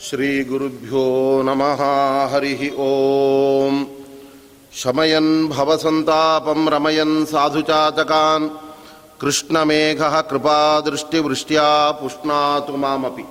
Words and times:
श्रीगुरुभ्यो 0.00 1.42
नमः 1.42 1.82
हरिः 2.32 2.78
ॐ 2.78 3.84
शमयन् 4.74 5.48
भवसन्तापं 5.48 6.68
रमयन् 6.68 7.26
साधुचातकान् 7.26 8.50
कृष्णमेघः 9.20 10.20
कृपादृष्टिवृष्ट्या 10.20 11.90
पुष्णातु 11.90 12.76
मामपि। 12.76 13.24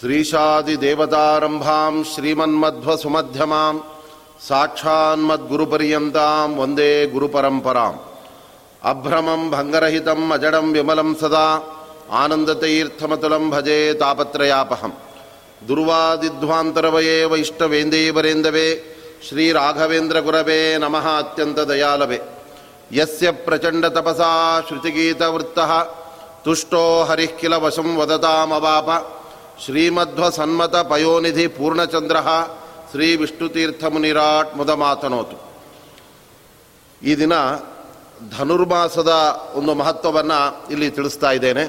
श्रीशादिदेवतारम्भां 0.00 2.04
श्रीमन्मध्वसुमध्यमाम्। 2.04 3.97
ಶ್ರೀಮನ್ಮಧ್ವಸುಮಧ್ಯಮಾಂ 4.46 4.46
ಸಾಕ್ಷಾನ್ಮದ್ಗುರುಪರ್ಯಂತಾಂ 4.46 6.58
ವಂದೇ 6.58 7.06
ಗುರುಪರಂಪರಾಂ. 7.06 8.00
ಅಭ್ರಮಂ 8.84 9.50
ಭಂಗರಹಿತಂ 9.50 10.32
ಅಜಡಂ 10.32 10.72
ವಿಮಲಂ 10.72 11.16
ಸದಾ, 11.20 11.76
ಆನಂದತೀರ್ಥಮತುಲಂ 12.10 13.50
तापत्रयापहं 13.50 13.94
ತಾಪತ್ರಯಾಪಹಂ. 13.94 14.92
ದುರ್ವಾದಿಧ್ವಾಂತರವಯೇ 15.68 17.24
ವೈಷ್ಣವೇಂದೇವರೇಂದವೇ 17.24 18.96
नमः 19.28 20.20
ಗುರವೇ 20.20 20.78
ನಮಃ 20.78 21.18
ಅತ್ಯಂತ 21.18 21.58
ದಯಾಲವೇ. 21.58 22.20
ಯಸ್ಯ 22.92 23.30
ಪ್ರಚಂಡ 23.30 23.86
ತಪಸಾ 23.86 24.60
ಶ್ರುತಿಗೀತವೃತ್ತ 24.68 25.58
ತುಷ್ಟೋ 26.44 27.04
ಹರಿಃ 27.04 27.36
ಕಿಲ 32.92 33.02
ವಿಷ್ಣು 33.20 33.48
ತೀರ್ಥ 33.54 33.84
ಮುನಿರಾಟ್ 33.94 34.52
ಮುದ 34.58 34.70
ಮಾತನೋತು. 34.84 35.36
ಈ 37.02 37.12
ದಿನ 37.22 37.34
ಧನುರ್ಮಾಸದ 38.36 39.12
ಒಂದು 39.58 39.72
ಮಹತ್ವವನ್ನು 39.80 40.38
ಇಲ್ಲಿ 40.72 40.88
ತಿಳಿಸ್ತಾ 40.90 41.30
ಇದ್ದೇನೆ. 41.32 41.64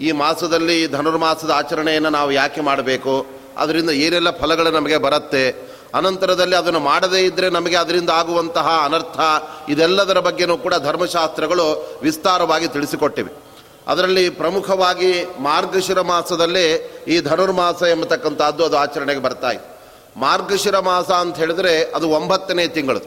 ಈ 0.00 0.12
ಮಾಸದಲ್ಲಿ 0.22 0.76
ಧನುರ್ಮಾಸದ 0.96 1.50
ಆಚರಣೆಯನ್ನು 1.50 2.10
ನಾವು 2.18 2.30
ಯಾಕೆ 2.32 2.60
ಮಾಡಬೇಕು, 2.68 3.14
ಅದರಿಂದ 3.62 3.90
ಏನೆಲ್ಲ 4.04 4.30
ಫಲಗಳು 4.40 4.70
ನಮಗೆ 4.70 4.98
ಬರುತ್ತೆ, 5.06 5.44
ಅನಂತರದಲ್ಲಿ 5.98 6.56
ಅದನ್ನು 6.56 6.80
ಮಾಡದೇ 6.80 7.20
ಇದ್ದರೆ 7.22 7.50
ನಮಗೆ 7.50 7.76
ಅದರಿಂದ 7.76 8.10
ಆಗುವಂತಹ 8.10 8.68
ಅನರ್ಥ, 8.86 9.18
ಇದೆಲ್ಲದರ 9.68 10.18
ಬಗ್ಗೆನೂ 10.28 10.56
ಕೂಡ 10.56 10.74
ಧರ್ಮಶಾಸ್ತ್ರಗಳು 10.88 11.66
ವಿಸ್ತಾರವಾಗಿ 12.02 12.68
ತಿಳಿಸಿಕೊಟ್ಟಿವೆ. 12.68 13.32
ಅದರಲ್ಲಿ 13.92 14.24
ಪ್ರಮುಖವಾಗಿ 14.42 15.12
ಮಾರ್ಗಶಿರ 15.40 16.00
ಮಾಸದಲ್ಲಿ 16.12 16.66
ಈ 17.08 17.18
ಧನುರ್ಮಾಸ 17.20 17.82
ಎಂಬತಕ್ಕಂಥದ್ದು 17.94 18.64
ಅದು 18.64 18.76
ಆಚರಣೆಗೆ 18.76 19.22
ಬರ್ತಾ 19.26 19.50
ಮಾರ್ಗಶಿರ 20.18 20.78
ಮಾಸ 20.78 21.10
ಅಂತ 21.10 21.36
ಹೇಳಿದ್ರೆ 21.36 21.84
ಅದು 21.84 22.08
ಒಂಬತ್ತನೇ 22.10 22.66
ತಿಂಗಳು. 22.66 23.00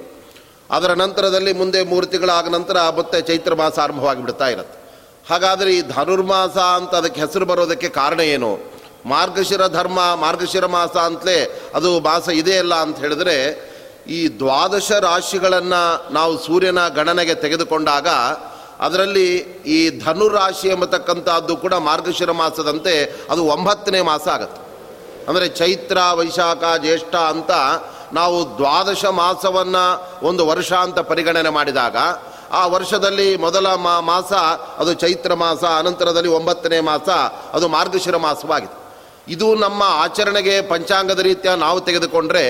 ಅದರ 0.71 0.91
ನಂತರದಲ್ಲಿ 0.93 1.53
ಮುಂದೆ 1.53 1.83
ಮೂರು 1.83 2.05
ತಿಂಗಳಾದ 2.05 2.47
ನಂತರ 2.47 2.77
ಮತ್ತೆ 2.97 3.21
ಚೈತ್ರ 3.21 3.53
ಮಾಸ 3.53 3.79
ಆರಂಭವಾಗಿ 3.79 4.21
ಬಿಡ್ತಾ 4.21 4.47
ಇರುತ್ತೆ. 4.47 4.77
ಹಾಗಾದರೆ 5.29 5.71
ಈ 5.75 5.81
ಧನುರ್ಮಾಸ 5.81 6.57
ಅಂತ 6.57 6.95
ಅದಕ್ಕೆ 6.95 7.21
ಹೆಸರು 7.21 7.45
ಬರೋದಕ್ಕೆ 7.45 7.89
ಕಾರಣ 7.89 8.19
ಏನು? 8.19 8.51
ಮಾರ್ಗಶಿರ 9.05 9.67
ಧರ್ಮ, 9.67 9.99
ಮಾರ್ಗಶಿರ 10.15 10.65
ಮಾಸ 10.65 10.95
ಅಂತಲೇ 10.97 11.37
ಅದು 11.75 11.99
ಮಾಸ 11.99 12.29
ಇದೆಯಲ್ಲ 12.29 12.75
ಅಂತ 12.75 12.99
ಹೇಳಿದ್ರೆ, 12.99 13.35
ಈ 14.07 14.39
ದ್ವಾದಶ 14.39 14.91
ರಾಶಿಗಳನ್ನು 14.91 16.13
ನಾವು 16.13 16.33
ಸೂರ್ಯನ 16.37 16.87
ಗಣನೆಗೆ 16.87 17.35
ತೆಗೆದುಕೊಂಡಾಗ 17.35 18.07
ಅದರಲ್ಲಿ 18.85 19.27
ಈ 19.75 19.99
ಧನುರಾಶಿ 20.05 20.67
ಎಂಬತಕ್ಕಂಥದ್ದು 20.67 21.55
ಕೂಡ 21.55 21.73
ಮಾರ್ಗಶಿರ 21.73 22.31
ಮಾಸದಂತೆ 22.31 22.93
ಅದು 23.29 23.45
ಒಂಬತ್ತನೇ 23.45 24.01
ಮಾಸ 24.01 24.27
ಆಗುತ್ತೆ. 24.27 24.60
ಅಂದರೆ 25.27 25.47
ಚೈತ್ರ, 25.49 25.97
ವೈಶಾಖ, 26.17 26.63
ಜ್ಯೇಷ್ಠ 26.77 27.15
ಅಂತ 27.15 27.51
ನಾವು 28.13 28.57
ದ್ವಾದಶ 28.57 29.05
ಮಾಸವನ್ನು 29.05 29.83
ಒಂದು 30.27 30.47
ವರ್ಷ 30.47 30.71
ಅಂತ 30.73 30.99
ಪರಿಗಣನೆ 30.99 31.49
ಮಾಡಿದಾಗ, 31.49 31.97
ಆ 32.51 32.67
ವರ್ಷದಲ್ಲಿ 32.67 33.37
ಮೊದಲ 33.37 33.67
ಮಾಸ 34.09 34.31
ಅದು 34.81 34.93
ಚೈತ್ರ 34.93 35.33
ಮಾಸ, 35.33 35.63
ಅನಂತರದಲ್ಲಿ 35.63 36.29
ಒಂಬತ್ತನೇ 36.29 36.79
ಮಾಸ, 36.79 37.09
ಅದು 37.53 37.67
ಮಾರ್ಗಶಿರ 37.67 38.17
ಮಾಸವಾಗಿದೆ. 38.17 38.75
ಇದು 39.27 39.55
ನಮ್ಮ 39.55 39.81
ಆಚರಣೆಗೆ 40.03 40.61
ಪಂಚಾಂಗದ 40.61 41.19
ರೀತಿಯ 41.19 41.51
ನಾವು 41.55 41.79
ತೆಗೆದುಕೊಂಡ್ರೆ 41.79 42.45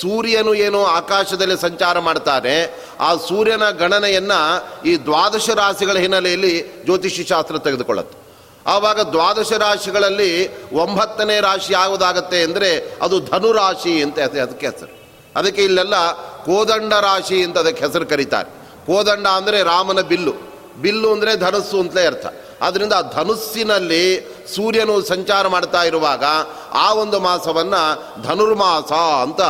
ಸೂರ್ಯನು 0.00 0.54
ಏನು 0.54 0.80
ಆಕಾಶದಲ್ಲಿ 0.84 1.56
ಸಂಚಾರ 1.60 1.98
ಮಾಡ್ತಾನೆ, 1.98 2.54
ಆ 3.00 3.14
ಸೂರ್ಯನ 3.28 3.70
ಗಣನೆಯನ್ನು 3.70 4.40
ಈ 4.86 4.96
ದ್ವಾದಶ 4.96 5.50
ರಾಶಿಗಳ 5.50 5.96
ಹಿನ್ನೆಲೆಯಲ್ಲಿ 5.96 6.54
ಜ್ಯೋತಿಷ್ಯ 6.84 7.24
ಶಾಸ್ತ್ರ 7.24 7.58
ತೆಗೆದುಕೊಳ್ಳುತ್ತೆ. 7.58 8.21
ಆವಾಗ 8.66 9.00
ದ್ವಾದಶ 9.00 9.52
ರಾಶಿಗಳಲ್ಲಿ 9.52 10.56
ಒಂಬತ್ತನೇ 10.72 11.40
ರಾಶಿ 11.40 11.72
ಯಾವುದಾಗತ್ತೆ 11.72 12.42
ಅಂದರೆ 12.42 12.96
ಅದು 13.02 13.20
ಧನುರಾಶಿ 13.20 14.02
ಅಂತ 14.02 14.18
ಅದಕ್ಕೆ 14.18 14.66
ಹೆಸರು. 14.66 15.02
ಅದಕ್ಕೆ 15.36 15.62
ಇಲ್ಲೆಲ್ಲ 15.62 16.12
ಕೋದಂಡ 16.44 16.92
ರಾಶಿ 16.92 17.44
ಅಂತ 17.44 17.58
ಅದಕ್ಕೆ 17.58 17.84
ಹೆಸರು 17.84 18.06
ಕರೀತಾರೆ. 18.06 18.50
ಕೋದಂಡ 18.86 19.26
ಅಂದರೆ 19.26 19.62
ರಾಮನ 19.62 20.00
ಬಿಲ್ಲು. 20.00 20.32
ಬಿಲ್ಲು 20.82 21.12
ಅಂದರೆ 21.12 21.36
ಧನಸ್ಸು 21.36 21.80
ಅಂತಲೇ 21.80 22.06
ಅರ್ಥ. 22.06 22.26
ಆದ್ದರಿಂದ 22.62 22.92
ಧನುಸ್ಸಿನಲ್ಲಿ 23.12 24.04
ಸೂರ್ಯನು 24.54 25.02
ಸಂಚಾರ 25.02 25.48
ಮಾಡ್ತಾ 25.48 25.82
ಇರುವಾಗ 25.82 26.24
ಆ 26.72 26.92
ಒಂದು 26.92 27.20
ಮಾಸವನ್ನು 27.20 27.82
ಧನುರ್ಮಾಸ 28.22 28.92
ಅಂತ 28.92 29.40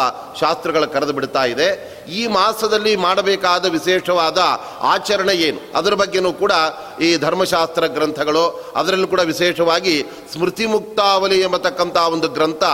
ಶಾಸ್ತ್ರಗಳು 0.41 0.93
ಕರೆದು 0.93 1.13
ಬಿಡ್ತಾ 1.13 1.45
ಇದೆ. 1.45 1.69
ಈ 2.09 2.27
ಮಾಸದಲ್ಲಿ 2.27 2.97
ಮಾಡಬೇಕಾದ 2.97 3.65
ವಿಶೇಷವಾದ 3.65 4.39
ಆಚರಣೆ 4.81 5.35
ಏನು? 5.35 5.79
ಅದರ 5.79 5.95
ಬಗ್ಗೆನೂ 5.95 6.33
ಕೂಡ 6.33 6.53
ಈ 7.01 7.17
ಧರ್ಮಶಾಸ್ತ್ರ 7.17 7.87
ಗ್ರಂಥಗಳು, 7.87 8.73
ಅದರಲ್ಲೂ 8.77 9.07
ಕೂಡ 9.07 9.21
ವಿಶೇಷವಾಗಿ 9.21 10.03
ಸ್ಮೃತಿ 10.33 10.67
ಮುಕ್ತಾವಲಿ 10.67 11.41
ಎಂಬತಕ್ಕಂಥ 11.41 11.97
ಒಂದು 11.97 12.29
ಗ್ರಂಥ 12.29 12.65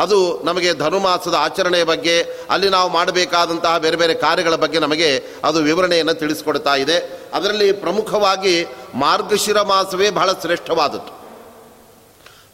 ಅದು 0.00 0.18
ನಮಗೆ 0.44 0.70
ಧನುಮಾಸದ 0.74 1.36
ಆಚರಣೆಯ 1.38 1.84
ಬಗ್ಗೆ, 1.84 2.16
ಅಲ್ಲಿ 2.50 2.68
ನಾವು 2.68 2.88
ಮಾಡಬೇಕಾದಂತಹ 2.90 3.78
ಬೇರೆ 3.78 3.96
ಬೇರೆ 3.96 4.14
ಕಾರ್ಯಗಳ 4.14 4.54
ಬಗ್ಗೆ 4.54 4.78
ನಮಗೆ 4.78 5.08
ಅದು 5.44 5.58
ವಿವರಣೆಯನ್ನು 5.58 6.14
ತಿಳಿಸ್ಕೊಡ್ತಾ 6.14 6.74
ಇದೆ. 6.74 6.98
ಅದರಲ್ಲಿ 7.34 7.72
ಪ್ರಮುಖವಾಗಿ 7.72 8.54
ಮಾರ್ಗಶಿರ 8.94 9.62
ಮಾಸವೇ 9.62 10.10
ಬಹಳ 10.10 10.32
ಶ್ರೇಷ್ಠವಾದದ್ದು. 10.32 11.12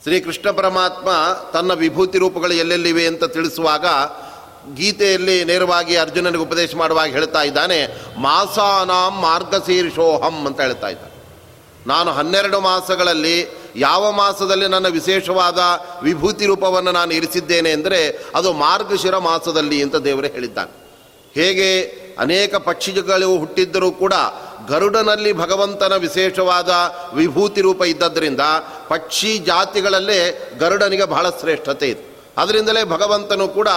ಶ್ರೀಕೃಷ್ಣ 0.03 0.51
ಪರಮಾತ್ಮ 0.51 1.09
ತನ್ನ 1.53 1.73
ವಿಭೂತಿ 1.75 2.19
ರೂಪಗಳು 2.19 2.55
ಎಲ್ಲೆಲ್ಲಿವೆ 2.55 3.06
ಅಂತ 3.06 3.25
ತಿಳಿಸುವಾಗ 3.25 3.87
ಗೀತೆಯಲ್ಲಿ 4.75 5.45
ನೇರವಾಗಿ 5.45 5.97
ಅರ್ಜುನನಿಗೆ 5.97 6.43
ಉಪದೇಶ 6.43 6.75
ಮಾಡುವಾಗ 6.77 7.09
ಹೇಳ್ತಾ 7.09 7.43
ಇದ್ದಾನೆ, 7.43 7.79
ಮಾಸಾನಾಂ 8.19 9.15
ಮಾರ್ಗಶೀರ್ಷೋಹಂ 9.21 10.37
ಅಂತ 10.47 10.61
ಹೇಳ್ತಾ 10.61 10.89
ಇದ್ದಾನೆ. 10.89 11.15
ನಾನು 11.87 12.11
ಹನ್ನೆರಡು 12.12 12.61
ಮಾಸಗಳಲ್ಲಿ 12.61 13.37
ಯಾವ 13.76 14.12
ಮಾಸದಲ್ಲಿ 14.12 14.69
ನನ್ನ 14.69 14.88
ವಿಶೇಷವಾದ 14.88 15.59
ವಿಭೂತಿ 16.03 16.47
ರೂಪವನ್ನು 16.47 16.92
ನಾನು 16.92 17.14
ಇರಿಸಿದ್ದೇನೆ 17.14 17.70
ಅಂದರೆ 17.70 18.25
ಅದು 18.34 18.53
ಮಾರ್ಗಶಿರ 18.53 19.16
ಮಾಸದಲ್ಲಿ 19.16 19.82
ಅಂತ 19.82 19.97
ದೇವರೇ 19.97 20.28
ಹೇಳಿದ್ದಾನೆ. 20.28 20.87
ಹೇಗೆ 21.34 21.82
ಅನೇಕ 22.19 22.54
ಪಕ್ಷಿಗಳು 22.54 23.38
ಹುಟ್ಟಿದ್ದರೂ 23.38 23.91
ಕೂಡ 23.91 24.14
ಗರುಡನಲ್ಲಿ 24.69 25.32
ಭಗವಂತನ 25.32 25.97
ವಿಶೇಷವಾದ 25.97 26.70
ವಿಭೂತಿ 27.14 27.60
ರೂಪ 27.60 27.82
ಇದ್ದದ್ರಿಂದ 27.82 28.41
ಪಕ್ಷಿ 28.88 29.38
ಜಾತಿಗಳಲ್ಲೇ 29.38 30.50
ಗರುಡನಿಗೆ 30.60 31.04
ಬಹಳ 31.04 31.31
ಶ್ರೇಷ್ಠತೆ 31.31 31.88
ಇದೆ. 31.88 32.16
ಅದರಿಂದಲೇ 32.37 32.85
ಭಗವಂತನು 32.85 33.49
ಕೂಡ 33.49 33.69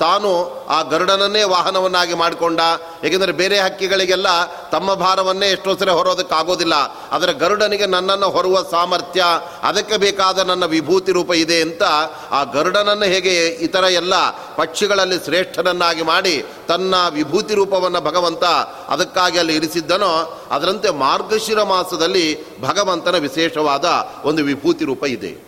ತಾನು 0.00 0.30
ಆ 0.68 0.82
ಗರುಡನನ್ನೇ 0.82 1.42
ವಾಹನವನ್ನಾಗಿ 1.42 2.14
ಮಾಡಿಕೊಂಡ. 2.14 2.60
ಏಕೆಂದರೆ 3.04 3.32
ಬೇರೆ 3.32 3.58
ಹಕ್ಕಿಗಳಿಗೆಲ್ಲ 3.58 4.26
ತಮ್ಮ 4.46 4.94
ಭಾರವನ್ನೇ 4.94 5.50
ಎಷ್ಟೋ 5.50 5.76
ಸರಿ 5.76 5.90
ಹೊರೋದಕ್ಕಾಗೋದಿಲ್ಲ. 5.90 6.72
ಆದರೆ 7.12 7.32
ಗರುಡನಿಗೆ 7.32 7.86
ನನ್ನನ್ನು 7.86 8.30
ಹೊರುವ 8.30 8.62
ಸಾಮರ್ಥ್ಯ, 8.70 9.24
ಅದಕ್ಕೆ 9.62 9.96
ಬೇಕಾದ 9.96 10.38
ನನ್ನ 10.38 10.64
ವಿಭೂತಿ 10.64 11.12
ರೂಪ 11.12 11.34
ಇದೆ 11.34 11.60
ಅಂತ 11.60 11.82
ಆ 12.30 12.44
ಗರುಡನನ್ನು 12.44 13.04
ಹೇಗೆ 13.04 13.46
ಇತರ 13.46 13.84
ಎಲ್ಲ 13.84 14.30
ಪಕ್ಷಿಗಳಲ್ಲಿ 14.56 15.24
ಶ್ರೇಷ್ಠನನ್ನಾಗಿ 15.24 16.02
ಮಾಡಿ 16.02 16.44
ತನ್ನ 16.68 16.94
ವಿಭೂತಿ 17.08 17.54
ರೂಪವನ್ನು 17.54 18.00
ಭಗವಂತ 18.00 18.44
ಅದಕ್ಕಾಗಿ 18.88 19.38
ಅಲ್ಲಿ 19.38 19.56
ಇರಿಸಿದ್ದನೋ, 19.56 20.42
ಅದರಂತೆ 20.50 20.90
ಮಾರ್ಗಶಿರ 20.90 21.62
ಮಾಸದಲ್ಲಿ 21.62 22.60
ಭಗವಂತನ 22.60 23.16
ವಿಶೇಷವಾದ 23.16 23.84
ಒಂದು 24.24 24.44
ವಿಭೂತಿ 24.44 24.84
ರೂಪ 24.84 25.04
ಇದೆ. 25.04 25.45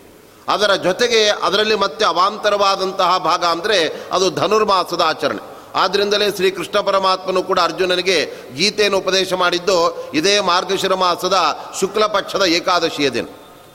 ಅದರ 0.53 0.71
ಜೊತೆಗೆ 0.87 1.21
ಅದರಲ್ಲಿ 1.47 1.75
ಮತ್ತೆ 1.75 2.05
ಅವಾಂತರವಾದಂತಹ 2.05 3.11
ಭಾಗ 3.29 3.43
ಅಂದರೆ 3.45 3.79
ಅದು 4.15 4.27
ಧನುರ್ಮಾಸದ 4.41 5.01
ಆಚರಣೆ. 5.11 5.41
ಆದ್ದರಿಂದಲೇ 5.81 6.27
ಶ್ರೀಕೃಷ್ಣ 6.37 6.77
ಪರಮಾತ್ಮನು 6.79 7.41
ಕೂಡ 7.49 7.59
ಅರ್ಜುನನಿಗೆ 7.59 8.15
ಗೀತೆಯನ್ನು 8.55 8.97
ಉಪದೇಶ 8.97 9.33
ಮಾಡಿದ್ದು, 9.33 9.77
ಇದೇ 10.19 10.35
ಮಾರ್ಗಶಿರ 10.51 10.93
ಮಾಸದ 10.93 11.37
ಶುಕ್ಲ 11.79 12.05
ಪಕ್ಷದ 12.05 12.45
ಏಕಾದಶಿಯ 12.59 13.09
ದಿನ. 13.09 13.27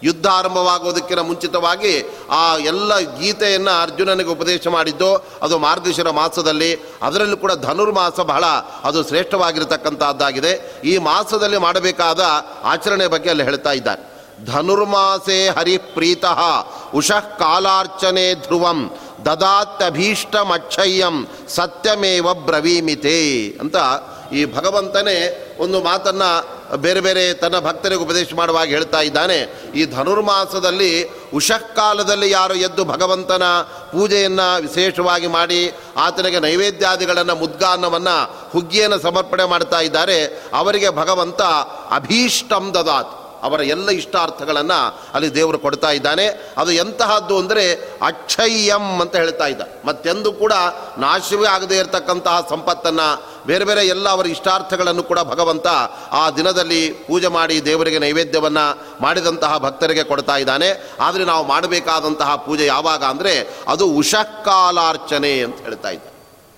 ಯುದ್ಧ 0.02 0.26
ಆರಂಭವಾಗುವುದಕ್ಕಿಂತ 0.38 1.22
ಮುಂಚಿತವಾಗಿ 1.28 1.92
ಆ 2.30 2.40
ಎಲ್ಲ 2.70 2.98
ಗೀತೆಯನ್ನು 3.20 3.74
ಅರ್ಜುನನಿಗೆ 3.82 4.30
ಉಪದೇಶ 4.30 4.66
ಮಾಡಿದ್ದು, 4.68 5.10
ಅದು 5.42 5.58
ಮಾರ್ಗಶಿರ 5.58 6.10
ಮಾಸದಲ್ಲಿ. 6.10 6.70
ಅದರಲ್ಲೂ 7.02 7.36
ಕೂಡ 7.44 7.52
ಧನುರ್ಮಾಸ 7.66 8.18
ಬಹಳ 8.32 8.44
ಅದು 8.84 9.08
ಶ್ರೇಷ್ಠವಾಗಿರತಕ್ಕಂಥದ್ದಾಗಿದೆ 9.08 10.52
ಈ 10.84 10.96
ಮಾಸದಲ್ಲಿ 11.10 11.60
ಮಾಡಬೇಕಾದ 11.66 12.20
ಆಚರಣೆ 12.64 13.06
ಬಗ್ಗೆ 13.14 13.30
ಅಲ್ಲಿ 13.30 13.44
ಹೇಳ್ತಾ 13.44 13.72
ಇದ್ದಾರೆ. 13.72 14.13
ಧನುರ್ಮಾಸೆ 14.46 15.48
ಹರಿಪ್ರೀತಃ, 15.48 16.66
ಉಷಃ 16.94 17.20
ಕಾಲಾರ್ಚನೆ 17.20 18.34
ಧ್ರುವಂ, 18.34 18.96
ದದಾತ್ಯಭೀಷ್ಟಮಕ್ಷಯ್ಯಂ, 19.24 21.28
ಸತ್ಯಮೇವ 21.48 22.34
ಬ್ರವೀಮಿತೆ 22.34 23.48
ಅಂತ 23.48 23.76
ಈ 24.32 24.44
ಭಗವಂತನೇ 24.44 25.48
ಒಂದು 25.58 25.82
ಮಾತನ್ನು 25.82 26.54
ಬೇರೆ 26.76 27.00
ಬೇರೆ 27.00 27.34
ತನ್ನ 27.34 27.58
ಭಕ್ತರಿಗೆ 27.58 28.02
ಉಪದೇಶ 28.02 28.26
ಮಾಡುವಾಗ 28.34 28.68
ಹೇಳ್ತಾ 28.68 29.00
ಇದ್ದಾನೆ. 29.00 29.62
ಈ 29.74 29.86
ಧನುರ್ಮಾಸದಲ್ಲಿ 29.86 31.10
ಉಷಃಕಾಲದಲ್ಲಿ 31.34 32.30
ಯಾರು 32.30 32.54
ಎದ್ದು 32.54 32.84
ಭಗವಂತನ 32.84 33.62
ಪೂಜೆಯನ್ನು 33.62 34.62
ವಿಶೇಷವಾಗಿ 34.62 35.26
ಮಾಡಿ, 35.26 35.72
ಆತನಿಗೆ 35.96 36.38
ನೈವೇದ್ಯಾದಿಗಳನ್ನು, 36.38 37.34
ಮುದ್ಗಾನ್ನವನ್ನು, 37.34 38.50
ಹುಗ್ಗಿಯನ್ನು 38.50 38.98
ಸಮರ್ಪಣೆ 38.98 39.44
ಮಾಡ್ತಾ 39.44 39.80
ಇದ್ದಾರೆ. 39.80 40.46
ಅವರಿಗೆ 40.54 40.90
ಭಗವಂತ 40.90 41.42
ಅಭೀಷ್ಟಂ 41.90 42.74
ದದಾತ್. 42.74 43.23
ಅವರ 43.44 43.60
ಎಲ್ಲ 43.60 43.88
ಇಷ್ಟಾರ್ಥಗಳನ್ನು 43.90 44.78
ಅಲ್ಲಿ 45.14 45.34
ದೇವರು 45.34 45.58
ಕೊಡ್ತಾ 45.58 45.90
ಇದ್ದಾನೆ. 45.90 46.26
ಅದು 46.58 46.72
ಎಂತಹದ್ದು 46.72 47.38
ಅಂದರೆ 47.38 47.64
ಅಕ್ಷಯ್ಯಂ 48.02 49.00
ಅಂತ 49.00 49.16
ಹೇಳ್ತಾ 49.16 49.46
ಇದ್ದ. 49.46 49.60
ಮತ್ತೆಂದು 49.84 50.32
ಕೂಡ 50.32 50.52
ನಾಶವೇ 50.98 51.46
ಆಗದೇ 51.46 51.76
ಇರತಕ್ಕಂತಹ 51.78 52.46
ಸಂಪತ್ತನ್ನು 52.50 53.34
ಬೇರೆ 53.46 53.64
ಬೇರೆ 53.64 53.86
ಎಲ್ಲ 53.86 54.08
ಅವರ 54.08 54.26
ಇಷ್ಟಾರ್ಥಗಳನ್ನು 54.26 55.02
ಕೂಡ 55.02 55.18
ಭಗವಂತ 55.18 55.66
ಆ 56.12 56.30
ದಿನದಲ್ಲಿ 56.30 56.92
ಪೂಜೆ 56.92 57.28
ಮಾಡಿ 57.28 57.64
ದೇವರಿಗೆ 57.64 57.98
ನೈವೇದ್ಯವನ್ನು 57.98 58.64
ಮಾಡಿದಂತಹ 59.00 59.58
ಭಕ್ತರಿಗೆ 59.58 60.04
ಕೊಡ್ತಾ 60.04 60.36
ಇದ್ದಾನೆ. 60.36 60.94
ಆದರೆ 61.00 61.24
ನಾವು 61.24 61.46
ಮಾಡಬೇಕಾದಂತಹ 61.46 62.36
ಪೂಜೆ 62.36 62.66
ಯಾವಾಗ 62.66 63.04
ಅಂದರೆ 63.04 63.48
ಅದು 63.68 63.86
ಉಷಃಕಾಲಾರ್ಚನೆ 63.86 65.40
ಅಂತ 65.40 65.60
ಹೇಳ್ತಾ 65.60 65.90
ಇದ್ದ. 65.90 66.06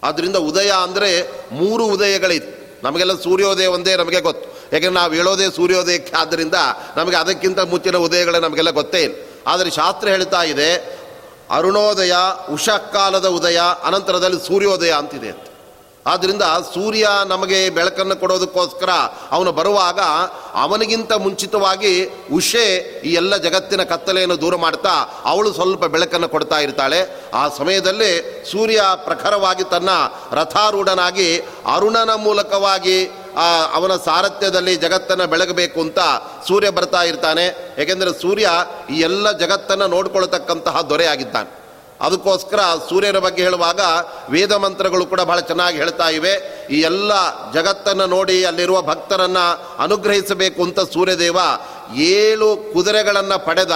ಆದ್ದರಿಂದ 0.03 0.37
ಉದಯ 0.37 0.73
ಅಂದರೆ 0.83 1.11
ಮೂರು 1.53 1.87
ಉದಯಗಳಿದೆ. 1.87 2.81
ನಮಗೆಲ್ಲ 2.83 3.15
ಸೂರ್ಯೋದಯ 3.23 3.67
ಒಂದೇ 3.67 3.97
ನಮಗೆ 3.97 4.21
ಗೊತ್ತು. 4.21 4.56
ಯಾಕೆಂದ್ರೆ 4.73 4.95
ನಾವು 5.01 5.13
ಹೇಳೋದೇ 5.13 5.47
ಸೂರ್ಯೋದಯಕ್ಕೆ 5.57 6.17
ಆದ್ದರಿಂದ 6.17 6.55
ನಮಗೆ 6.97 7.17
ಅದಕ್ಕಿಂತ 7.17 7.61
ಮುಂಚಿನ 7.61 7.97
ಉದಯಗಳೇ 7.97 8.41
ನಮಗೆಲ್ಲ 8.41 8.71
ಗೊತ್ತೇ 8.71 9.03
ಇಲ್ಲ. 9.03 9.17
ಆದರೆ 9.47 9.71
ಶಾಸ್ತ್ರ 9.71 10.09
ಹೇಳ್ತಾ 10.09 10.43
ಇದೆ, 10.43 10.71
ಅರುಣೋದಯ 11.51 12.15
ಉಷಕಾಲದ 12.53 13.27
ಉದಯ, 13.27 13.59
ಅನಂತರದಲ್ಲಿ 13.85 14.47
ಸೂರ್ಯೋದಯ 14.47 14.91
ಅಂತಿದೆ 14.91 15.29
ಅಂತ. 15.29 15.45
ಆದ್ದರಿಂದ 16.07 16.43
ಸೂರ್ಯ 16.75 17.09
ನಮಗೆ 17.27 17.71
ಬೆಳಕನ್ನು 17.71 18.17
ಕೊಡೋದಕ್ಕೋಸ್ಕರ 18.17 18.91
ಅವನು 19.31 19.53
ಬರುವಾಗ 19.53 20.01
ಅವನಿಗಿಂತ 20.55 21.13
ಮುಂಚಿತವಾಗಿ 21.13 21.93
ಉಷೆ 22.33 22.67
ಈ 23.01 23.13
ಎಲ್ಲ 23.13 23.37
ಜಗತ್ತಿನ 23.37 23.83
ಕತ್ತಲೆಯನ್ನು 23.83 24.41
ದೂರ 24.41 24.57
ಮಾಡ್ತಾ 24.57 25.23
ಅವಳು 25.25 25.53
ಸ್ವಲ್ಪ 25.53 25.85
ಬೆಳಕನ್ನು 25.85 26.29
ಕೊಡ್ತಾ 26.29 26.59
ಇರ್ತಾಳೆ. 26.59 27.01
ಆ 27.35 27.49
ಸಮಯದಲ್ಲಿ 27.49 28.45
ಸೂರ್ಯ 28.53 28.83
ಪ್ರಖರವಾಗಿ 29.05 29.65
ತನ್ನ 29.65 29.91
ರಥಾರೂಢನಾಗಿ 30.33 31.39
ಅರುಣನ 31.75 32.15
ಮೂಲಕವಾಗಿ 32.15 32.99
ಅವನ 33.75 33.97
ಸಾರಥ್ಯದಲ್ಲಿ 33.97 34.77
ಜಗತ್ತನ್ನು 34.77 35.27
ಬೆಳಗಬೇಕು 35.27 35.81
ಅಂತ 35.81 35.99
ಸೂರ್ಯ 36.49 36.71
ಬರ್ತಾ 36.71 37.03
ಇರ್ತಾನೆ. 37.03 37.75
ಏಕೆಂದರೆ 37.79 38.21
ಸೂರ್ಯ 38.21 38.51
ಈ 38.91 39.01
ಎಲ್ಲ 39.01 39.33
ಜಗತ್ತನ್ನು 39.33 39.87
ನೋಡ್ಕೊಳ್ತಕ್ಕಂತಹ 39.87 40.81
ದೊರೆಯಾಗಿದ್ದಾನೆ. 40.81 41.67
ಅದಕ್ಕೋಸ್ಕರ 42.01 42.61
ಸೂರ್ಯನ 42.89 43.19
ಬಗ್ಗೆ 43.19 43.43
ಹೇಳುವಾಗ 43.43 43.81
ವೇದ 44.29 44.53
ಮಂತ್ರಗಳು 44.53 45.07
ಕೂಡ 45.07 45.21
ಬಹಳ 45.21 45.41
ಚೆನ್ನಾಗಿ 45.41 45.77
ಹೇಳ್ತಾ 45.77 46.09
ಇವೆ. 46.09 46.67
ಈ 46.71 46.81
ಎಲ್ಲ 46.81 47.13
ಜಗತ್ತನ್ನು 47.53 48.07
ನೋಡಿ 48.07 48.45
ಅಲ್ಲಿರುವ 48.45 48.83
ಭಕ್ತರನ್ನು 48.83 49.77
ಅನುಗ್ರಹಿಸಬೇಕು 49.79 50.63
ಅಂತ 50.63 50.81
ಸೂರ್ಯದೇವ 50.81 51.37
ಏಳು 51.97 52.57
ಕುದುರೆಗಳನ್ನು 52.57 53.47
ಪಡೆದ 53.47 53.73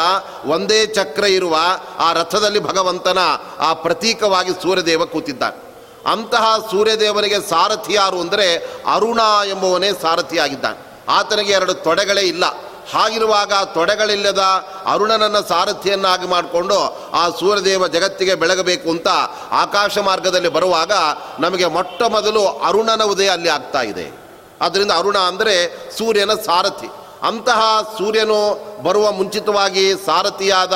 ಒಂದೇ 0.47 0.87
ಚಕ್ರ 0.87 1.25
ಇರುವ 1.25 1.57
ಆ 1.99 2.13
ರಥದಲ್ಲಿ 2.13 2.61
ಭಗವಂತನ 2.61 3.19
ಆ 3.59 3.73
ಪ್ರತೀಕವಾಗಿ 3.73 4.51
ಸೂರ್ಯದೇವ 4.63 5.05
ಕೂತಿದ್ದಾನೆ. 5.05 5.70
ಅಂತಹ 6.07 6.59
ಸೂರ್ಯದೇವನಿಗೆ 6.71 7.49
ಸಾರಥಿ 7.49 7.95
ಯಾರು 7.95 8.21
ಅಂದರೆ 8.21 8.57
ಅರುಣ 8.95 9.21
ಎಂಬುವನೇ 9.49 9.91
ಸಾರಥಿಯಾಗಿದ್ದಾನೆ. 10.03 10.91
ಆತನಿಗೆ 11.09 11.53
ಎರಡು 11.53 11.75
ತೊಡೆಗಳೇ 11.75 12.21
ಇಲ್ಲ. 12.21 12.45
ಹಾಗಿರುವಾಗ 12.93 13.53
ತೊಡೆಗಳಿಲ್ಲದ 13.53 14.39
ಅರುಣನನ್ನು 14.87 15.49
ಸಾರಥಿಯನ್ನಾಗಿ 15.49 16.29
ಮಾಡಿಕೊಂಡು 16.29 16.99
ಆ 17.13 17.29
ಸೂರ್ಯದೇವ 17.29 17.89
ಜಗತ್ತಿಗೆ 17.89 18.35
ಬೆಳಗಬೇಕು 18.35 18.91
ಅಂತ 18.91 19.09
ಆಕಾಶ 19.51 19.99
ಮಾರ್ಗದಲ್ಲಿ 19.99 20.49
ಬರುವಾಗ 20.49 20.93
ನಮಗೆ 21.41 21.67
ಮೊಟ್ಟ 21.67 22.03
ಮೊದಲು 22.03 22.47
ಅರುಣನ 22.47 23.03
ಉದಯ 23.03 23.29
ಅಲ್ಲಿ 23.29 23.49
ಆಗ್ತಾ 23.49 23.83
ಇದೆ. 23.83 24.21
ಆದ್ದರಿಂದ 24.61 24.91
ಅರುಣ 24.91 25.19
ಅಂದರೆ 25.19 25.77
ಸೂರ್ಯನ 25.99 26.31
ಸಾರಥಿ. 26.33 26.89
ಅಂತಹ 27.23 27.95
ಸೂರ್ಯನು 27.99 28.41
ಬರುವ 28.83 29.13
ಮುಂಚಿತವಾಗಿ 29.13 29.93
ಸಾರಥಿಯಾದ 30.07 30.73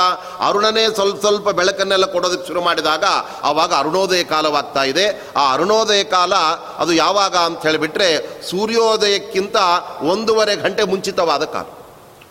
ಅರುಣನೇ 0.47 0.95
ಸ್ವಲ್ಪ 0.95 1.21
ಸ್ವಲ್ಪ 1.21 1.49
ಬೆಳಕನ್ನೆಲ್ಲ 1.49 2.07
ಕೊಡೋದಕ್ಕೆ 2.07 2.47
ಶುರು 2.47 2.63
ಮಾಡಿದಾಗ 2.63 3.05
ಆವಾಗ 3.43 3.75
ಅರುಣೋದಯ 3.75 4.25
ಕಾಲವಾಗ್ತಾ 4.25 4.83
ಇದೆ. 4.83 5.29
ಆ 5.37 5.53
ಅರುಣೋದಯ 5.53 6.05
ಕಾಲ 6.05 6.35
ಅದು 6.79 6.93
ಯಾವಾಗ 6.93 7.37
ಅಂತ 7.37 7.63
ಹೇಳಿಬಿಟ್ರೆ 7.63 8.43
ಸೂರ್ಯೋದಯಕ್ಕಿಂತ 8.51 9.57
ಒಂದೂವರೆ 10.03 10.57
ಗಂಟೆ 10.57 10.85
ಮುಂಚಿತವಾದ 10.85 11.45
ಕಾಲ. 11.45 11.84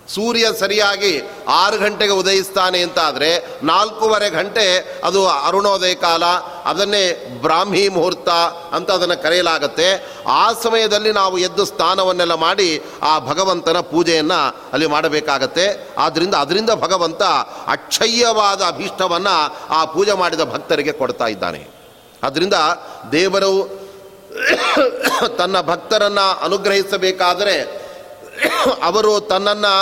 ಸೂರ್ಯ 0.10 0.48
ಸರಿಯಾಗಿ 0.60 1.22
ಆರು 1.48 1.78
ಗಂಟೆಗೆ 1.78 2.12
ಉದಯಿಸ್ತಾನೆ 2.12 2.82
ಅಂತ 2.82 3.00
ಆದರೆ 3.00 3.60
ನಾಲ್ಕೂವರೆ 3.64 4.30
ಗಂಟೆ 4.30 5.00
ಅದು 5.04 5.28
ಅರುಣೋದಯ 5.28 5.94
ಕಾಲ, 5.94 6.24
ಅದನ್ನೇ 6.66 7.36
ಬ್ರಾಹ್ಮಿ 7.42 7.88
ಮುಹೂರ್ತ 7.88 8.30
ಅಂತ 8.72 8.92
ಅದನ್ನು 8.92 9.24
ಕರೆಯಲಾಗುತ್ತೆ. 9.24 10.16
ಆ 10.28 10.54
ಸಮಯದಲ್ಲಿ 10.54 11.12
ನಾವು 11.12 11.38
ಎದ್ದು 11.38 11.66
ಸ್ನಾನವನ್ನೆಲ್ಲ 11.66 12.34
ಮಾಡಿ 12.34 12.82
ಆ 13.02 13.20
ಭಗವಂತನ 13.20 13.80
ಪೂಜೆಯನ್ನು 13.80 14.56
ಅಲ್ಲಿ 14.74 14.88
ಮಾಡಬೇಕಾಗತ್ತೆ. 14.88 15.94
ಆದ್ದರಿಂದ 15.98 16.36
ಅದರಿಂದ 16.36 16.70
ಭಗವಂತ 16.70 17.24
ಅಕ್ಷಯ್ಯವಾದ 17.68 18.62
ಅಭೀಷ್ಟವನ್ನು 18.62 19.56
ಆ 19.70 19.86
ಪೂಜೆ 19.86 20.14
ಮಾಡಿದ 20.14 20.42
ಭಕ್ತರಿಗೆ 20.42 20.92
ಕೊಡ್ತಾ 20.92 21.26
ಇದ್ದಾನೆ. 21.26 21.68
ಅದರಿಂದ 22.24 22.54
ದೇವರು 23.12 23.84
ತನ್ನ 25.38 25.62
ಭಕ್ತರನ್ನು 25.62 26.40
ಅನುಗ್ರಹಿಸಬೇಕಾದರೆ 26.40 27.83
ಅವರು 28.84 29.20
ತನ್ನನ್ನು 29.20 29.74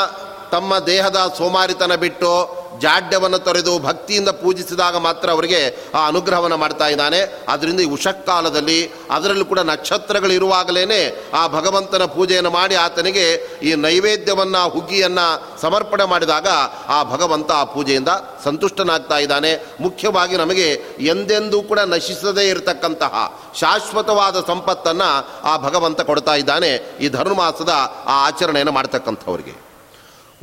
ತಮ್ಮ 0.51 0.80
ದೇಹದ 0.86 1.19
ಸೋಮಾರಿತನ 1.38 1.95
ಬಿಟ್ಟು 1.95 2.31
ಜಾಡ್ಯವನ್ನು 2.81 3.39
ತೊರೆದು 3.39 3.79
ಭಕ್ತಿಯಿಂದ 3.79 4.29
ಪೂಜಿಸಿದಾಗ 4.29 4.95
ಮಾತ್ರ 4.97 5.29
ಅವರಿಗೆ 5.29 5.61
ಆ 5.95 6.07
ಅನುಗ್ರಹವನ್ನು 6.07 6.57
ಮಾಡ್ತಾ 6.57 6.87
ಇದ್ದಾನೆ. 6.87 7.19
ಅದರಿಂದ 7.47 7.79
ಈ 7.79 7.85
ಉಷಕ್ಕಾಲದಲ್ಲಿ 7.85 8.79
ಅದರಲ್ಲೂ 9.11 9.45
ಕೂಡ 9.45 9.59
ನಕ್ಷತ್ರಗಳಿರುವಾಗಲೇ 9.59 11.01
ಆ 11.33 11.47
ಭಗವಂತನ 11.47 12.05
ಪೂಜೆಯನ್ನು 12.05 12.51
ಮಾಡಿ 12.51 12.75
ಆತನಿಗೆ 12.75 13.25
ಈ 13.63 13.75
ನೈವೇದ್ಯವನ್ನು, 13.75 14.69
ಹುಗ್ಗಿಯನ್ನು 14.69 15.27
ಸಮರ್ಪಣೆ 15.61 16.03
ಮಾಡಿದಾಗ 16.03 16.47
ಆ 16.87 17.03
ಭಗವಂತ 17.03 17.51
ಆ 17.51 17.63
ಪೂಜೆಯಿಂದ 17.63 18.07
ಸಂತುಷ್ಟನಾಗ್ತಾ 18.43 19.17
ಇದ್ದಾನೆ. 19.17 19.51
ಮುಖ್ಯವಾಗಿ 19.81 20.37
ನಮಗೆ 20.37 20.67
ಎಂದೆಂದೂ 20.99 21.61
ಕೂಡ 21.61 21.79
ನಶಿಸದೇ 21.79 22.49
ಇರತಕ್ಕಂತಹ 22.49 23.13
ಶಾಶ್ವತವಾದ 23.59 24.43
ಸಂಪತ್ತನ್ನು 24.47 25.09
ಆ 25.43 25.57
ಭಗವಂತ 25.57 26.01
ಕೊಡ್ತಾ 26.01 26.35
ಇದ್ದಾನೆ. 26.35 26.71
ಈ 27.01 27.09
ಧನುರ್ಮಾಸದ 27.09 27.69
ಆ 28.05 28.15
ಆಚರಣೆಯನ್ನು 28.27 28.71
ಮಾಡ್ತಕ್ಕಂಥವ್ರಿಗೆ. 28.71 29.70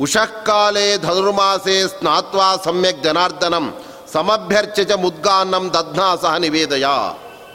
ಉಷಃಕಾಲೇ 0.04 0.86
ಧನುರ್ಮಾಸೆ 1.06 1.76
ಸ್ನಾತ್ವಾ 1.94 2.48
ಸಮ್ಯಕ್ 2.66 3.00
ಜನಾರ್ದನಂ 3.06 3.64
ಸಮಭ್ಯರ್ಚ 4.12 4.78
ಮುದ್ಗಾನ್ನಂ 5.04 5.64
ದಧ್ನಾ 5.76 6.08
ಸಹ 6.22 6.34
ನಿವೇದಯ. 6.44 6.86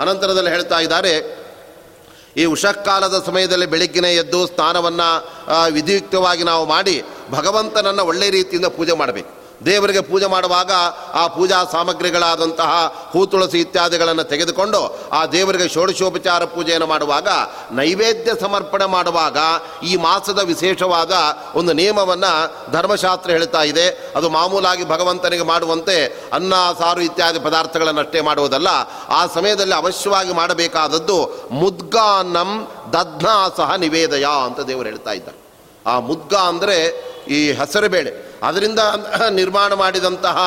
ಅನಂತರದಲ್ಲಿ 0.01 0.51
ಹೇಳ್ತಾ 0.56 0.78
ಇದ್ದಾರೆ, 0.86 1.13
ಈ 2.42 2.44
ಉಷಃಕಾಲದ 2.56 3.16
ಸಮಯದಲ್ಲಿ 3.28 3.68
ಬೆಳಗ್ಗಿನ 3.74 4.07
ಎದ್ದು 4.24 4.40
ಸ್ನಾನವನ್ನು 4.51 5.10
ವಿಧಿಯುಕ್ತವಾಗಿ 5.78 6.44
ನಾವು 6.51 6.63
ಮಾಡಿ 6.74 6.95
ಭಗವಂತನನ್ನು 7.38 8.04
ಒಳ್ಳೆ 8.12 8.28
ರೀತಿಯಿಂದ 8.38 8.69
ಪೂಜೆ 8.78 8.95
ಮಾಡಬೇಕು. 9.01 9.32
ದೇವರಿಗೆ 9.65 10.01
ಪೂಜೆ 10.01 10.25
ಮಾಡುವಾಗ 10.25 10.71
ಆ 11.13 11.27
ಪೂಜಾ 11.27 11.63
ಸಾಮಗ್ರಿಗಳಾದಂತಹ 11.71 12.95
ಹೂ 13.12 13.25
ತುಳಸಿ 13.25 13.60
ಇತ್ಯಾದಿಗಳನ್ನು 13.60 14.24
ತೆಗೆದುಕೊಂಡು 14.24 15.10
ಆ 15.12 15.25
ದೇವರಿಗೆ 15.25 15.69
ಷೋಡಶೋಪಚಾರ 15.69 16.44
ಪೂಜೆಯನ್ನು 16.44 16.88
ಮಾಡುವಾಗ 16.88 17.28
ನೈವೇದ್ಯ 17.71 18.31
ಸಮರ್ಪಣೆ 18.42 18.85
ಮಾಡುವಾಗ 18.85 19.38
ಈ 19.83 19.95
ಮಾಸದ 19.95 20.40
ವಿಶೇಷವಾದ 20.40 21.11
ಒಂದು 21.56 21.73
ನಿಯಮವನ್ನು 21.73 22.71
ಧರ್ಮಶಾಸ್ತ್ರ 22.71 23.31
ಹೇಳ್ತಾ 23.31 23.64
ಇದೆ. 23.64 24.11
ಅದು 24.16 24.30
ಮಾಮೂಲಾಗಿ 24.30 24.88
ಭಗವಂತನಿಗೆ 24.88 25.44
ಮಾಡುವಂತೆ 25.44 26.06
ಅನ್ನ, 26.33 26.54
ಸಾರು 26.80 27.02
ಇತ್ಯಾದಿ 27.02 27.40
ಪದಾರ್ಥಗಳನ್ನಷ್ಟೇ 27.40 28.21
ಮಾಡುವುದಲ್ಲ. 28.21 28.68
ಆ 29.09 29.28
ಸಮಯದಲ್ಲಿ 29.28 29.73
ಅವಶ್ಯವಾಗಿ 29.73 30.33
ಮಾಡಬೇಕಾದದ್ದು 30.33 31.47
ಮುದ್ಗಾನ್ನಂ 31.52 32.71
ದಧ್ನಾ 32.94 33.49
ಸಹ 33.57 33.76
ನಿವೇದಯ 33.76 34.26
ಅಂತ 34.45 34.59
ದೇವರು 34.59 34.85
ಹೇಳ್ತಾ 34.85 35.11
ಇದ್ದಾರೆ. 35.11 35.38
ಆ 35.88 35.99
ಮುದ್ಗ 35.99 36.33
ಅಂದರೆ 36.33 36.78
ಈ 37.28 37.52
ಹೆಸರು 37.52 37.90
ಬೇಳೆ. 37.90 38.32
ಅದರಿಂದ 38.44 38.80
ನಿರ್ಮಾಣ 39.30 39.73
ಮಾಡಿದಂತಹ 39.73 40.38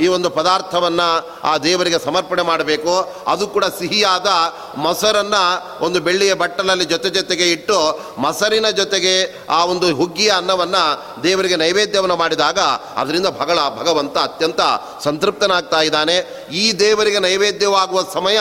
ಈ 0.00 0.06
ಒಂದು 0.06 0.30
ಪದಾರ್ಥವನ್ನು 0.30 1.08
ಆ 1.44 1.58
ದೇವರಿಗೆ 1.58 1.98
ಸಮರ್ಪಣೆ 2.04 2.42
ಮಾಡಬೇಕು. 2.42 3.14
ಅದು 3.26 3.46
ಕೂಡ 3.46 3.64
ಸಿಹಿಯಾದ 3.64 4.26
ಮೊಸರನ್ನು 4.76 5.42
ಒಂದು 5.84 6.00
ಬೆಳ್ಳಿಯ 6.00 6.34
ಬಟ್ಟಲಲ್ಲಿ 6.34 6.84
ಜೊತೆ 6.84 7.10
ಜೊತೆಗೆ 7.10 7.52
ಇಟ್ಟು 7.52 8.00
ಮೊಸರಿನ 8.18 8.70
ಜೊತೆಗೆ 8.70 9.46
ಆ 9.50 9.64
ಒಂದು 9.64 9.94
ಹುಗ್ಗಿಯ 9.96 10.30
ಅನ್ನವನ್ನು 10.30 10.84
ದೇವರಿಗೆ 11.22 11.56
ನೈವೇದ್ಯವನ್ನು 11.56 12.16
ಮಾಡಿದಾಗ 12.16 12.58
ಅದರಿಂದ 12.96 13.26
ಭಗಳ 13.26 13.58
ಭಗವಂತ 13.78 14.18
ಅತ್ಯಂತ 14.18 14.60
ಸಂತೃಪ್ತನಾಗ್ತಾ 15.04 15.80
ಇದ್ದಾನೆ. 15.80 16.16
ಈ 16.52 16.72
ದೇವರಿಗೆ 16.78 17.18
ನೈವೇದ್ಯವಾಗುವ 17.18 18.00
ಸಮಯ 18.12 18.38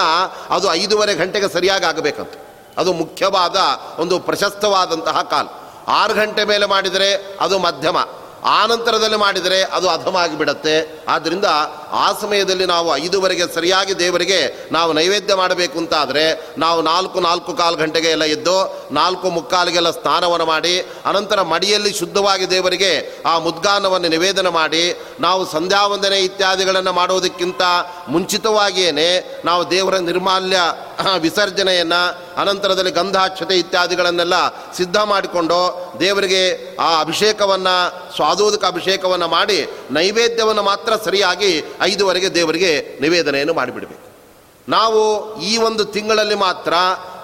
ಅದು 0.50 0.74
ಐದೂವರೆ 0.74 1.14
ಗಂಟೆಗೆ 1.14 1.54
ಸರಿಯಾಗಿ 1.54 1.86
ಆಗಬೇಕಂತ. 1.86 2.34
ಅದು 2.78 2.94
ಮುಖ್ಯವಾದ 2.94 3.56
ಒಂದು 4.00 4.20
ಪ್ರಶಸ್ತವಾದಂತಹ 4.20 5.22
ಕಾಲ. 5.22 5.48
ಆರು 5.88 6.14
ಗಂಟೆ 6.14 6.44
ಮೇಲೆ 6.44 6.66
ಮಾಡಿದರೆ 6.66 7.38
ಅದು 7.42 7.60
ಮಧ್ಯಮ. 7.60 7.98
ಆನಂತರದಲ್ಲಿ 8.46 9.16
ಮಾಡಿದರೆ 9.16 9.64
ಅದು 9.64 9.90
ಅಧಮಾಗಿ 9.90 10.38
ಬಿಡುತ್ತೆ 10.38 11.04
ಆದ್ದರಿಂದ 11.08 11.46
ಆ 11.92 12.12
ಸಮಯದಲ್ಲಿ 12.22 12.66
ನಾವು 12.66 12.98
ಐದುವರೆಗೆ 12.98 13.54
ಸರಿಯಾಗಿ 13.56 14.00
ದೇವರಿಗೆ 14.00 14.70
ನಾವು 14.72 14.94
ನೈವೇದ್ಯ 14.94 15.36
ಮಾಡಬೇಕು 15.36 15.78
ಅಂತಾದರೆ 15.78 16.54
ನಾವು 16.58 16.82
ನಾಲ್ಕು 16.82 17.20
ನಾಲ್ಕು 17.20 17.54
ಕಾಲು 17.54 17.76
ಗಂಟೆಗೆ 17.76 18.10
ಎಲ್ಲ 18.10 18.24
ಎದ್ದು 18.24 18.88
ನಾಲ್ಕು 18.92 19.30
ಮುಕ್ಕಾಲಿಗೆಲ್ಲ 19.30 19.92
ಸ್ನಾನವನ್ನು 19.92 20.46
ಮಾಡಿ, 20.46 20.80
ಅನಂತರ 21.06 21.42
ಮಡಿಯಲ್ಲಿ 21.42 21.94
ಶುದ್ಧವಾಗಿ 21.94 22.50
ದೇವರಿಗೆ 22.50 23.24
ಆ 23.26 23.40
ಮುದ್ಗಾನವನ್ನು 23.40 24.08
ನಿವೇದನೆ 24.08 24.50
ಮಾಡಿ, 24.50 25.02
ನಾವು 25.20 25.52
ಸಂಧ್ಯಾವಂದನೆ 25.52 26.20
ಇತ್ಯಾದಿಗಳನ್ನು 26.20 26.94
ಮಾಡೋದಕ್ಕಿಂತ 26.94 27.62
ಮುಂಚಿತವಾಗಿಯೇ 28.08 29.42
ನಾವು 29.46 29.72
ದೇವರ 29.72 29.98
ನಿರ್ಮಾಲ್ಯ 29.98 30.58
ವಿಸರ್ಜನೆಯನ್ನು 31.18 32.23
ಅನಂತರದಲ್ಲಿ 32.38 32.92
ಗಂಧಾಕ್ಷತೆ 32.92 33.56
ಇತ್ಯಾದಿಗಳನ್ನೆಲ್ಲ 33.56 34.34
ಸಿದ್ಧ 34.74 34.98
ಮಾಡಿಕೊಂಡು 34.98 35.92
ದೇವರಿಗೆ 36.00 36.78
ಆ 36.78 37.00
ಅಭಿಷೇಕವನ್ನು, 37.00 38.16
ಸ್ವಾದೋದಕ 38.16 38.66
ಅಭಿಷೇಕವನ್ನು 38.66 39.28
ಮಾಡಿ 39.28 39.70
ನೈವೇದ್ಯವನ್ನು 39.92 40.64
ಮಾತ್ರ 40.64 40.96
ಸರಿಯಾಗಿ 40.96 41.64
ಐದುವರೆಗೆ 41.82 42.34
ದೇವರಿಗೆ 42.34 43.00
ನಿವೇದನೆಯನ್ನು 43.02 43.54
ಮಾಡಿಬಿಡಬೇಕು. 43.54 44.14
ನಾವು 44.70 45.36
ಈ 45.42 45.58
ಒಂದು 45.58 45.86
ತಿಂಗಳಲ್ಲಿ 45.86 46.36
ಮಾತ್ರ 46.36 46.74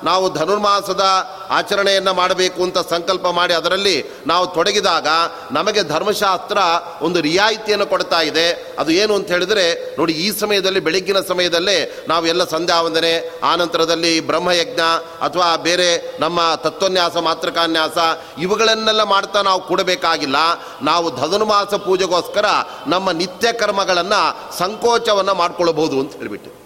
ನಾವು 0.04 0.34
ಧನುರ್ಮಾಸದ 0.34 1.06
ಆಚರಣೆಯನ್ನು 1.50 2.14
ಮಾಡಬೇಕು 2.14 2.64
ಅಂತ 2.64 2.78
ಸಂಕಲ್ಪ 2.78 3.28
ಮಾಡಿ 3.28 3.54
ಅದರಲ್ಲಿ 3.54 4.06
ನಾವು 4.28 4.48
ತೊಡಗಿದಾಗ 4.48 5.08
ನಮಗೆ 5.52 5.84
ಧರ್ಮಶಾಸ್ತ್ರ 5.84 6.58
ಒಂದು 7.02 7.22
ರಿಯಾಯಿತಿಯನ್ನು 7.22 7.86
ಕೊಡ್ತಾ 7.86 8.22
ಇದೆ. 8.22 8.76
ಅದು 8.80 8.92
ಏನು 8.92 9.16
ಅಂತ 9.16 9.28
ಹೇಳಿದರೆ, 9.28 9.96
ನೋಡಿ 10.00 10.14
ಈ 10.14 10.40
ಸಮಯದಲ್ಲಿ, 10.40 10.80
ಬೆಳಗ್ಗಿನ 10.80 11.20
ಸಮಯದಲ್ಲೇ 11.28 12.06
ನಾವು 12.08 12.28
ಎಲ್ಲ 12.28 12.44
ಸಂಧ್ಯಾವಂದನೆ 12.44 13.40
ಆನಂತರದಲ್ಲಿ 13.40 14.20
ಬ್ರಹ್ಮಯಜ್ಞ 14.20 14.80
ಅಥವಾ 15.22 15.56
ಬೇರೆ 15.56 16.22
ನಮ್ಮ 16.22 16.40
ತತ್ವನ್ಯಾಸ, 16.56 17.18
ಮಾತೃಕಾನ್ಯಾಸ 17.18 17.98
ಇವುಗಳನ್ನೆಲ್ಲ 18.40 19.04
ಮಾಡ್ತಾ 19.04 19.42
ನಾವು 19.42 19.62
ಕೂಡಬೇಕಾಗಿಲ್ಲ. 19.62 20.36
ನಾವು 20.82 21.16
ಧನುರ್ಮಾಸ 21.16 21.74
ಪೂಜೆಗೋಸ್ಕರ 21.74 22.46
ನಮ್ಮ 22.88 23.12
ನಿತ್ಯ 23.12 23.54
ಕರ್ಮಗಳನ್ನು 23.54 24.58
ಸಂಕೋಚವನ್ನು 24.58 25.34
ಮಾಡಿಕೊಳ್ಳಬಹುದು 25.34 26.00
ಅಂತ 26.00 26.16
ಹೇಳಿಬಿಟ್ಟು. 26.16 26.59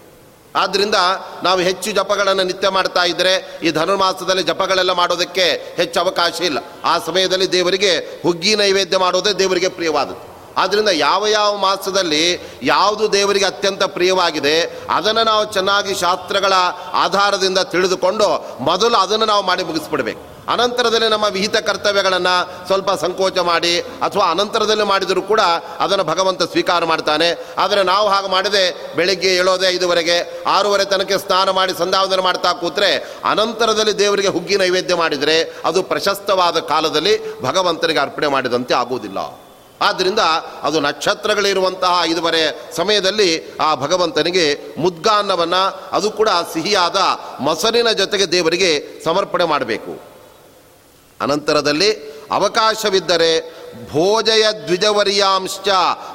ಆದ್ದರಿಂದ 0.55 0.95
ನಾವು 1.43 1.59
ಹೆಚ್ಚು 1.59 1.91
ಜಪಗಳನ್ನು 1.91 2.43
ನಿತ್ಯ 2.43 2.69
ಮಾಡ್ತಾ 2.69 3.03
ಇದ್ದರೆ 3.03 3.59
ಈ 3.63 3.71
ಧನುರ್ಮಾಸದಲ್ಲಿ 3.71 4.43
ಜಪಗಳೆಲ್ಲ 4.43 4.91
ಮಾಡೋದಕ್ಕೆ 4.91 5.73
ಹೆಚ್ಚು 5.77 5.99
ಅವಕಾಶ 5.99 6.41
ಇಲ್ಲ. 6.41 6.57
ಆ 6.85 6.97
ಸಮಯದಲ್ಲಿ 6.97 7.51
ದೇವರಿಗೆ 7.51 8.21
ಹುಗ್ಗಿ 8.23 8.55
ನೈವೇದ್ಯ 8.55 8.97
ಮಾಡೋದೇ 8.97 9.33
ದೇವರಿಗೆ 9.33 9.67
ಪ್ರಿಯವಾದದ್ದು. 9.67 10.33
ಆದ್ದರಿಂದ 10.57 10.87
ಯಾವ 10.87 11.27
ಯಾವ 11.27 11.57
ಮಾಸದಲ್ಲಿ 11.57 12.49
ಯಾವುದು 12.63 13.13
ದೇವರಿಗೆ 13.13 13.45
ಅತ್ಯಂತ 13.45 13.83
ಪ್ರಿಯವಾಗಿದೆ, 13.83 14.83
ಅದನ್ನು 14.89 15.23
ನಾವು 15.23 15.53
ಚೆನ್ನಾಗಿ 15.53 15.95
ಶಾಸ್ತ್ರಗಳ 15.95 16.53
ಆಧಾರದಿಂದ 16.93 17.57
ತಿಳಿದುಕೊಂಡು 17.57 18.57
ಮೊದಲು 18.59 18.97
ಅದನ್ನು 18.97 19.25
ನಾವು 19.25 19.43
ಮಾಡಿ 19.43 19.63
ಮುಗಿಸ್ಬಿಡ್ಬೇಕು. 19.63 20.32
ಅನಂತರದಲ್ಲಿ 20.49 21.09
ನಮ್ಮ 21.09 21.23
ವಿಹಿತ 21.23 21.57
ಕರ್ತವ್ಯಗಳನ್ನು 21.57 22.67
ಸ್ವಲ್ಪ 22.67 22.91
ಸಂಕೋಚ 22.91 23.37
ಮಾಡಿ 23.37 23.79
ಅಥವಾ 23.79 24.31
ಅನಂತರದಲ್ಲಿ 24.31 24.83
ಮಾಡಿದರೂ 24.83 25.21
ಕೂಡ 25.21 25.41
ಅದನ್ನು 25.79 26.03
ಭಗವಂತ 26.03 26.43
ಸ್ವೀಕಾರ 26.43 26.85
ಮಾಡ್ತಾನೆ. 26.85 27.45
ಆದರೆ 27.57 27.83
ನಾವು 27.83 28.09
ಹಾಗೆ 28.09 28.27
ಮಾಡಿದೆ 28.27 28.95
ಬೆಳಿಗ್ಗೆ 28.95 29.35
ಏಳೋದೇ 29.35 29.67
ಐದುವರೆಗೆ 29.67 30.43
ಆರೂವರೆ 30.47 30.85
ತನಕ 30.85 31.11
ಸ್ನಾನ 31.11 31.49
ಮಾಡಿ 31.49 31.73
ಸಂಧಾವನೆ 31.77 32.21
ಮಾಡ್ತಾ 32.21 32.53
ಕೂತ್ರೆ 32.53 33.13
ಅನಂತರದಲ್ಲಿ 33.25 33.99
ದೇವರಿಗೆ 33.99 34.27
ಹುಗ್ಗಿ 34.27 34.57
ನೈವೇದ್ಯ 34.57 34.95
ಮಾಡಿದರೆ 34.95 35.53
ಅದು 35.65 35.83
ಪ್ರಶಸ್ತವಾದ 35.83 36.59
ಕಾಲದಲ್ಲಿ 36.59 37.41
ಭಗವಂತನಿಗೆ 37.41 37.99
ಅರ್ಪಣೆ 37.99 38.27
ಮಾಡಿದಂತೆ 38.27 38.73
ಆಗುವುದಿಲ್ಲ. 38.73 39.17
ಆದ್ದರಿಂದ 39.81 40.19
ಅದು 40.63 40.79
ನಕ್ಷತ್ರಗಳಿರುವಂತಹ 40.79 41.99
ಐದುವರೆ 42.03 42.71
ಸಮಯದಲ್ಲಿ 42.75 43.57
ಆ 43.61 43.75
ಭಗವಂತನಿಗೆ 43.75 44.59
ಮುದ್ಗಾನ್ನವನ್ನು 44.77 45.89
ಅದು 45.91 46.11
ಕೂಡ 46.11 46.29
ಸಿಹಿಯಾದ 46.53 46.95
ಮೊಸರಿನ 47.39 47.91
ಜೊತೆಗೆ 47.91 48.31
ದೇವರಿಗೆ 48.31 49.03
ಸಮರ್ಪಣೆ 49.03 49.43
ಮಾಡಬೇಕು. 49.43 50.12
ಅನಂತರದಲ್ಲಿ 51.23 51.89
ಅವಕಾಶವಿದ್ದರೆ 52.31 53.31
ಭೋಜಯ 53.91 54.45
ದ್ವಿಜವರ್ಯಾಂಶ್ಚ 54.67 55.69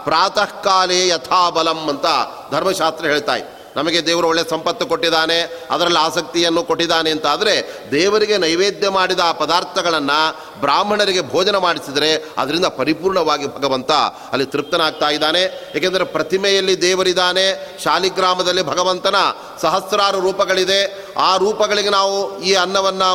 ಪ್ರಾತಃ 0.05 0.51
ಕಾಲೇ 0.63 1.01
ಯಥಾಬಲಂ 1.07 1.81
ಅಂತ 1.89 2.07
ಧರ್ಮಶಾಸ್ತ್ರ 2.51 3.07
ಹೇಳ್ತಾ 3.07 3.35
ನಮಗೆ 3.79 4.01
ದೇವರು 4.09 4.27
ಒಳ್ಳೆ 4.33 4.43
ಸಂಪತ್ತು 4.53 4.85
ಕೊಟ್ಟಿದ್ದಾನೆ, 4.93 5.39
ಅದರಲ್ಲಿ 5.75 6.01
ಆಸಕ್ತಿಯನ್ನು 6.07 6.63
ಕೊಟ್ಟಿದ್ದಾನೆ 6.71 7.11
ಅಂತ 7.17 7.27
ಆದರೆ 7.35 7.55
ದೇವರಿಗೆ 7.93 8.37
ನೈವೇದ್ಯ 8.45 8.89
ಮಾಡಿದ 8.99 9.23
ಆ 9.29 9.33
ಪದಾರ್ಥಗಳನ್ನು 9.43 10.19
ಬ್ರಾಹ್ಮಣರಿಗೆ 10.61 11.23
ಭೋಜನ 11.33 11.57
ಮಾಡಿಸಿದರೆ 11.67 12.11
ಅದರಿಂದ 12.43 12.69
ಪರಿಪೂರ್ಣವಾಗಿ 12.79 13.47
ಭಗವಂತ 13.57 13.93
ಅಲ್ಲಿ 14.33 14.47
ತೃಪ್ತನಾಗ್ತಾ 14.55 15.09
ಇದ್ದಾನೆ. 15.17 15.43
ಏಕೆಂದರೆ 15.77 16.05
ಪ್ರತಿಮೆಯಲ್ಲಿ 16.17 16.75
ದೇವರಿದ್ದಾನೆ 16.83 17.47
ಶಾಲಿಗ್ರಾಮದಲ್ಲಿ 17.85 18.63
ಭಗವಂತನ 18.73 19.19
ಸಹಸ್ರಾರು 19.63 20.21
ರೂಪಗಳಿದೆ. 20.27 20.81
ಆ 21.29 21.31
ರೂಪಗಳಿಗೆ 21.45 21.91
ನಾವು 21.99 22.17
ಈ 22.49 22.53
ಅನ್ನವನ್ನು 22.65 23.09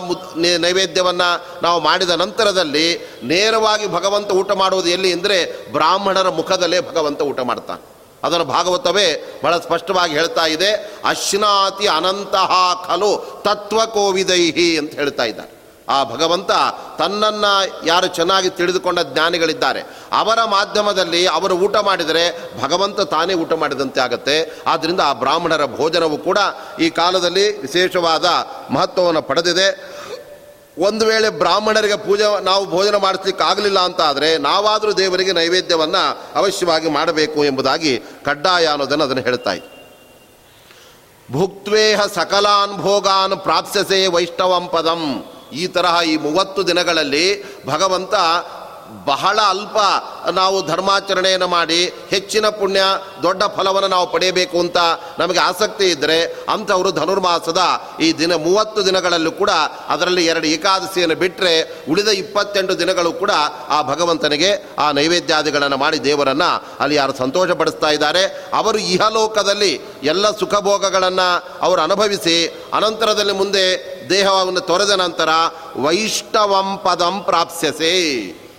ನೈವೇದ್ಯವನ್ನು 0.66 1.30
ನಾವು 1.64 1.80
ಮಾಡಿದ 1.88 2.14
ನಂತರದಲ್ಲಿ 2.24 2.88
ನೇರವಾಗಿ 3.34 3.88
ಭಗವಂತ 3.98 4.32
ಊಟ 4.42 4.52
ಮಾಡುವುದು 4.62 4.90
ಎಲ್ಲಿ 4.90 5.12
ಅಂದರೆ 5.14 5.40
ಬ್ರಾಹ್ಮಣರ 5.72 6.30
ಮುಖದಲ್ಲೇ 6.40 6.80
ಭಗವಂತ 6.92 7.22
ಊಟ 7.32 7.40
ಮಾಡ್ತಾನೆ. 7.52 7.82
ಅದನ್ನು 8.24 8.46
ಭಾಗವತವೇ 8.46 9.08
ಬಹಳ 9.44 9.58
ಸ್ಪಷ್ಟವಾಗಿ 9.58 10.14
ಹೇಳ್ತಾ 10.14 10.46
ಇದೆ, 10.46 10.72
ಅಶ್ನಾತಿ 11.06 11.88
ಅನಂತಹ 11.88 12.52
ಖಲು 12.88 13.42
ತತ್ವಕೋವಿದೈಹಿ 13.46 14.78
ಅಂತ 14.78 14.94
ಹೇಳ್ತಾ 14.94 15.24
ಇದ್ದಾರೆ. 15.24 15.52
ಆ 15.90 16.04
ಭಗವಂತ 16.04 16.52
ತನ್ನನ್ನು 16.98 17.86
ಯಾರು 17.86 18.08
ಚೆನ್ನಾಗಿ 18.08 18.50
ತಿಳಿದುಕೊಂಡ 18.50 19.00
ಜ್ಞಾನಿಗಳಿದ್ದಾರೆ. 19.00 19.82
ಅವರ 20.12 20.44
ಮಾಧ್ಯಮದಲ್ಲಿ 20.44 21.28
ಅವರು 21.28 21.56
ಊಟ 21.56 21.76
ಮಾಡಿದರೆ 21.76 22.24
ಭಗವಂತ 22.62 23.02
ತಾನೇ 23.02 23.34
ಊಟ 23.34 23.54
ಮಾಡಿದಂತೆ 23.54 24.00
ಆಗುತ್ತೆ. 24.00 24.64
ಆದ್ದರಿಂದ 24.68 25.00
ಆ 25.00 25.14
ಬ್ರಾಹ್ಮಣರ 25.14 25.66
ಭೋಜನವು 25.66 26.18
ಕೂಡ 26.18 26.38
ಈ 26.80 26.90
ಕಾಲದಲ್ಲಿ 26.90 27.62
ವಿಶೇಷವಾದ 27.62 28.26
ಮಹತ್ವವನ್ನು 28.72 29.22
ಪಡೆದಿದೆ. 29.22 29.94
ಒಂದು 30.80 31.06
ವೇಳೆ 31.06 31.30
ಬ್ರಾಹ್ಮಣರಿಗೆ 31.30 31.98
ಪೂಜೆ 31.98 32.44
ನಾವು 32.44 32.66
ಭೋಜನ 32.66 32.96
ಮಾಡಿಸ್ಲಿಕ್ಕೆ 32.96 33.44
ಆಗಲಿಲ್ಲ 33.44 33.80
ಅಂತ 33.80 34.02
ಆದರೆ 34.02 34.38
ನಾವಾದರೂ 34.38 34.94
ದೇವರಿಗೆ 34.94 35.32
ನೈವೇದ್ಯವನ್ನು 35.32 36.22
ಅವಶ್ಯವಾಗಿ 36.36 36.90
ಮಾಡಬೇಕು 36.90 37.46
ಎಂಬುದಾಗಿ 37.46 38.00
ಕಡ್ಡಾಯ 38.24 38.66
ಅನ್ನೋದನ್ನು 38.66 39.04
ಅದನ್ನು 39.04 39.24
ಹೇಳ್ತಾ 39.24 39.52
ಭುಕ್ತ್ವೇಹ 41.32 42.02
ಸಕಲಾನ್ 42.06 42.78
ಭೋಗಾನ್ 42.78 43.40
ಪ್ರಾಪ್ಸ್ಯಸೆ 43.40 44.08
ವೈಷ್ಣವಂ 44.08 44.68
ಪದಂ. 44.68 45.32
ಈ 45.54 45.68
ತರಹ 45.68 46.02
ಈ 46.08 46.18
ಮೂವತ್ತು 46.18 46.68
ದಿನಗಳಲ್ಲಿ 46.68 47.44
ಭಗವಂತ 47.66 48.14
ಬಹಳ 49.06 49.40
ಅಲ್ಪ 49.40 49.78
ನಾವು 50.30 50.68
ಧರ್ಮಾಚರಣೆಯನ್ನು 50.68 51.48
ಮಾಡಿ 51.48 51.80
ಹೆಚ್ಚಿನ 52.10 52.50
ಪುಣ್ಯ, 52.50 52.82
ದೊಡ್ಡ 53.24 53.44
ಫಲವನ್ನು 53.44 53.88
ನಾವು 53.88 54.12
ಪಡೆಯಬೇಕು 54.12 54.60
ಅಂತ 54.60 54.78
ನಮಗೆ 55.20 55.40
ಆಸಕ್ತಿ 55.40 55.86
ಇದ್ದರೆ 55.86 56.18
ಅಂಥವರು 56.50 56.92
ಧನುರ್ಮಾಸದ 56.92 57.62
ಈ 58.00 58.14
ದಿನ 58.14 58.36
ಮೂವತ್ತು 58.36 58.86
ದಿನಗಳಲ್ಲೂ 58.86 59.32
ಕೂಡ 59.32 59.50
ಅದರಲ್ಲಿ 59.90 60.26
ಎರಡು 60.26 60.48
ಏಕಾದಶಿಯನ್ನು 60.48 61.16
ಬಿಟ್ಟರೆ 61.16 61.54
ಉಳಿದ 61.90 62.08
ಇಪ್ಪತ್ತೆಂಟು 62.08 62.80
ದಿನಗಳು 62.80 63.14
ಕೂಡ 63.14 63.32
ಆ 63.70 63.82
ಭಗವಂತನಿಗೆ 63.82 64.52
ಆ 64.80 64.92
ನೈವೇದ್ಯಾದಿಗಳನ್ನು 64.92 65.78
ಮಾಡಿ 65.78 66.04
ದೇವರನ್ನು 66.04 66.50
ಅಲ್ಲಿ 66.80 66.96
ಯಾರು 66.96 67.18
ಸಂತೋಷಪಡಿಸ್ತಾ 67.18 67.90
ಇದ್ದಾರೆ. 67.90 68.24
ಅವರು 68.54 68.78
ಇಹಲೋಕದಲ್ಲಿ 68.78 69.74
ಎಲ್ಲ 70.04 70.32
ಸುಖಭೋಗಗಳನ್ನು 70.32 71.28
ಅವರು 71.62 71.82
ಅನುಭವಿಸಿ 71.82 72.38
ಅನಂತರದಲ್ಲಿ 72.74 73.34
ಮುಂದೆ 73.34 73.66
ದೇಹವನ್ನು 74.10 74.62
ತೊರೆದ 74.62 74.92
ನಂತರ 74.92 75.30
ವೈಷ್ಣವಂ 75.76 76.78
ಪದಂ 76.78 77.22
ಪ್ರಾಪ್ಸ್ಯಸೆ. 77.24 77.94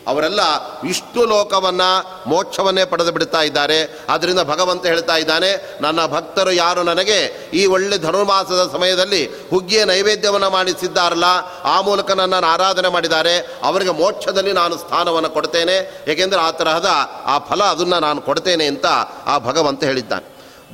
ಅವರೆಲ್ಲ 0.08 0.40
ವಿಷ್ಣು 0.82 1.24
ಲೋಕವನ್ನು, 1.24 1.90
ಮೋಕ್ಷವನ್ನೇ 2.28 2.84
ಪಡೆದು 2.84 3.12
ಬಿಡ್ತಾ 3.12 3.42
ಇದ್ದಾರೆ. 3.42 3.98
ಆದ್ದರಿಂದ 4.08 4.40
ಭಗವಂತ 4.40 4.86
ಹೇಳ್ತಾ 4.86 5.16
ಇದ್ದಾನೆ, 5.16 5.78
ನನ್ನ 5.80 6.06
ಭಕ್ತರು 6.06 6.50
ಯಾರು 6.50 6.82
ನನಗೆ 6.82 7.50
ಈ 7.54 7.66
ಒಳ್ಳೆ 7.66 7.98
ಧನುರ್ಮಾಸದ 7.98 8.72
ಸಮಯದಲ್ಲಿ 8.72 9.26
ಹುಗ್ಗಿಯ 9.50 9.84
ನೈವೇದ್ಯವನ್ನು 9.84 10.50
ಮಾಡಿಸಿದ್ದಾರಲ್ಲ, 10.50 11.24
ಆ 11.64 11.80
ಮೂಲಕ 11.80 12.10
ನನ್ನನ್ನು 12.10 12.48
ಆರಾಧನೆ 12.48 12.88
ಮಾಡಿದ್ದಾರೆ, 12.88 13.38
ಅವರಿಗೆ 13.62 13.90
ಮೋಕ್ಷದಲ್ಲಿ 13.90 14.52
ನಾನು 14.52 14.76
ಸ್ಥಾನವನ್ನು 14.76 15.30
ಕೊಡ್ತೇನೆ, 15.30 16.04
ಏಕೆಂದರೆ 16.08 16.40
ಆ 16.40 16.50
ತರಹದ 16.50 16.90
ಆ 17.26 17.38
ಫಲ 17.38 17.62
ಅದನ್ನು 17.62 18.00
ನಾನು 18.00 18.20
ಕೊಡ್ತೇನೆ 18.20 18.66
ಅಂತ 18.66 18.86
ಆ 19.26 19.38
ಭಗವಂತ 19.38 19.84
ಹೇಳಿದ್ದಾನೆ. 19.84 20.24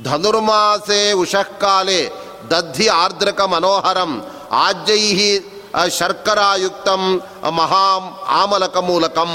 ಧನುರ್ಮಾಸೆ 0.03 1.11
ಉಷಃಕಾಲೆ 1.11 2.31
ದದ್ಧಿ 2.51 2.87
ಆರ್ದ್ರಕ 2.87 3.41
ಮನೋಹರಂ 3.41 4.11
ಆಜ್ಯೈಹಿ 4.51 5.50
ಶರ್ಕರಾಯುಕ್ತಂ 5.97 7.03
ಮಹಾ 7.59 7.85
ಆಮಲಕ 8.43 8.77
ಮೂಲಕಂ. 8.77 9.33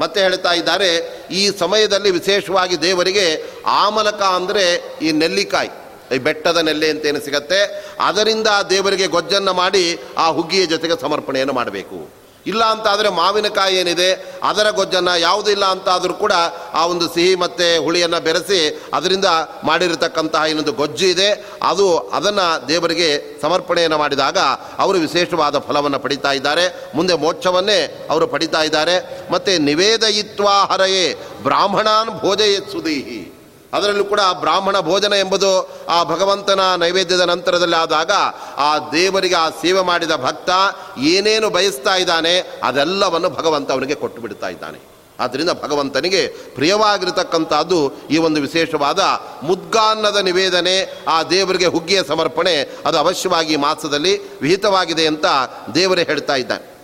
ಮತ್ತೆ 0.00 0.18
ಹೇಳ್ತಾ 0.20 0.52
ಇದ್ದಾರೆ, 0.52 0.90
ಈ 1.30 1.42
ಸಮಯದಲ್ಲಿ 1.58 2.10
ವಿಶೇಷವಾಗಿ 2.10 2.76
ದೇವರಿಗೆ 2.82 3.26
ಆಮಲಕ 3.66 4.22
ಅಂದರೆ 4.38 4.64
ಈ 5.02 5.10
ನೆಲ್ಲಿಕಾಯಿ, 5.22 5.70
ಈ 6.14 6.18
ಬೆಟ್ಟದ 6.26 6.58
ನೆಲ್ಲಿ 6.68 6.88
ಅಂತೇನು 6.90 7.20
ಸಿಗತ್ತೆ, 7.24 7.60
ಅದರಿಂದ 8.08 8.48
ದೇವರಿಗೆ 8.70 9.06
ಗೊಜ್ಜನ್ನು 9.06 9.54
ಮಾಡಿ 9.54 9.84
ಆ 10.18 10.26
ಹುಗ್ಗಿಯ 10.30 10.66
ಜೊತೆಗೆ 10.66 10.96
ಸಮರ್ಪಣೆಯನ್ನು 11.00 11.54
ಮಾಡಬೇಕು. 11.60 12.25
ಇಲ್ಲ 12.46 12.64
ಅಂತ 12.64 12.86
ಆದರೆ 12.88 13.08
ಮಾವಿನಕಾಯಿ 13.08 13.76
ಏನಿದೆ, 13.76 14.10
ಅದರ 14.42 14.70
ಗೊಜ್ಜನ್ನು 14.70 15.20
ಯಾವುದೂ 15.20 15.50
ಇಲ್ಲ 15.50 15.64
ಅಂತಾದರೂ 15.64 16.14
ಕೂಡ 16.14 16.32
ಆ 16.74 16.86
ಒಂದು 16.86 17.14
ಸಿಹಿ 17.14 17.34
ಮತ್ತು 17.34 17.84
ಹುಳಿಯನ್ನು 17.84 18.20
ಬೆರೆಸಿ 18.20 18.60
ಅದರಿಂದ 18.94 19.24
ಮಾಡಿರತಕ್ಕಂತಹ 19.64 20.42
ಇನ್ನೊಂದು 20.42 20.72
ಗೊಜ್ಜು 20.72 21.06
ಇದೆ. 21.06 21.28
ಅದು 21.62 21.98
ಅದನ್ನು 21.98 22.68
ದೇವರಿಗೆ 22.68 23.08
ಸಮರ್ಪಣೆಯನ್ನು 23.42 23.98
ಮಾಡಿದಾಗ 23.98 24.38
ಅವರು 24.78 24.98
ವಿಶೇಷವಾದ 24.98 25.58
ಫಲವನ್ನು 25.58 25.98
ಪಡಿತಾ 25.98 26.32
ಇದ್ದಾರೆ. 26.32 26.66
ಮುಂದೆ 26.94 27.14
ಮೋಕ್ಷವನ್ನೇ 27.14 28.06
ಅವರು 28.10 28.26
ಪಡಿತಾ 28.26 28.62
ಇದ್ದಾರೆ. 28.62 28.96
ಮತ್ತು 29.30 29.62
ನಿವೇದಯಿತ್ವಾ 29.62 30.56
ಹರೆಯೇ 30.72 31.06
ಬ್ರಾಹ್ಮಣಾನ್ 31.42 32.10
ಭೋಜಯತ್ಸುದೀಹಿ 32.20 33.35
ಅದರಲ್ಲೂ 33.76 34.04
ಕೂಡ 34.04 34.20
ಬ್ರಾಹ್ಮಣ 34.40 34.80
ಭೋಜನ 34.80 35.12
ಎಂಬುದು 35.12 35.50
ಆ 35.88 36.04
ಭಗವಂತನ 36.04 36.60
ನೈವೇದ್ಯದ 36.76 37.20
ನಂತರದಲ್ಲಿ 37.20 37.76
ಆದಾಗ 37.76 38.10
ಆ 38.56 38.78
ದೇವರಿಗೆ 38.78 39.34
ಆ 39.34 39.48
ಸೇವೆ 39.48 39.80
ಮಾಡಿದ 39.80 40.10
ಭಕ್ತ 40.16 40.50
ಏನೇನು 40.98 41.50
ಬಯಸ್ತಾ 41.50 41.94
ಇದ್ದಾನೆ 41.96 42.60
ಅದೆಲ್ಲವನ್ನು 42.62 43.30
ಭಗವಂತ 43.30 43.72
ಅವನಿಗೆ 43.72 43.94
ಕೊಟ್ಟು 43.94 44.22
ಬಿಡ್ತಾ 44.22 44.48
ಇದ್ದಾನೆ. 44.48 44.96
ಆದ್ದರಿಂದ 45.20 45.50
ಭಗವಂತನಿಗೆ 45.50 46.26
ಪ್ರಿಯವಾಗಿರತಕ್ಕಂಥದ್ದು 46.26 47.92
ಈ 48.10 48.18
ಒಂದು 48.18 48.40
ವಿಶೇಷವಾದ 48.40 49.00
ಮುದ್ಗಾನ್ನದ 49.42 50.16
ನಿವೇದನೆ, 50.16 51.04
ಆ 51.08 51.22
ದೇವರಿಗೆ 51.22 51.66
ಹುಗ್ಗಿಯ 51.66 52.02
ಸಮರ್ಪಣೆ, 52.02 52.78
ಅದು 52.86 52.98
ಅವಶ್ಯವಾಗಿ 52.98 53.56
ಮಾಸದಲ್ಲಿ 53.56 54.40
ವಿಹಿತವಾಗಿದೆ 54.40 55.06
ಅಂತ 55.06 55.26
ದೇವರೇ 55.74 56.02
ಹೇಳ್ತಾ 56.02 56.34
ಇದ್ದಾನೆ. 56.34 56.76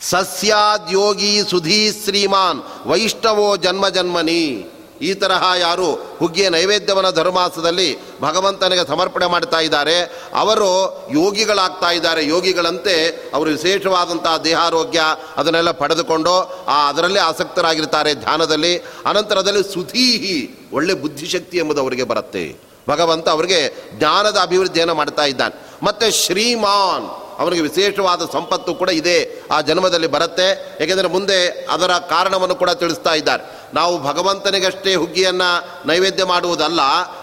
ಸಸ್ಯಾದ್ಯೋಗಿ 0.00 1.42
ಸುಧೀ 1.50 1.92
ಶ್ರೀಮಾನ್ 2.04 2.88
ವೈಷ್ಣವೋ 2.88 3.56
ಜನ್ಮ 3.56 3.88
ಜನ್ಮನಿ. 3.88 4.72
ಈ 5.00 5.14
ತರಹ 5.14 5.42
ಯಾರು 5.58 5.92
ಹುಗ್ಗಿಯ 5.92 6.48
ನೈವೇದ್ಯವನ್ನು 6.48 7.12
ಧರ್ಮಾಸದಲ್ಲಿ 7.12 8.20
ಭಗವಂತನಿಗೆ 8.20 8.88
ಸಮರ್ಪಣೆ 8.88 9.26
ಮಾಡ್ತಾ 9.26 9.60
ಇದ್ದಾರೆ, 9.60 10.00
ಅವರು 10.34 10.70
ಯೋಗಿಗಳಾಗ್ತಾ 11.14 11.90
ಇದ್ದಾರೆ, 11.90 12.26
ಯೋಗಿಗಳಂತೆ 12.26 13.06
ಅವರು 13.34 13.50
ವಿಶೇಷವಾದಂತಹ 13.50 14.36
ದೇಹಾರೋಗ್ಯ 14.36 15.02
ಅದನ್ನೆಲ್ಲ 15.36 15.70
ಪಡೆದುಕೊಂಡು 15.70 16.64
ಆ 16.68 16.88
ಅದರಲ್ಲೇ 16.88 17.20
ಆಸಕ್ತರಾಗಿರ್ತಾರೆ 17.20 18.14
ಧ್ಯಾನದಲ್ಲಿ. 18.14 18.76
ಅನಂತರದಲ್ಲಿ 18.76 19.74
ಸುಧೀಹಿ, 19.74 20.68
ಒಳ್ಳೆ 20.72 20.94
ಬುದ್ಧಿಶಕ್ತಿ 20.94 21.58
ಎಂಬುದು 21.58 21.80
ಅವರಿಗೆ 21.80 22.02
ಬರುತ್ತೆ. 22.02 22.66
ಭಗವಂತ 22.88 23.28
ಅವರಿಗೆ 23.28 23.90
ಜ್ಞಾನದ 23.98 24.38
ಅಭಿವೃದ್ಧಿಯನ್ನು 24.42 24.94
ಮಾಡ್ತಾ 24.94 25.24
ಇದ್ದಾನೆ. 25.24 25.70
ಮತ್ತು 25.82 26.26
ಶ್ರೀಮಾನ್ 26.26 27.25
ಅವನಿಗೆ 27.38 27.62
ವಿಶೇಷವಾದ 27.62 28.22
ಸಂಪತ್ತು 28.32 28.74
ಕೂಡ 28.74 28.90
ಇದೆ, 28.90 29.18
ಆ 29.50 29.60
ಜನ್ಮದಲ್ಲಿ 29.60 30.06
ಬರುತ್ತೆ. 30.06 30.48
ಏಕೆಂದರೆ 30.80 31.08
ಮುಂದೆ 31.08 31.38
ಅದರ 31.48 31.92
ಕಾರಣವನ್ನು 31.98 32.54
ಕೂಡ 32.54 32.70
ತಿಳಿಸ್ತಾ 32.70 33.14
ಇದ್ದಾರೆ. 33.14 33.56
ನಾವು 33.74 33.98
ಭಗವಂತನಿಗಷ್ಟೇ 33.98 34.94
ಹುಗ್ಗಿಯನ್ನು 34.94 35.48
ನೈವೇದ್ಯ 35.88 36.24
ಮಾಡುವುದಲ್ಲ, 36.24 36.80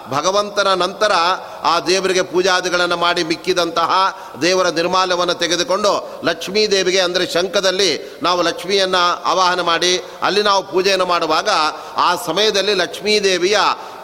ಭಗವಂತನ 0.10 0.74
ನಂತರ 0.74 1.12
ಆ 1.64 1.80
ದೇವರಿಗೆ 1.80 2.22
ಪೂಜಾದಿಗಳನ್ನು 2.22 2.98
ಮಾಡಿ 2.98 3.24
ಮಿಕ್ಕಿದಂತಹ 3.24 3.92
ದೇವರ 4.42 4.70
ನಿರ್ಮಾಲ್ಯವನ್ನು 4.70 5.34
ತೆಗೆದುಕೊಂಡು 5.34 6.22
ಲಕ್ಷ್ಮೀ 6.26 6.68
ದೇವಿಗೆ, 6.68 7.00
ಅಂದರೆ 7.00 7.32
ಶಂಖದಲ್ಲಿ 7.32 8.20
ನಾವು 8.24 8.42
ಲಕ್ಷ್ಮಿಯನ್ನು 8.42 9.24
ಆವಾಹನ 9.24 9.62
ಮಾಡಿ, 9.62 9.94
ಅಲ್ಲಿ 10.22 10.44
ನಾವು 10.44 10.64
ಪೂಜೆಯನ್ನು 10.64 11.06
ಮಾಡುವಾಗ 11.06 11.50
ಆ 11.98 12.16
ಸಮಯದಲ್ಲಿ 12.16 12.74
ಲಕ್ಷ್ಮೀ 12.74 13.20
ದೇವಿಯ 13.20 13.58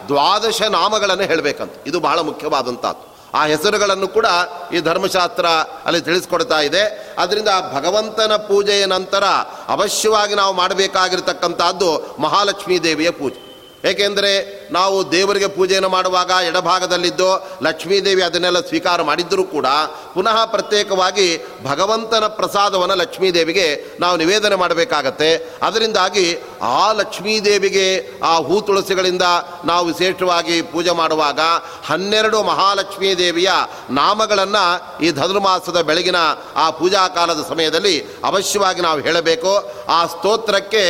ದ್ವಾದಶ 0.08 0.62
ನಾಮಗಳನ್ನು 0.62 1.22
ಹೇಳಬೇಕಂತ. 1.22 1.72
ಇದು 1.86 2.00
ಬಹಳ 2.00 2.18
ಮುಖ್ಯವಾದಂಥದ್ದು 2.20 3.09
ಆ 3.34 3.46
ಹೆಸರುಗಳನ್ನು 3.46 4.08
ಕೂಡ 4.08 4.26
ಈ 4.72 4.80
ಧರ್ಮಶಾಸ್ತ್ರ 4.80 5.46
ಅಲ್ಲಿ 5.84 6.00
ತಿಳಿಸ್ಕೊಡ್ತಾ 6.00 6.60
ಇದೆ. 6.60 7.14
ಅದರಿಂದ 7.18 7.48
ಭಗವಂತನ 7.74 8.36
ಪೂಜೆಯ 8.36 8.86
ನಂತರ 8.86 9.24
ಅವಶ್ಯವಾಗಿ 9.68 10.34
ನಾವು 10.34 10.54
ಮಾಡಬೇಕಾಗಿರ್ತಕ್ಕಂಥದ್ದು 10.54 12.16
ಮಹಾಲಕ್ಷ್ಮೀ 12.18 12.78
ದೇವಿಯ 12.78 13.10
ಪೂಜೆ. 13.10 13.49
ಏಕೆಂದರೆ 13.84 14.60
ನಾವು 14.72 15.12
ದೇವರಿಗೆ 15.12 15.46
ಪೂಜೆಯನ್ನು 15.46 15.88
ಮಾಡುವಾಗ 15.88 16.30
ಎಡಭಾಗದಲ್ಲಿದ್ದು 16.46 17.50
ಲಕ್ಷ್ಮೀದೇವಿ 17.62 18.22
ಅದನ್ನೆಲ್ಲ 18.22 18.60
ಸ್ವೀಕಾರ 18.60 19.02
ಮಾಡಿದ್ದರೂ 19.02 19.44
ಕೂಡ 19.44 19.66
ಪುನಃ 20.14 20.44
ಪ್ರತ್ಯೇಕವಾಗಿ 20.44 21.46
ಭಗವಂತನ 21.64 22.26
ಪ್ರಸಾದವನ್ನು 22.26 22.94
ಲಕ್ಷ್ಮೀದೇವಿಗೆ 22.94 23.96
ನಾವು 24.00 24.16
ನಿವೇದನೆ 24.16 24.54
ಮಾಡಬೇಕಾಗತ್ತೆ. 24.54 25.50
ಅದರಿಂದಾಗಿ 25.62 26.38
ಆ 26.62 26.92
ಲಕ್ಷ್ಮೀದೇವಿಗೆ 26.92 28.20
ಆ 28.22 28.36
ಹೂ 28.36 28.60
ತುಳಸಿಗಳಿಂದ 28.60 29.22
ನಾವು 29.64 29.86
ವಿಶೇಷವಾಗಿ 29.86 30.62
ಪೂಜೆ 30.62 30.90
ಮಾಡುವಾಗ 30.90 31.40
ಹನ್ನೆರಡು 31.86 32.42
ಮಹಾಲಕ್ಷ್ಮೀ 32.42 33.14
ದೇವಿಯ 33.14 33.50
ನಾಮಗಳನ್ನು 33.90 34.98
ಈ 35.04 35.10
ಧನುರ್ಮಾಸದ 35.10 35.80
ಬೆಳಗಿನ 35.80 36.16
ಆ 36.56 36.70
ಪೂಜಾ 36.70 37.08
ಕಾಲದ 37.08 37.46
ಸಮಯದಲ್ಲಿ 37.48 38.00
ಅವಶ್ಯವಾಗಿ 38.24 38.80
ನಾವು 38.80 39.00
ಹೇಳಬೇಕು. 39.00 39.72
ಆ 39.88 40.06
ಸ್ತೋತ್ರಕ್ಕೆ 40.06 40.84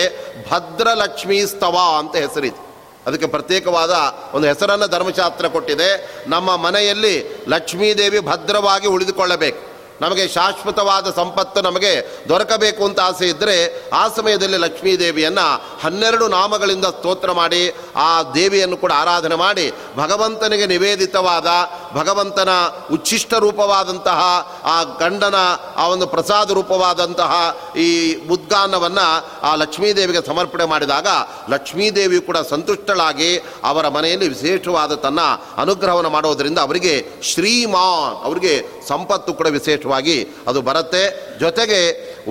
ಭದ್ರಲಕ್ಷ್ಮೀ 0.50 1.46
ಸ್ತವ 1.46 1.78
ಅಂತ 1.98 2.16
ಹೆಸರಿದೆ. 2.16 2.69
ಅದಕ್ಕೆ 3.06 3.26
ಪ್ರತ್ಯೇಕವಾದ 3.26 3.90
ಒಂದು 4.34 4.48
ಹೆಸರನ್ನು 4.48 4.86
ಧರ್ಮಶಾಸ್ತ್ರ 4.86 5.48
ಕೊಟ್ಟಿದೆ. 5.48 6.20
ನಮ್ಮ 6.28 6.56
ಮನೆಯಲ್ಲಿ 6.56 7.44
ಲಕ್ಷ್ಮೀದೇವಿ 7.48 8.18
ಭದ್ರವಾಗಿ 8.20 8.86
ಉಳಿದುಕೊಳ್ಳಬೇಕು. 8.86 9.69
ನಮಗೆ 10.00 10.28
ಶಾಶ್ವತವಾದ 10.28 11.10
ಸಂಪತ್ತು 11.10 11.60
ನಮಗೆ 11.60 12.24
ದೊರಕಬೇಕು 12.28 12.84
ಅಂತ 12.84 13.00
ಆಸೆ 13.00 13.28
ಇದ್ದರೆ 13.28 13.90
ಆ 13.90 14.08
ಸಮಯದಲ್ಲಿ 14.08 14.56
ಲಕ್ಷ್ಮೀ 14.56 14.96
ದೇವಿಯನ್ನು 14.96 15.64
ಹನ್ನೆರಡು 15.82 16.28
ನಾಮಗಳಿಂದ 16.28 16.84
ಸ್ತೋತ್ರ 16.84 17.32
ಮಾಡಿ, 17.32 17.74
ಆ 17.96 18.22
ದೇವಿಯನ್ನು 18.22 18.76
ಕೂಡ 18.76 18.92
ಆರಾಧನೆ 18.96 19.34
ಮಾಡಿ, 19.34 19.72
ಭಗವಂತನಿಗೆ 19.96 20.66
ನಿವೇದಿತವಾದ, 20.66 21.46
ಭಗವಂತನ 21.94 22.48
ಉಚ್ಛಿಷ್ಟ 22.92 23.34
ರೂಪವಾದಂತಹ, 23.34 24.20
ಆ 24.64 24.82
ಗಂಡನ 24.82 25.34
ಆ 25.76 25.86
ಒಂದು 25.86 26.06
ಪ್ರಸಾದ 26.06 26.50
ರೂಪವಾದಂತಹ 26.50 27.32
ಈ 27.76 28.14
ಉದ್ಗಾನವನ್ನು 28.30 29.06
ಆ 29.42 29.54
ಲಕ್ಷ್ಮೀದೇವಿಗೆ 29.54 30.26
ಸಮರ್ಪಣೆ 30.26 30.64
ಮಾಡಿದಾಗ 30.64 31.06
ಲಕ್ಷ್ಮೀದೇವಿ 31.50 32.20
ಕೂಡ 32.20 32.38
ಸಂತುಷ್ಟಳಾಗಿ 32.38 33.38
ಅವರ 33.64 33.88
ಮನೆಯಲ್ಲಿ 33.88 34.28
ವಿಶೇಷವಾದ 34.28 34.94
ತನ್ನ 34.94 35.20
ಅನುಗ್ರಹವನ್ನು 35.56 36.10
ಮಾಡೋದರಿಂದ 36.10 36.58
ಅವರಿಗೆ 36.58 37.06
ಶ್ರೀಮಾನ್, 37.22 38.24
ಅವರಿಗೆ 38.24 38.79
ಸಂಪತ್ತು 38.90 39.30
ಕೂಡ 39.38 39.48
ವಿಶೇಷವಾಗಿ 39.56 40.18
ಅದು 40.48 40.60
ಬರುತ್ತೆ. 40.68 41.04
ಜೊತೆಗೆ 41.40 41.80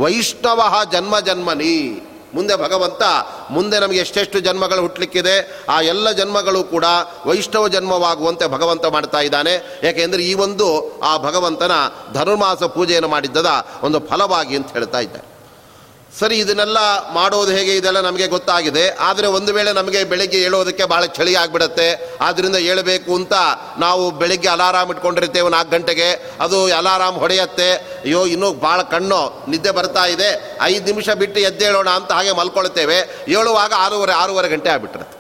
ವೈಷ್ಣವ 0.02 0.62
ಜನ್ಮ 0.92 1.16
ಜನ್ಮನಿ. 1.28 1.76
ಮುಂದೆ 2.34 2.56
ಭಗವಂತ, 2.56 3.04
ಮುಂದೆ 3.52 3.78
ನಮಗೆ 3.80 4.00
ಎಷ್ಟೆಷ್ಟು 4.00 4.38
ಜನ್ಮಗಳು 4.48 4.82
ಹುಟ್ಟಲಿಕ್ಕಿದೆ 4.82 5.36
ಆ 5.70 5.78
ಎಲ್ಲ 5.92 6.12
ಜನ್ಮಗಳು 6.20 6.62
ಕೂಡ 6.74 6.86
ವೈಷ್ಣವ 7.26 7.68
ಜನ್ಮವಾಗುವಂತೆ 7.76 8.48
ಭಗವಂತ 8.48 8.86
ಮಾಡ್ತಾ 8.96 9.20
ಇದ್ದಾನೆ. 9.28 9.54
ಯಾಕೆಂದರೆ 9.84 10.22
ಈ 10.32 10.34
ಒಂದು 10.46 10.68
ಆ 11.10 11.14
ಭಗವಂತನ 11.28 11.76
ಧನುರ್ಮಾಸ 12.14 12.70
ಪೂಜೆಯನ್ನು 12.78 13.10
ಮಾಡಿದ್ದದ 13.16 13.52
ಒಂದು 13.84 14.00
ಫಲವಾಗಿ 14.10 14.56
ಅಂತ 14.60 14.72
ಹೇಳ್ತಾ 14.78 15.02
ಇದ್ದಾರೆ. 15.08 15.29
ಸರಿ, 16.18 16.38
ಇದನ್ನೆಲ್ಲ 16.38 16.78
ಮಾಡೋದು 17.14 17.52
ಹೇಗೆ? 17.52 17.76
ಇದೆಲ್ಲ 17.76 18.00
ನಮಗೆ 18.02 18.28
ಗೊತ್ತಾಗಿದೆ. 18.28 18.90
ಆದರೆ 18.90 19.28
ಒಂದು 19.28 19.54
ವೇಳೆ 19.54 19.74
ನಮಗೆ 19.74 20.04
ಬೆಳಿಗ್ಗೆ 20.04 20.38
ಹೇಳೋದಕ್ಕೆ 20.38 20.86
ಭಾಳ 20.86 21.06
ಚಳಿ 21.06 21.36
ಆಗಿಬಿಡುತ್ತೆ. 21.36 22.18
ಆದ್ದರಿಂದ 22.22 22.56
ಹೇಳಬೇಕು 22.56 23.16
ಅಂತ 23.16 23.34
ನಾವು 23.78 24.12
ಬೆಳಗ್ಗೆ 24.12 24.48
ಅಲಾರಾಮ್ 24.48 24.90
ಇಟ್ಕೊಂಡಿರ್ತೇವೆ 24.90 25.50
ನಾಲ್ಕು 25.50 25.72
ಗಂಟೆಗೆ. 25.72 26.34
ಅದು 26.40 26.64
ಅಲಾರಾಮ್ 26.64 27.18
ಹೊಡೆಯತ್ತೆ. 27.18 27.72
ಅಯ್ಯೋ, 27.74 28.26
ಇನ್ನೂ 28.26 28.54
ಭಾಳ 28.54 28.82
ಕಣ್ಣು 28.82 29.46
ನಿದ್ದೆ 29.50 29.72
ಬರ್ತಾ 29.72 30.06
ಇದೆ. 30.06 30.58
ಐದು 30.62 30.86
ನಿಮಿಷ 30.86 31.10
ಬಿಟ್ಟು 31.10 31.40
ಎದ್ದೇಳೋಣ 31.40 31.90
ಅಂತ 31.90 32.12
ಹಾಗೆ 32.12 32.32
ಮಲ್ಕೊಳ್ತೇವೆ. 32.32 33.00
ಹೇಳುವಾಗ 33.02 33.74
ಆರೂವರೆ 33.78 34.12
ಆರೂವರೆ 34.12 34.50
ಗಂಟೆ 34.50 34.70
ಆಗಿಬಿಟ್ಟಿರುತ್ತೆ. 34.70 35.19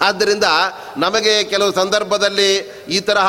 ಆದ್ದರಿಂದ 0.00 0.44
ನಮಗೆ 0.96 1.44
ಕೆಲವು 1.44 1.74
ಸಂದರ್ಭದಲ್ಲಿ 1.74 2.56
ಈ 2.88 3.00
ತರಹ 3.00 3.28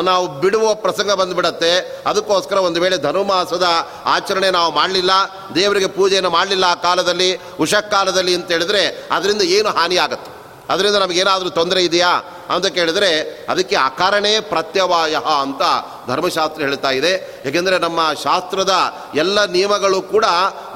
ನಾವು 0.00 0.28
ಬಿಡುವ 0.40 0.74
ಪ್ರಸಂಗ 0.74 1.12
ಬಂದುಬಿಡತ್ತೆ. 1.12 2.02
ಅದಕ್ಕೋಸ್ಕರ 2.06 2.56
ಒಂದು 2.56 2.80
ವೇಳೆ 2.80 2.98
ಧನುಮಾಸದ 2.98 3.66
ಆಚರಣೆ 4.04 4.50
ನಾವು 4.50 4.72
ಮಾಡಲಿಲ್ಲ, 4.72 5.10
ದೇವರಿಗೆ 5.54 5.86
ಪೂಜೆಯನ್ನು 5.86 6.30
ಮಾಡಲಿಲ್ಲ 6.30 6.64
ಆ 6.64 6.74
ಕಾಲದಲ್ಲಿ 6.74 7.40
ಉಷಕ್ಕಾಲದಲ್ಲಿ 7.60 8.34
ಅಂತ 8.34 8.50
ಹೇಳಿದ್ರೆ 8.50 9.08
ಅದರಿಂದ 9.12 9.42
ಏನು 9.42 9.68
ಹಾನಿಯಾಗುತ್ತೆ? 9.68 10.30
ಅದರಿಂದ 10.68 10.96
ನಮಗೇನಾದರೂ 10.96 11.50
ತೊಂದರೆ 11.50 11.84
ಇದೆಯಾ? 11.84 12.22
ಅಂತ 12.50 12.66
ಕೇಳಿದರೆ 12.66 13.10
ಅದಕ್ಕೆ 13.48 13.76
ಅಕಾರಣೇ 13.76 14.40
ಪ್ರತ್ಯವಾಯ 14.40 15.14
ಅಂತ 15.40 15.62
ಧರ್ಮಶಾಸ್ತ್ರ 16.08 16.62
ಹೇಳ್ತಾ 16.62 16.90
ಇದೆ. 16.90 17.42
ಏಕೆಂದರೆ 17.46 17.78
ನಮ್ಮ 17.78 18.00
ಶಾಸ್ತ್ರದ 18.24 18.74
ಎಲ್ಲ 19.14 19.44
ನಿಯಮಗಳು 19.44 20.02
ಕೂಡ 20.02 20.24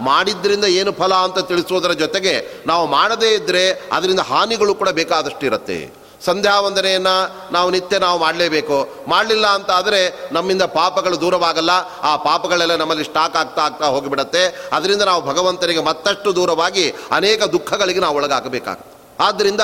ಮಾಡಿದ್ರಿಂದ 0.01 0.65
ಏನು 0.65 0.93
ಫಲ 0.93 1.15
ಅಂತ 1.15 1.39
ತಿಳಿಸೋದರ 1.39 1.93
ಜೊತೆಗೆ 1.93 2.65
ನಾವು 2.67 2.87
ಮಾಡದೇ 2.87 3.35
ಇದ್ದರೆ 3.35 3.83
ಅದರಿಂದ 3.93 4.21
ಹಾನಿಗಳು 4.21 4.75
ಕೂಡ 4.75 4.89
ಬೇಕಾದಷ್ಟು 4.89 5.47
ಇರುತ್ತೆ 5.47 6.01
ಸಂಧ್ಯಾ 6.25 6.61
ವಂದನೆಯನ್ನು 6.61 7.53
ನಾವು 7.53 7.71
ನಿತ್ಯ 7.71 7.99
ನಾವು 7.99 8.21
ಮಾಡಲೇಬೇಕು. 8.21 8.89
ಮಾಡಲಿಲ್ಲ 9.09 9.47
ಅಂತ 9.47 9.71
ಆದರೆ 9.71 10.29
ನಮ್ಮಿಂದ 10.33 10.63
ಪಾಪಗಳು 10.63 11.21
ದೂರವಾಗಲ್ಲ. 11.21 11.71
ಆ 12.03 12.17
ಪಾಪಗಳೆಲ್ಲ 12.17 12.77
ನಮ್ಮಲ್ಲಿ 12.77 13.05
ಸ್ಟಾಕ್ 13.05 13.37
ಆಗ್ತಾ 13.37 13.63
ಆಗ್ತಾ 13.63 13.87
ಹೋಗಿಬಿಡತ್ತೆ. 13.87 14.69
ಅದರಿಂದ 14.73 15.03
ನಾವು 15.03 15.27
ಭಗವಂತನಿಗೆ 15.27 15.83
ಮತ್ತಷ್ಟು 15.83 16.37
ದೂರವಾಗಿ 16.37 16.95
ಅನೇಕ 17.11 17.43
ದುಃಖಗಳಿಗೆ 17.43 18.01
ನಾವು 18.01 18.17
ಒಳಗಾಗಬೇಕಾಗುತ್ತೆ. 18.17 19.00
ಆದ್ದರಿಂದ 19.21 19.61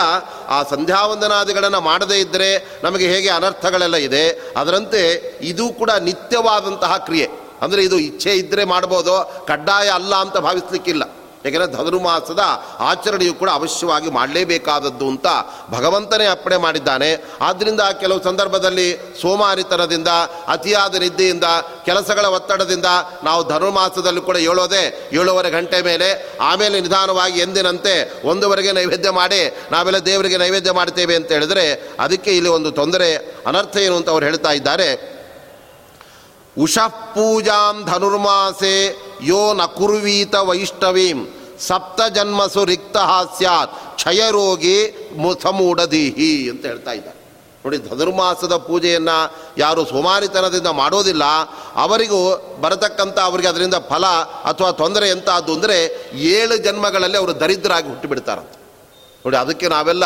ಆ 0.49 0.62
ಸಂಧ್ಯಾವಂದನಾದಿಗಳನ್ನು 0.62 1.81
ಮಾಡದೇ 1.81 2.14
ಇದ್ದರೆ 2.14 2.81
ನಮಗೆ 2.85 3.09
ಹೇಗೆ 3.09 3.29
ಅನರ್ಥಗಳೆಲ್ಲ 3.29 3.97
ಇದೆ? 3.97 4.55
ಅದರಂತೆ 4.57 5.03
ಇದು 5.40 5.69
ಕೂಡ 5.69 5.90
ನಿತ್ಯವಾದಂತಹ 5.90 6.97
ಕ್ರಿಯೆ. 6.97 7.29
ಅಂದರೆ 7.62 7.83
ಇದು 7.85 7.99
ಇಚ್ಛೆ 7.99 8.33
ಇದ್ದರೆ 8.35 8.64
ಮಾಡ್ಬೋದು, 8.64 9.45
ಕಡ್ಡಾಯ 9.47 9.88
ಅಲ್ಲ 9.88 10.14
ಅಂತ 10.14 10.37
ಭಾವಿಸ್ಲಿಕ್ಕಿಲ್ಲ. 10.37 11.15
ಯಾಕೆಂದರೆ 11.46 11.72
ಧನುರ್ಮಾಸದ 11.72 12.42
ಆಚರಣೆಯು 12.78 13.35
ಕೂಡ 13.35 13.50
ಅವಶ್ಯವಾಗಿ 13.50 14.11
ಮಾಡಲೇಬೇಕಾದದ್ದು 14.11 15.09
ಅಂತ 15.09 15.26
ಭಗವಂತನೇ 15.70 16.26
ಅಪ್ಪಣೆ 16.26 16.56
ಮಾಡಿದ್ದಾನೆ. 16.56 17.24
ಆದ್ದರಿಂದ 17.40 17.80
ಕೆಲವು 17.80 18.22
ಸಂದರ್ಭದಲ್ಲಿ 18.22 18.88
ಸೋಮಾರಿತನದಿಂದ, 19.22 20.09
ಅತಿಯಾದ 20.48 20.94
ನಿದ್ದೆಯಿಂದ, 20.94 21.44
ಕೆಲಸಗಳ 21.85 22.24
ಒತ್ತಡದಿಂದ 22.24 22.85
ನಾವು 23.24 23.48
ಧನುರ್ಮಾಸದಲ್ಲಿ 23.48 24.20
ಕೂಡ 24.20 24.37
ಏಳೋದೆ 24.37 25.11
ಏಳುವರೆ 25.12 25.50
ಗಂಟೆ 25.50 25.82
ಮೇಲೆ. 25.82 26.09
ಆಮೇಲೆ 26.40 26.80
ನಿಧಾನವಾಗಿ 26.80 27.40
ಎಂದಿನಂತೆ 27.40 28.22
ಒಂದುವರೆಗೆ 28.28 28.72
ನೈವೇದ್ಯ 28.72 29.11
ಮಾಡಿ, 29.11 29.56
ನಾವೆಲ್ಲ 29.72 29.98
ದೇವರಿಗೆ 29.98 30.37
ನೈವೇದ್ಯ 30.37 30.72
ಮಾಡ್ತೇವೆ 30.72 31.16
ಅಂತ 31.16 31.32
ಹೇಳಿದ್ರೆ 31.32 31.94
ಅದಕ್ಕೆ 32.00 32.37
ಇಲ್ಲಿ 32.37 32.50
ಒಂದು 32.50 32.70
ತೊಂದರೆ, 32.70 33.16
ಅನರ್ಥ 33.46 33.76
ಏನು 33.76 33.96
ಅಂತ 33.96 34.09
ಅವ್ರು 34.09 34.26
ಹೇಳ್ತಾ 34.26 34.52
ಇದ್ದಾರೆ. 34.52 35.16
ಉಷಃಪೂಜಾಂ 36.59 37.85
ಧನುರ್ಮಾಸೆ 37.85 39.06
ಯೋ 39.31 39.42
ನ 39.61 39.64
ಕುರ್ವೀತ 39.79 40.35
ವೈಷ್ಣವೀಂ 40.50 41.20
ಸಪ್ತ 41.68 42.00
ಜನ್ಮಸು 42.16 42.62
ರಿಕ್ತ 42.70 42.96
ಹಾಸ್ಯಾತ್ 43.11 43.70
ಕ್ಷಯರೋಗಿ 44.00 44.79
ಅಂತ 46.52 46.62
ಹೇಳ್ತಾ 46.70 46.92
ಇದ್ದಾರೆ. 46.98 47.14
ನೋಡಿ, 47.64 47.79
ಧನುರ್ಮಾಸದ 47.87 48.55
ಪೂಜೆಯನ್ನು 48.66 49.16
ಯಾರು 49.62 49.83
ಸುಮಾರಿತನದಿಂದ 49.92 50.70
ಮಾಡೋದಿಲ್ಲ. 50.81 51.24
ಅವರಿಗೂ 51.85 52.20
ಬರತಕ್ಕಂಥ 52.64 53.18
ಅವರಿಗೆ 53.29 53.48
ಅದರಿಂದ 53.52 53.79
ಫಲ 53.90 54.07
ಅಥವಾ 54.50 54.70
ತೊಂದರೆ 54.83 55.07
ಎಂತಾದ್ದು 55.14 55.55
ಅಂದರೆ 55.57 55.79
ಏಳು 56.37 56.57
ಜನ್ಮಗಳಲ್ಲಿ 56.66 57.18
ಅವರು 57.22 57.35
ದರಿದ್ರಾಗಿ 57.42 57.88
ಹುಟ್ಟಿಬಿಡ್ತಾರಂತ. 57.92 58.55
ನೋಡಿ, 59.24 59.37
ಅದಕ್ಕೆ 59.44 59.66
ನಾವೆಲ್ಲ 59.74 60.05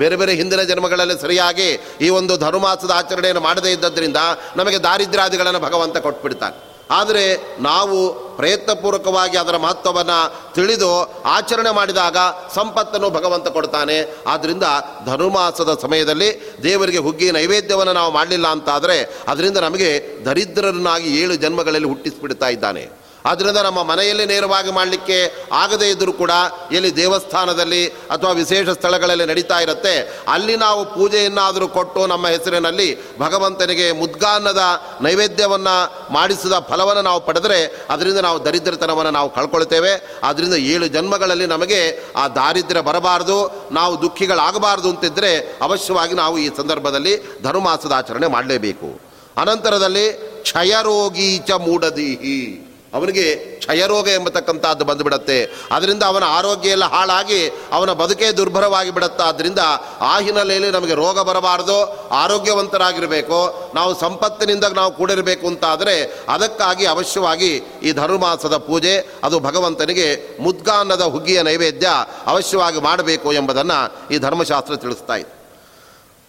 ಬೇರೆ 0.00 0.16
ಬೇರೆ 0.20 0.32
ಹಿಂದಿನ 0.40 0.62
ಜನ್ಮಗಳಲ್ಲಿ 0.70 1.16
ಸರಿಯಾಗಿ 1.24 1.68
ಈ 2.06 2.10
ಒಂದು 2.18 2.36
ಧನುಮಾಸದ 2.46 2.92
ಆಚರಣೆಯನ್ನು 3.00 3.42
ಮಾಡದೇ 3.48 3.72
ಇದ್ದದ್ರಿಂದ 3.76 4.20
ನಮಗೆ 4.60 4.78
ದಾರಿದ್ರ್ಯಾದಿಗಳನ್ನು 4.88 5.60
ಭಗವಂತ 5.66 5.98
ಕೊಟ್ಬಿಡ್ತಾನೆ. 6.06 6.56
ಆದರೆ 6.90 7.56
ನಾವು 7.62 8.14
ಪ್ರಯತ್ನಪೂರ್ವಕವಾಗಿ 8.36 9.36
ಅದರ 9.36 9.56
ಮಹತ್ವವನ್ನು 9.56 10.54
ತಿಳಿದು 10.54 11.22
ಆಚರಣೆ 11.24 11.70
ಮಾಡಿದಾಗ 11.70 12.16
ಸಂಪತ್ತನ್ನು 12.54 13.10
ಭಗವಂತ 13.10 13.48
ಕೊಡ್ತಾನೆ. 13.48 14.16
ಆದ್ದರಿಂದ 14.26 14.62
ಧನುಮಾಸದ 15.06 15.78
ಸಮಯದಲ್ಲಿ 15.82 16.56
ದೇವರಿಗೆ 16.62 16.98
ಹುಗ್ಗಿ 16.98 17.30
ನೈವೇದ್ಯವನ್ನು 17.30 17.92
ನಾವು 17.92 18.12
ಮಾಡಲಿಲ್ಲ 18.12 18.46
ಅಂತಾದರೆ, 18.46 19.20
ಅದರಿಂದ 19.28 19.56
ನಮಗೆ 19.56 20.02
ದರಿದ್ರರನ್ನಾಗಿ 20.24 21.22
ಏಳು 21.22 21.34
ಜನ್ಮಗಳಲ್ಲಿ 21.34 21.88
ಹುಟ್ಟಿಸಿಬಿಡ್ತಾ 21.88 22.48
ಇದ್ದಾನೆ. 22.48 22.99
ಆದ್ದರಿಂದ 23.26 23.56
ನಮ್ಮ 23.56 23.82
ಮನೆಯಲ್ಲಿ 23.82 24.26
ನೇರವಾಗಿ 24.26 24.70
ಮಾಡಲಿಕ್ಕೆ 24.70 25.18
ಆಗದೇ 25.52 25.90
ಇದ್ದರೂ 25.90 26.12
ಕೂಡ 26.12 26.30
ಎಲ್ಲಿ 26.72 26.96
ದೇವಸ್ಥಾನದಲ್ಲಿ 26.96 27.86
ಅಥವಾ 27.86 28.32
ವಿಶೇಷ 28.32 28.68
ಸ್ಥಳಗಳಲ್ಲಿ 28.68 29.26
ನಡೀತಾ 29.26 29.60
ಇರುತ್ತೆ, 29.60 29.94
ಅಲ್ಲಿ 30.28 30.56
ನಾವು 30.56 30.94
ಪೂಜೆಯನ್ನಾದರೂ 30.94 31.68
ಕೊಟ್ಟು 31.68 32.06
ನಮ್ಮ 32.06 32.26
ಹೆಸರಿನಲ್ಲಿ 32.26 33.18
ಭಗವಂತನಿಗೆ 33.18 33.92
ಮುದ್ಗಾನ್ನದ 33.92 34.62
ನೈವೇದ್ಯವನ್ನು 35.02 36.12
ಮಾಡಿಸಿದ 36.12 36.52
ಫಲವನ್ನು 36.70 37.02
ನಾವು 37.02 37.20
ಪಡೆದರೆ 37.20 37.86
ಅದರಿಂದ 37.90 38.18
ನಾವು 38.18 38.44
ದರಿದ್ರತನವನ್ನು 38.44 39.10
ನಾವು 39.10 39.34
ಕಳ್ಕೊಳ್ತೇವೆ. 39.34 39.92
ಅದರಿಂದ 40.22 40.54
ಏಳು 40.54 40.86
ಜನ್ಮಗಳಲ್ಲಿ 40.86 41.46
ನಮಗೆ 41.46 41.80
ಆ 42.16 42.28
ದಾರಿದ್ರ್ಯ 42.28 42.80
ಬರಬಾರದು, 42.80 43.68
ನಾವು 43.72 44.02
ದುಃಖಿಗಳಾಗಬಾರ್ದು 44.02 44.88
ಅಂತಿದ್ದರೆ 44.90 45.58
ಅವಶ್ಯವಾಗಿ 45.62 46.14
ನಾವು 46.14 46.38
ಈ 46.38 46.48
ಸಂದರ್ಭದಲ್ಲಿ 46.56 47.42
ಧನುಮಾಸದ 47.42 47.92
ಆಚರಣೆ 47.92 48.26
ಮಾಡಲೇಬೇಕು. 48.26 49.00
ಅನಂತರದಲ್ಲಿ 49.36 50.12
ಕ್ಷಯರೋಗೀಚ 50.42 51.50
ಮೂಡದೀಹಿ. 51.50 52.69
ಅವನಿಗೆ 52.94 53.34
ಕ್ಷಯರೋಗ 53.34 54.08
ಎಂಬತಕ್ಕಂಥದ್ದು 54.08 54.84
ಬಂದುಬಿಡತ್ತೆ. 54.84 55.52
ಅದರಿಂದ 55.70 56.02
ಅವನ 56.02 56.24
ಆರೋಗ್ಯ 56.24 56.68
ಎಲ್ಲ 56.68 56.84
ಹಾಳಾಗಿ 56.84 57.48
ಅವನ 57.72 57.92
ಬದುಕೇ 57.92 58.32
ದುರ್ಭರವಾಗಿ 58.32 58.90
ಬಿಡುತ್ತಾ. 58.90 59.24
ಆದ್ದರಿಂದ 59.24 59.58
ಆ 60.00 60.18
ಹಿನ್ನೆಲೆಯಲ್ಲಿ 60.18 60.70
ನಮಗೆ 60.70 60.94
ರೋಗ 60.94 61.20
ಬರಬಾರದು, 61.20 62.08
ಆರೋಗ್ಯವಂತರಾಗಿರಬೇಕು, 62.10 63.70
ನಾವು 63.74 64.00
ಸಂಪತ್ತಿನಿಂದ 64.00 64.64
ನಾವು 64.64 64.92
ಕೂಡಿರಬೇಕು 64.92 65.46
ಅಂತ 65.46 65.64
ಆದರೆ 65.64 66.24
ಅದಕ್ಕಾಗಿ 66.28 66.86
ಅವಶ್ಯವಾಗಿ 66.86 67.56
ಈ 67.82 67.92
ಧನುರ್ಮಾಸದ 67.92 68.56
ಪೂಜೆ, 68.56 69.08
ಅದು 69.24 69.40
ಭಗವಂತನಿಗೆ 69.40 70.38
ಮುದ್ಗಾನ್ನದ 70.40 71.02
ಹುಗ್ಗಿಯ 71.02 71.42
ನೈವೇದ್ಯ 71.42 71.88
ಅವಶ್ಯವಾಗಿ 72.26 72.80
ಮಾಡಬೇಕು 72.80 73.32
ಎಂಬುದನ್ನು 73.32 74.08
ಈ 74.14 74.18
ಧರ್ಮಶಾಸ್ತ್ರ 74.18 74.76
ತಿಳಿಸ್ತಾ 74.76 75.16
ಇದೆ. 75.16 75.39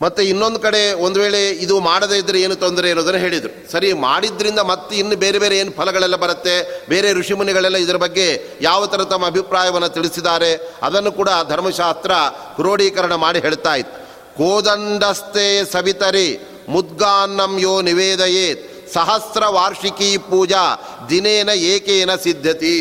ಮತ್ತು 0.03 0.21
ಇನ್ನೊಂದು 0.31 0.59
ಕಡೆ 0.65 0.81
ಒಂದು 1.05 1.17
ವೇಳೆ 1.23 1.39
ಇದು 1.65 1.75
ಮಾಡದೇ 1.87 2.17
ಇದ್ದರೆ 2.21 2.37
ಏನು 2.45 2.55
ತೊಂದರೆ 2.63 2.87
ಇರೋದನ್ನು 2.93 3.19
ಹೇಳಿದರು. 3.25 3.51
ಸರಿ, 3.73 3.89
ಮಾಡಿದ್ರಿಂದ 4.07 4.61
ಮತ್ತೆ 4.71 4.93
ಇನ್ನು 5.01 5.15
ಬೇರೆ 5.23 5.39
ಬೇರೆ 5.43 5.55
ಏನು 5.61 5.71
ಫಲಗಳೆಲ್ಲ 5.79 6.17
ಬರುತ್ತೆ, 6.23 6.55
ಬೇರೆ 6.93 7.09
ಋಷಿಮುನಿಗಳೆಲ್ಲ 7.19 7.79
ಇದರ 7.85 7.99
ಬಗ್ಗೆ 8.05 8.27
ಯಾವ 8.69 8.85
ಥರ 8.93 9.03
ತಮ್ಮ 9.13 9.25
ಅಭಿಪ್ರಾಯವನ್ನು 9.33 9.89
ತಿಳಿಸಿದ್ದಾರೆ, 9.97 10.51
ಅದನ್ನು 10.89 11.11
ಕೂಡ 11.19 11.29
ಧರ್ಮಶಾಸ್ತ್ರ 11.53 12.11
ಕ್ರೋಢೀಕರಣ 12.59 13.15
ಮಾಡಿ 13.25 13.41
ಹೇಳ್ತಾ 13.47 13.75
ಇತ್ತು. 13.83 13.97
ಕೋದಂಡಸ್ತೆ 14.39 15.47
ಸವಿತರಿ 15.75 16.27
ಮುದ್ಗಾನ್ನಂ 16.75 17.53
ಯೋ 17.65 17.75
ನಿವೇದಯೇತ್ 17.89 18.61
ಸಹಸ್ರ 18.93 19.43
ವಾರ್ಷಿಕಿ 19.55 20.11
ಪೂಜಾ 20.29 20.63
ದಿನೇನ 21.09 21.49
ಏಕೇನ 21.73 22.11
ಸಿದ್ಧತಿ. 22.25 22.77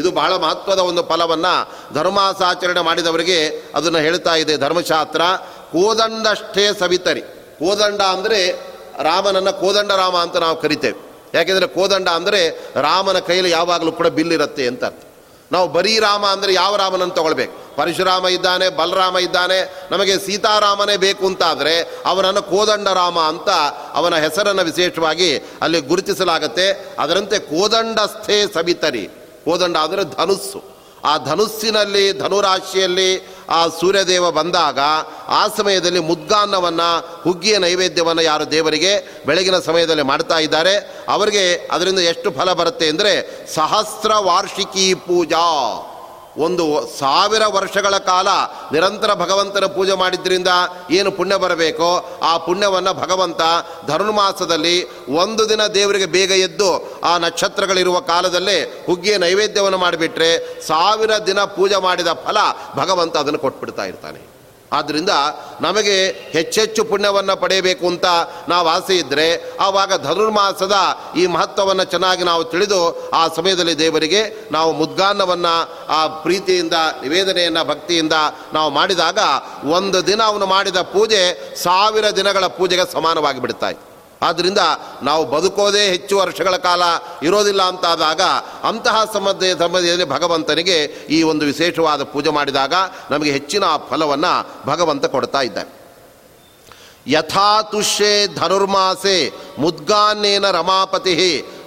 ಇದು 0.00 0.08
ಬಹಳ 0.18 0.32
ಮಹತ್ವದ 0.44 0.80
ಒಂದು 0.90 1.02
ಫಲವನ್ನು 1.08 1.52
ಧರ್ಮಾಸಾಚರಣೆ 1.96 2.82
ಮಾಡಿದವರಿಗೆ 2.88 3.36
ಅದನ್ನು 3.78 4.00
ಹೇಳ್ತಾ 4.06 4.34
ಇದೆ 4.42 4.54
ಧರ್ಮಶಾಸ್ತ್ರ. 4.64 5.22
ಕೋದಂಡಷ್ಟೇ 5.74 6.66
ಸವಿತರಿ. 6.80 7.20
ಕೋದಂಡ 7.58 8.00
ಅಂದರೆ 8.02 8.38
ರಾಮನನ್ನು 8.98 9.60
ಕೋದಂಡ 9.60 9.92
ರಾಮ 9.92 10.16
ಅಂತ 10.16 10.36
ನಾವು 10.36 10.60
ಕರಿತೇವೆ. 10.60 10.98
ಯಾಕೆಂದರೆ 11.34 11.66
ಕೋದಂಡ 11.66 12.08
ಅಂದರೆ 12.08 12.70
ರಾಮನ 12.76 13.18
ಕೈಯಲ್ಲಿ 13.18 13.50
ಯಾವಾಗಲೂ 13.50 13.92
ಕೂಡ 13.92 14.06
ಬಿಲ್ಲಿರುತ್ತೆ 14.06 14.66
ಅಂತ 14.66 14.84
ಅರ್ಥ. 14.84 15.02
ನಾವು 15.52 15.68
ಬರೀ 15.68 15.98
ರಾಮ 15.98 16.24
ಅಂದರೆ 16.26 16.54
ಯಾವ 16.54 16.76
ರಾಮನನ್ನು 16.76 17.14
ತಗೊಳ್ಬೇಕು? 17.14 17.74
ಪರಶುರಾಮ 17.76 18.26
ಇದ್ದಾನೆ, 18.26 18.68
ಬಲರಾಮ 18.68 19.18
ಇದ್ದಾನೆ, 19.18 19.88
ನಮಗೆ 19.90 20.18
ಸೀತಾರಾಮನೇ 20.18 20.96
ಬೇಕು 20.96 21.26
ಅಂತಾದರೆ 21.26 21.74
ಅವನನ್ನು 22.06 22.42
ಕೋದಂಡ 22.42 22.88
ರಾಮ 22.88 23.18
ಅಂತ 23.18 23.48
ಅವನ 23.94 24.14
ಹೆಸರನ್ನು 24.14 24.62
ವಿಶೇಷವಾಗಿ 24.62 25.38
ಅಲ್ಲಿ 25.62 25.80
ಗುರುತಿಸಲಾಗತ್ತೆ. 25.80 26.96
ಅದರಂತೆ 26.98 27.38
ಕೋದಂಡಸ್ಥೆ 27.38 28.46
ಸವಿತರಿ. 28.54 29.04
ಕೋದಂಡ 29.44 29.76
ಅಂದರೆ 29.76 30.04
ಧನುಸ್ಸು. 30.04 30.73
ಆ 31.04 31.18
ಧನುಸ್ಸಿನಲ್ಲಿ, 31.18 32.12
ಧನುರಾಶಿಯಲ್ಲಿ 32.18 33.34
ಆ 33.48 33.68
ಸೂರ್ಯದೇವ 33.68 34.30
ಬಂದಾಗ 34.30 34.78
ಆ 35.28 35.48
ಸಮಯದಲ್ಲಿ 35.56 36.00
ಮುದ್ಗಾನ್ನವನ್ನು, 36.00 37.20
ಹುಗ್ಗಿಯ 37.22 37.58
ನೈವೇದ್ಯವನ್ನು 37.58 38.22
ಯಾರು 38.22 38.50
ದೇವರಿಗೆ 38.50 39.22
ಬೆಳಗಿನ 39.26 39.58
ಸಮಯದಲ್ಲಿ 39.58 40.02
ಮಾಡ್ತಾ 40.02 40.38
ಇದ್ದಾರೆ. 40.38 40.74
ಅವರಿಗೆ 41.08 41.68
ಅದರಿಂದ 41.72 41.98
ಎಷ್ಟು 41.98 42.30
ಫಲ 42.30 42.52
ಬರುತ್ತೆ 42.52 42.88
ಅಂದರೆ 42.88 43.12
ಸಹಸ್ರ 43.54 44.12
ವಾರ್ಷಿಕಿ 44.14 44.94
ಪೂಜಾ. 44.94 45.46
ಒಂದು 46.36 46.64
ಸಾವಿರ 46.98 47.44
ವರ್ಷಗಳ 47.46 47.98
ಕಾಲ 47.98 48.28
ನಿರಂತರ 48.72 49.14
ಭಗವಂತನ 49.14 49.66
ಪೂಜೆ 49.66 49.94
ಮಾಡಿದ್ರಿಂದ 49.94 50.48
ಏನು 50.90 51.10
ಪುಣ್ಯ 51.10 51.36
ಬರಬೇಕೋ 51.36 51.90
ಆ 52.22 52.36
ಪುಣ್ಯವನ್ನು 52.36 52.92
ಭಗವಂತ 52.94 53.42
ಧನುರ್ಮಾಸದಲ್ಲಿ 53.86 54.76
ಒಂದು 55.22 55.48
ದಿನ 55.48 55.62
ದೇವರಿಗೆ 55.78 56.06
ಬೇಗ 56.06 56.30
ಎದ್ದು 56.30 56.70
ಆ 57.04 57.18
ನಕ್ಷತ್ರಗಳಿರುವ 57.18 58.00
ಕಾಲದಲ್ಲೇ 58.00 58.58
ಹುಗ್ಗಿಯ 58.86 59.16
ನೈವೇದ್ಯವನ್ನು 59.18 59.78
ಮಾಡಿಬಿಟ್ರೆ 59.78 60.30
ಸಾವಿರ 60.66 61.18
ದಿನ 61.26 61.44
ಪೂಜೆ 61.44 61.76
ಮಾಡಿದ 61.76 62.12
ಫಲ 62.26 62.38
ಭಗವಂತ 62.76 63.16
ಅದನ್ನು 63.16 63.38
ಕೊಟ್ಬಿಡ್ತಾ 63.38 63.84
ಇರ್ತಾನೆ. 63.84 64.33
ಆದ್ದರಿಂದ 64.72 65.10
ನಮಗೆ 65.60 66.08
ಹೆಚ್ಚೆಚ್ಚು 66.08 66.84
ಪುಣ್ಯವನ್ನು 66.84 67.36
ಪಡೆಯಬೇಕು 67.36 67.86
ಅಂತ 67.86 68.04
ನಾವು 68.48 68.68
ಆಸೆ 68.68 68.96
ಇದ್ದರೆ 68.96 69.56
ಆವಾಗ 69.60 70.02
ಧನುರ್ಮಾಸದ 70.04 70.76
ಈ 71.16 71.26
ಮಹತ್ವವನ್ನು 71.26 71.84
ಚೆನ್ನಾಗಿ 71.84 72.24
ನಾವು 72.24 72.44
ತಿಳಿದು 72.44 73.10
ಆ 73.10 73.28
ಸಮಯದಲ್ಲಿ 73.28 73.78
ದೇವರಿಗೆ 73.78 74.48
ನಾವು 74.52 74.72
ಮುದ್ಗಾನ್ನವನ್ನು 74.72 75.54
ಆ 75.88 76.06
ಪ್ರೀತಿಯಿಂದ, 76.06 76.72
ನಿವೇದನೆಯನ್ನು, 77.02 77.64
ಭಕ್ತಿಯಿಂದ 77.64 78.12
ನಾವು 78.54 78.70
ಮಾಡಿದಾಗ 78.70 79.18
ಒಂದು 79.64 80.06
ದಿನ 80.06 80.22
ಅವನು 80.22 80.46
ಮಾಡಿದ 80.46 80.76
ಪೂಜೆ 80.76 81.54
ಸಾವಿರ 81.62 82.10
ದಿನಗಳ 82.10 82.46
ಪೂಜೆಗೆ 82.46 82.92
ಸಮಾನವಾಗಿ 82.92 83.40
ಬಿಡ್ತಾ 83.40 83.70
ಇತ್ತು. 83.70 83.93
ಆದ್ದರಿಂದ 84.26 84.62
ನಾವು 85.02 85.22
ಬದುಕೋದೇ 85.24 85.84
ಹೆಚ್ಚು 85.88 86.14
ವರ್ಷಗಳ 86.18 86.56
ಕಾಲ 86.56 86.82
ಇರೋದಿಲ್ಲ 87.22 87.62
ಅಂತಾದಾಗ 87.62 88.22
ಅಂತಹ 88.70 89.04
ಸಂಬಂಧ 89.14 89.44
ಸಂಬಂಧದಲ್ಲಿ 89.62 90.04
ಭಗವಂತನಿಗೆ 90.04 90.78
ಈ 91.10 91.22
ಒಂದು 91.22 91.44
ವಿಶೇಷವಾದ 91.46 92.02
ಪೂಜೆ 92.02 92.30
ಮಾಡಿದಾಗ 92.30 92.74
ನಮಗೆ 93.10 93.30
ಹೆಚ್ಚಿನ 93.30 93.64
ಫಲವನ್ನು 93.90 94.34
ಭಗವಂತ 94.66 95.06
ಕೊಡ್ತಾ 95.06 95.42
ಇದ್ದಾನೆ. 95.42 95.70
ಯಥಾ 97.06 97.62
ತುಷ್ಯೆ 97.62 98.12
ಧನುರ್ಮಾಸೆ 98.36 99.18
ಮುದ್ಗಾನ್ನೇನ 99.58 100.50
ರಮಾಪತಿ 100.50 101.14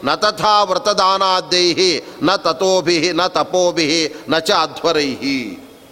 ನ 0.03 0.15
ತಥಾ 0.15 0.55
ವ್ರತದಾನಾದ್ಯೈ 0.63 1.67
ನ 2.23 2.35
ತಥೋಭಿ 2.35 2.97
ನ 3.19 3.27
ತಪೋಭಿ 3.27 3.87
ನ 4.29 4.39
ಚ 4.39 4.51
ಅಧ್ವರೈಹಿ 4.51 5.39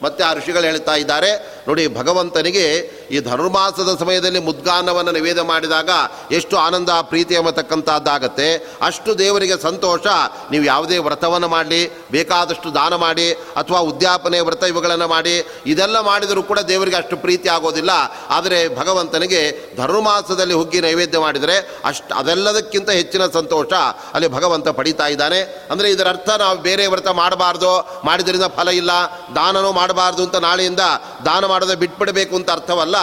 ಮತ್ತೆ 0.01 0.23
ಆ 0.23 0.33
ಋಷಿಗಳು 0.33 0.63
ಹೇಳ್ತಾ 0.63 0.95
ಇದ್ದಾರೆ, 0.95 1.29
ನೋಡಿ 1.67 1.83
ಭಗವಂತನಿಗೆ 1.87 2.65
ಈ 3.11 3.19
ಧನುರ್ಮಾಸದ 3.19 3.91
ಸಮಯದಲ್ಲಿ 3.99 4.39
ಮುದ್ಗಾನವನ್ನು 4.39 5.11
ನಿವೇದ 5.11 5.39
ಮಾಡಿದಾಗ 5.39 5.89
ಎಷ್ಟು 6.31 6.57
ಆನಂದ, 6.57 6.89
ಪ್ರೀತಿ 6.89 7.33
ಎಂಬತಕ್ಕಂಥದ್ದಾಗತ್ತೆ 7.33 8.47
ಅಷ್ಟು 8.81 9.19
ದೇವರಿಗೆ 9.19 9.57
ಸಂತೋಷ. 9.61 10.05
ನೀವು 10.51 10.63
ಯಾವುದೇ 10.63 10.97
ವ್ರತವನ್ನು 10.97 11.47
ಮಾಡಲಿ, 11.47 11.81
ಬೇಕಾದಷ್ಟು 12.11 12.73
ದಾನ 12.73 12.95
ಮಾಡಿ, 12.95 13.27
ಅಥವಾ 13.31 13.79
ಉದ್ಯಾಪನೆ 13.79 14.39
ವ್ರತ 14.39 14.63
ಇವುಗಳನ್ನು 14.63 15.07
ಮಾಡಿ, 15.07 15.35
ಇದೆಲ್ಲ 15.65 15.99
ಮಾಡಿದರೂ 16.01 16.43
ಕೂಡ 16.43 16.59
ದೇವರಿಗೆ 16.59 16.95
ಅಷ್ಟು 16.95 17.17
ಪ್ರೀತಿ 17.17 17.49
ಆಗೋದಿಲ್ಲ. 17.49 17.91
ಆದರೆ 18.29 18.75
ಭಗವಂತನಿಗೆ 18.75 19.41
ಧನುರ್ಮಾಸದಲ್ಲಿ 19.77 20.53
ಹುಗ್ಗಿ 20.53 20.81
ನೈವೇದ್ಯ 20.81 21.19
ಮಾಡಿದರೆ 21.19 21.57
ಅಷ್ಟು, 21.83 22.15
ಅದೆಲ್ಲದಕ್ಕಿಂತ 22.15 22.89
ಹೆಚ್ಚಿನ 22.89 23.25
ಸಂತೋಷ 23.27 23.73
ಅಲ್ಲಿ 24.13 24.27
ಭಗವಂತ 24.27 24.67
ಪಡೀತಾ 24.67 25.07
ಇದ್ದಾನೆ. 25.07 25.41
ಅಂದರೆ 25.71 25.91
ಇದರ 25.91 26.07
ಅರ್ಥ 26.07 26.29
ನಾವು 26.29 26.57
ಬೇರೆ 26.57 26.87
ವ್ರತ 26.87 27.07
ಮಾಡಬಾರ್ದು, 27.07 27.71
ಮಾಡಿದ್ರಿಂದ 28.05 28.43
ಫಲ 28.43 28.69
ಇಲ್ಲ, 28.69 28.91
ದಾನನೂ 29.35 29.71
ಮಾಡಬಾರ್ದು 29.71 30.23
ಅಂತ 30.23 30.35
ನಾಳೆಯಿಂದ 30.35 30.79
ದಾನ 31.25 31.45
ಮಾಡೋದೇ 31.45 31.75
ಬಿಟ್ಬಿಡಬೇಕು 31.75 32.35
ಅಂತ 32.35 32.51
ಅರ್ಥವಲ್ಲ. 32.51 32.94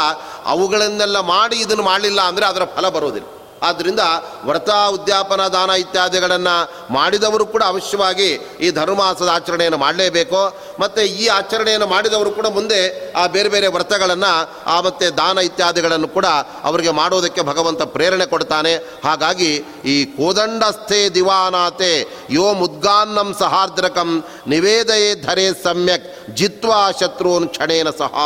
ಅವುಗಳನ್ನೆಲ್ಲ 0.46 1.20
ಮಾಡಿ 1.20 1.56
ಇದನ್ನು 1.56 1.82
ಮಾಡಲಿಲ್ಲ 1.82 2.20
ಅಂದರೆ 2.20 2.46
ಅದರ 2.46 2.64
ಫಲ 2.64 2.88
ಬರೋದಿಲ್ಲ 2.88 3.28
ಆದ್ದರಿಂದ 3.68 4.00
ವ್ರತ, 4.44 4.70
ಉದ್ಯಾಪನ, 4.94 5.42
ದಾನ 5.48 5.70
ಇತ್ಯಾದಿಗಳನ್ನು 5.70 6.54
ಮಾಡಿದವರು 6.94 7.46
ಕೂಡ 7.46 7.62
ಅವಶ್ಯವಾಗಿ 7.62 8.28
ಈ 8.60 8.70
ಧರ್ಮಾಸದ 8.70 9.28
ಆಚರಣೆಯನ್ನು 9.28 9.78
ಮಾಡಲೇಬೇಕು. 9.78 10.40
ಮತ್ತು 10.80 11.00
ಈ 11.00 11.26
ಆಚರಣೆಯನ್ನು 11.26 11.86
ಮಾಡಿದವರು 11.86 12.30
ಕೂಡ 12.30 12.46
ಮುಂದೆ 12.46 12.80
ಆ 13.12 13.26
ಬೇರೆ 13.26 13.48
ಬೇರೆ 13.48 13.66
ವ್ರತಗಳನ್ನು, 13.66 14.32
ಆ 14.66 14.80
ಮತ್ತು 14.80 15.16
ದಾನ 15.16 15.38
ಇತ್ಯಾದಿಗಳನ್ನು 15.38 16.08
ಕೂಡ 16.08 16.26
ಅವರಿಗೆ 16.64 16.90
ಮಾಡೋದಕ್ಕೆ 16.90 17.42
ಭಗವಂತ 17.42 17.82
ಪ್ರೇರಣೆ 17.82 18.26
ಕೊಡ್ತಾನೆ. 18.26 18.74
ಹಾಗಾಗಿ 19.04 19.52
ಈ 19.84 20.04
ಕೋದಂಡಸ್ಥೆ 20.04 21.00
ದಿವಾನಾತೆ 21.14 21.92
ಯೋ 22.30 22.54
ಮುದ್ಗಾನ್ನಂ 22.54 23.34
ಸಹಾರ್ದ್ರಕಂ 23.38 24.24
ನಿವೇದಯೇ 24.48 25.14
ಧರೆ 25.26 25.46
ಸಮ್ಯಕ್ 25.64 26.30
ಜಿತ್ವಾ 26.40 26.82
ಶತ್ರುನ್ 27.00 27.48
ಕ್ಷಣೇನ 27.48 27.90
ಸಹ. 28.02 28.16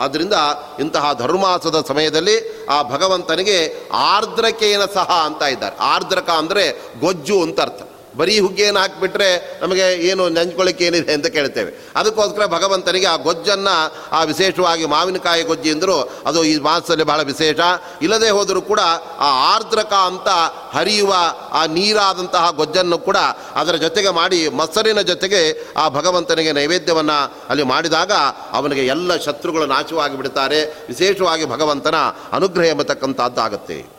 ಆದ್ದರಿಂದ 0.00 0.32
ಇಂತಹ 0.78 1.12
ಧರ್ಮಾಸದ 1.12 1.84
ಸಮಯದಲ್ಲಿ 1.88 2.66
ಆ 2.66 2.82
ಭಗವಂತನಿಗೆ 2.82 3.88
ಆರ್ದ್ರಕೇನ 3.92 4.80
ಸಹ 4.94 5.10
ಅಂತ 5.24 5.42
ಇದ್ದಾರೆ. 5.42 5.76
ಆರ್ದ್ರಕ 5.76 6.30
ಅಂದರೆ 6.30 6.72
ಗೊಜ್ಜು 7.00 7.42
ಅಂತ 7.42 7.60
ಅರ್ಥ. 7.60 7.87
ಬರೀ 8.16 8.38
ಹುಗ್ಗಿಯನ್ನು 8.38 8.80
ಹಾಕಿಬಿಟ್ರೆ 8.80 9.58
ನಮಗೆ 9.62 9.92
ಏನು 9.94 10.28
ನೆಂಚ್ಕೊಳ್ಳಿಕ್ಕೆ 10.28 10.84
ಏನಿದೆ 10.84 11.12
ಅಂತ 11.12 11.26
ಕೇಳ್ತೇವೆ. 11.26 11.72
ಅದಕ್ಕೋಸ್ಕರ 11.96 12.46
ಭಗವಂತನಿಗೆ 12.46 13.06
ಆ 13.06 13.16
ಗೊಜ್ಜನ್ನು, 13.16 13.94
ಆ 14.12 14.22
ವಿಶೇಷವಾಗಿ 14.22 14.84
ಮಾವಿನಕಾಯಿ 14.84 15.42
ಗೊಜ್ಜಿ 15.42 15.68
ಎಂದರು 15.68 16.12
ಅದು 16.26 16.44
ಈ 16.44 16.58
ಮಾಸದಲ್ಲಿ 16.58 17.04
ಬಹಳ 17.04 17.22
ವಿಶೇಷ. 17.22 17.58
ಇಲ್ಲದೆ 18.02 18.30
ಹೋದರೂ 18.30 18.62
ಕೂಡ 18.62 18.80
ಆ 19.18 19.54
ಆರ್ದ್ರಕ 19.54 19.92
ಅಂತ 19.92 20.28
ಹರಿಯುವ 20.76 21.14
ಆ 21.52 21.66
ನೀರಾದಂತಹ 21.66 22.50
ಗೊಜ್ಜನ್ನು 22.50 22.98
ಕೂಡ 22.98 23.16
ಅದರ 23.54 23.74
ಜೊತೆಗೆ 23.74 24.08
ಮಾಡಿ 24.08 24.48
ಮೊಸರಿನ 24.48 25.00
ಜೊತೆಗೆ 25.00 25.72
ಆ 25.76 25.88
ಭಗವಂತನಿಗೆ 25.88 26.52
ನೈವೇದ್ಯವನ್ನು 26.52 27.34
ಅಲ್ಲಿ 27.48 27.62
ಮಾಡಿದಾಗ 27.62 28.12
ಅವನಿಗೆ 28.52 28.86
ಎಲ್ಲ 28.86 29.16
ಶತ್ರುಗಳು 29.16 29.66
ನಾಶವಾಗಿ 29.66 30.16
ಬಿಡುತ್ತಾರೆ 30.16 30.64
ವಿಶೇಷವಾಗಿ 30.64 31.44
ಭಗವಂತನ 31.44 31.94
ಅನುಗ್ರಹ 32.32 32.64
ಎಂಬತಕ್ಕಂಥದ್ದಾಗುತ್ತೆ. 32.64 33.98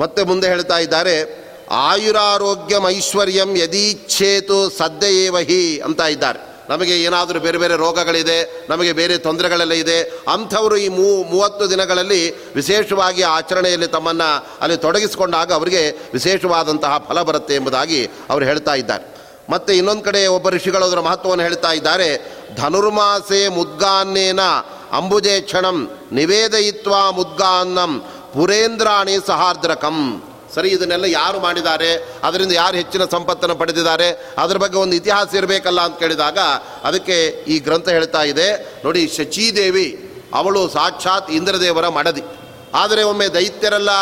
ಮತ್ತೆ 0.00 0.22
ಮುಂದೆ 0.22 0.48
ಹೇಳ್ತಾ 0.48 0.78
ಇದ್ದಾರೆ 0.78 1.47
ಆಯುರಾರೋಗ್ಯಂ 1.70 2.88
ಐಶ್ವರ್ಯಂ 2.88 3.56
ಯದೀಚ್ಛೇತು 3.56 4.70
ಸದ್ಯೇವ 4.70 5.38
ಹಿ 5.38 5.78
ಅಂತ 5.78 6.00
ಇದ್ದಾರೆ. 6.00 6.48
ನಮಗೆ 6.70 7.02
ಏನಾದರೂ 7.02 7.40
ಬೇರೆ 7.40 7.58
ಬೇರೆ 7.58 7.76
ರೋಗಗಳಿದೆ, 7.76 8.66
ನಮಗೆ 8.70 8.92
ಬೇರೆ 8.92 9.18
ತೊಂದರೆಗಳೆಲ್ಲ 9.18 9.72
ಇದೆ, 9.72 10.02
ಅಂಥವರು 10.02 10.76
ಈ 10.76 10.88
ಮೂ, 10.88 11.24
ಮೂವತ್ತು 11.24 11.70
ದಿನಗಳಲ್ಲಿ 11.70 12.52
ವಿಶೇಷವಾಗಿ 12.54 13.22
ಆಚರಣೆಯಲ್ಲಿ 13.22 13.86
ತಮ್ಮನ್ನು 13.86 14.48
ಅಲ್ಲಿ 14.60 14.76
ತೊಡಗಿಸಿಕೊಂಡಾಗ 14.76 15.52
ಅವರಿಗೆ 15.52 15.90
ವಿಶೇಷವಾದಂತಹ 15.90 16.98
ಫಲ 17.08 17.22
ಬರುತ್ತೆ 17.22 17.54
ಎಂಬುದಾಗಿ 17.54 18.06
ಅವರು 18.06 18.44
ಹೇಳ್ತಾ 18.44 18.74
ಇದ್ದಾರೆ. 18.74 19.16
ಮತ್ತು 19.50 19.72
ಇನ್ನೊಂದು 19.72 20.02
ಕಡೆ 20.02 20.26
ಒಬ್ಬ 20.26 20.48
ಋಷಿಗಳು 20.48 20.84
ಅದರ 20.84 21.00
ಮಹತ್ವವನ್ನು 21.00 21.44
ಹೇಳ್ತಾ 21.44 21.72
ಇದ್ದಾರೆ, 21.72 22.36
ಧನುರ್ಮಾಸೆ 22.56 23.48
ಮುದ್ಗಾನ್ನೇನ 23.48 24.40
ಅಂಬುಜೇಕ್ಷಣಂ 24.92 25.90
ನಿವೇದಯಿತ್ವ 26.12 27.12
ಮುದ್ಗಾನ್ನಂ 27.12 28.00
ಪುರೇಂದ್ರಾಣಿ 28.32 29.16
ಸಹಾರ್ದ್ರಕಂ. 29.26 30.24
ಸರಿ, 30.58 30.68
ಇದನ್ನೆಲ್ಲ 30.68 31.04
ಯಾರು 31.04 31.40
ಮಾಡಿದ್ದಾರೆ? 31.40 31.90
ಅದರಿಂದ 32.24 32.52
ಯಾರು 32.52 32.76
ಹೆಚ್ಚಿನ 32.76 33.04
ಸಂಪತ್ತನ್ನು 33.04 33.56
ಪಡೆದಿದ್ದಾರೆ? 33.56 34.08
ಅದರ 34.38 34.56
ಬಗ್ಗೆ 34.56 34.78
ಒಂದು 34.78 34.96
ಇತಿಹಾಸ 34.96 35.34
ಇರಬೇಕಲ್ಲ 35.34 35.80
ಅಂತ 35.80 35.98
ಕೇಳಿದಾಗ 35.98 36.38
ಅದಕ್ಕೆ 36.88 37.18
ಈ 37.54 37.58
ಗ್ರಂಥ 37.58 37.88
ಹೇಳ್ತಾ 37.88 38.22
ಇದೆ. 38.22 38.48
ನೋಡಿ, 38.84 39.02
ಶಚೀದೇವಿ, 39.18 39.86
ಅವಳು 40.34 40.62
ಸಾಕ್ಷಾತ್ 40.68 41.30
ಇಂದ್ರದೇವರ 41.30 41.88
ಮಡದಿ. 41.88 42.24
ಆದರೆ 42.74 43.02
ಒಮ್ಮೆ 43.02 43.26
ದೈತ್ಯರೆಲ್ಲ, 43.28 43.92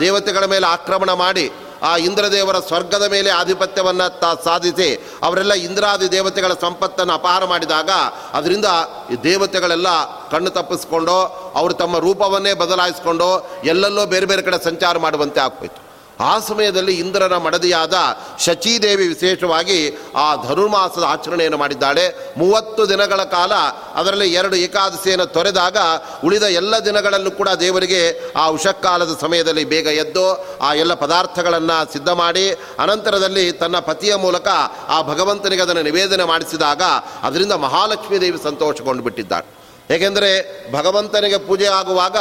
ದೇವತೆಗಳ 0.00 0.44
ಮೇಲೆ 0.44 0.66
ಆಕ್ರಮಣ 0.66 1.12
ಮಾಡಿ, 1.12 1.46
ಆ 1.82 1.96
ಇಂದ್ರದೇವರ 1.96 2.58
ಸ್ವರ್ಗದ 2.58 3.06
ಮೇಲೆ 3.10 3.30
ಆಧಿಪತ್ಯವನ್ನು 3.30 4.06
ತಾ 4.20 4.30
ಸಾಧಿಸಿ, 4.44 4.88
ಅವರೆಲ್ಲ 5.22 5.52
ಇಂದ್ರಾದಿ 5.52 6.06
ದೇವತೆಗಳ 6.12 6.52
ಸಂಪತ್ತನ್ನು 6.60 7.12
ಅಪಹಾರ 7.12 7.44
ಮಾಡಿದಾಗ 7.44 7.90
ಅದರಿಂದ 8.32 8.68
ಈ 9.12 9.16
ದೇವತೆಗಳೆಲ್ಲ 9.28 9.88
ಕಣ್ಣು 10.30 10.50
ತಪ್ಪಿಸ್ಕೊಂಡು, 10.50 11.16
ಅವರು 11.54 11.74
ತಮ್ಮ 11.74 11.98
ರೂಪವನ್ನೇ 11.98 12.52
ಬದಲಾಯಿಸ್ಕೊಂಡು, 12.52 13.30
ಎಲ್ಲೆಲ್ಲೋ 13.64 14.06
ಬೇರೆ 14.06 14.26
ಬೇರೆ 14.26 14.42
ಕಡೆ 14.42 14.64
ಸಂಚಾರ 14.64 14.98
ಮಾಡುವಂತೆ 14.98 15.40
ಆಗ್ಬೋಯ್ತು 15.40 15.83
ಆ 16.20 16.38
ಸಮಯದಲ್ಲಿ 16.38 16.94
ಇಂದ್ರನ 16.94 17.36
ಮಡದಿಯಾದ 17.36 17.94
ಶಚೀದೇವಿ 18.38 19.08
ವಿಶೇಷವಾಗಿ 19.08 19.98
ಆ 20.16 20.36
ಧನುರ್ಮಾಸದ 20.36 21.02
ಆಚರಣೆಯನ್ನು 21.02 21.58
ಮಾಡಿದ್ದಾಳೆ. 21.58 22.34
ಮೂವತ್ತು 22.38 22.88
ದಿನಗಳ 22.88 23.24
ಕಾಲ 23.24 23.52
ಅದರಲ್ಲಿ 23.94 24.32
ಎರಡು 24.32 24.56
ಏಕಾದಶಿಯನ್ನು 24.56 25.26
ತೊರೆದಾಗ 25.26 25.76
ಉಳಿದ 26.24 26.42
ಎಲ್ಲ 26.42 26.78
ದಿನಗಳಲ್ಲೂ 26.78 27.30
ಕೂಡ 27.30 27.48
ದೇವರಿಗೆ 27.48 28.32
ಆ 28.32 28.46
ಉಷಕ್ಕಾಲದ 28.46 29.18
ಸಮಯದಲ್ಲಿ 29.20 29.64
ಬೇಗ 29.64 29.86
ಎದ್ದು 29.86 30.58
ಆ 30.58 30.74
ಎಲ್ಲ 30.74 30.94
ಪದಾರ್ಥಗಳನ್ನು 30.94 31.92
ಸಿದ್ಧ 31.92 32.08
ಮಾಡಿ, 32.08 32.50
ಅನಂತರದಲ್ಲಿ 32.78 33.52
ತನ್ನ 33.52 33.78
ಪತಿಯ 33.78 34.14
ಮೂಲಕ 34.14 34.48
ಆ 34.88 35.02
ಭಗವಂತನಿಗೆ 35.02 35.62
ಅದನ್ನು 35.62 35.82
ನಿವೇದನೆ 35.82 36.24
ಮಾಡಿಸಿದಾಗ 36.24 36.82
ಅದರಿಂದ 37.22 37.52
ಮಹಾಲಕ್ಷ್ಮೀ 37.52 38.18
ದೇವಿ 38.18 38.42
ಸಂತೋಷಗೊಂಡು 38.42 39.02
ಬಿಟ್ಟಿದ್ದಾಳೆ 39.02 39.63
ಏಕೆಂದರೆ 39.90 40.30
ಭಗವಂತನಿಗೆ 40.72 41.38
ಪೂಜೆ 41.38 41.66
ಆಗುವಾಗ 41.66 42.16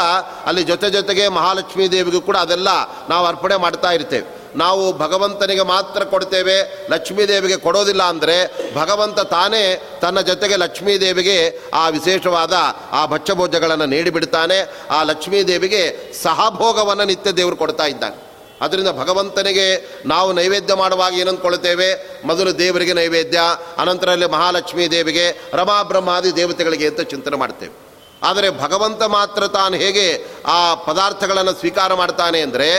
ಅಲ್ಲಿ 0.45 0.63
ಜೊತೆ 0.63 0.89
ಜೊತೆಗೆ 0.89 1.28
ಮಹಾಲಕ್ಷ್ಮೀ 1.28 1.88
ದೇವಿಗೂ 1.88 2.21
ಕೂಡ 2.21 2.38
ಅದೆಲ್ಲ 2.38 2.67
ನಾವು 3.10 3.26
ಅರ್ಪಣೆ 3.26 3.56
ಮಾಡ್ತಾ 3.56 3.91
ಇರ್ತೇವೆ. 3.91 4.43
ನಾವು 4.56 4.97
ಭಗವಂತನಿಗೆ 4.97 5.62
ಮಾತ್ರ 5.62 6.04
ಕೊಡ್ತೇವೆ, 6.04 6.88
ಲಕ್ಷ್ಮೀ 6.89 7.26
ದೇವಿಗೆ 7.26 7.58
ಕೊಡೋದಿಲ್ಲ 7.58 8.04
ಅಂದರೆ 8.04 8.36
ಭಗವಂತ 8.76 9.19
ತಾನೇ 9.19 9.82
ತನ್ನ 10.02 10.21
ಜೊತೆಗೆ 10.21 10.56
ಲಕ್ಷ್ಮೀ 10.56 10.97
ದೇವಿಗೆ 10.97 11.60
ಆ 11.73 11.89
ವಿಶೇಷವಾದ 11.89 12.54
ಆ 12.91 13.06
ಭಚ್ಚಭೋಜಗಳನ್ನು 13.06 13.86
ನೀಡಿಬಿಡ್ತಾನೆ. 13.86 14.73
ಆ 14.89 15.04
ಲಕ್ಷ್ಮೀ 15.04 15.43
ದೇವಿಗೆ 15.43 16.13
ಸಹಭೋಗವನ್ನು 16.23 17.04
ನಿತ್ಯ 17.04 17.32
ದೇವರು 17.32 17.56
ಕೊಡ್ತಾ 17.56 17.86
ಇದ್ದಾನೆ. 17.86 18.22
ಅದರಿಂದ 18.63 18.91
ಭಗವಂತನಿಗೆ 18.99 19.67
ನಾವು 20.06 20.30
ನೈವೇದ್ಯ 20.34 20.76
ಮಾಡುವಾಗ 20.76 21.13
ಏನಂದ್ಕೊಳ್ತೇವೆ 21.13 21.89
ಮೊದಲು 22.26 22.52
ದೇವರಿಗೆ 22.58 22.93
ನೈವೇದ್ಯ 22.93 23.39
ಅನಂತರಲ್ಲಿ 23.78 24.28
ಮಹಾಲಕ್ಷ್ಮೀ 24.28 24.86
ದೇವಿಗೆ 24.88 25.26
ರಮಾಬ್ರಹ್ಮಾದಿ 25.54 26.32
ದೇವತೆಗಳಿಗೆ 26.36 26.88
ಅಂತ 26.88 27.02
ಚಿಂತನೆ 27.13 27.38
ಮಾಡ್ತೇವೆ 27.38 27.73
ಆದರೆ 28.21 28.49
ಭಗವಂತ 28.60 29.04
ಮಾತ್ರ 29.13 29.47
ತಾನು 29.54 29.76
ಹೇಗೆ 29.76 30.06
ಆ 30.49 30.60
ಪದಾರ್ಥಗಳನ್ನು 30.86 31.54
ಸ್ವೀಕಾರ 31.54 31.93
ಮಾಡ್ತಾನೆ 31.93 32.39
ಅಂದರೆ 32.41 32.69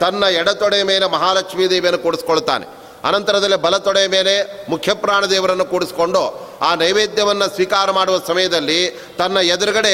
ತನ್ನ 0.00 0.24
ಎಡತೊಡೆ 0.40 0.80
ಮೇಲೆ 0.82 1.06
ಮಹಾಲಕ್ಷ್ಮೀ 1.06 1.66
ದೇವಿಯನ್ನು 1.68 2.00
ಕೂಡಿಸ್ಕೊಳ್ತಾನೆ 2.02 2.66
ಅನಂತರದಲ್ಲಿ 3.04 3.56
ಬಲತೊಡೆ 3.56 4.02
ಮೇಲೆ 4.08 4.34
ಮುಖ್ಯಪ್ರಾಣ 4.70 5.24
ದೇವರನ್ನು 5.26 5.64
ಕೂಡಿಸ್ಕೊಂಡು 5.64 6.22
ಆ 6.60 6.70
ನೈವೇದ್ಯವನ್ನು 6.74 7.46
ಸ್ವೀಕಾರ 7.54 7.88
ಮಾಡುವ 7.90 8.16
ಸಮಯದಲ್ಲಿ 8.26 8.78
ತನ್ನ 9.18 9.38
ಎದುರುಗಡೆ 9.54 9.92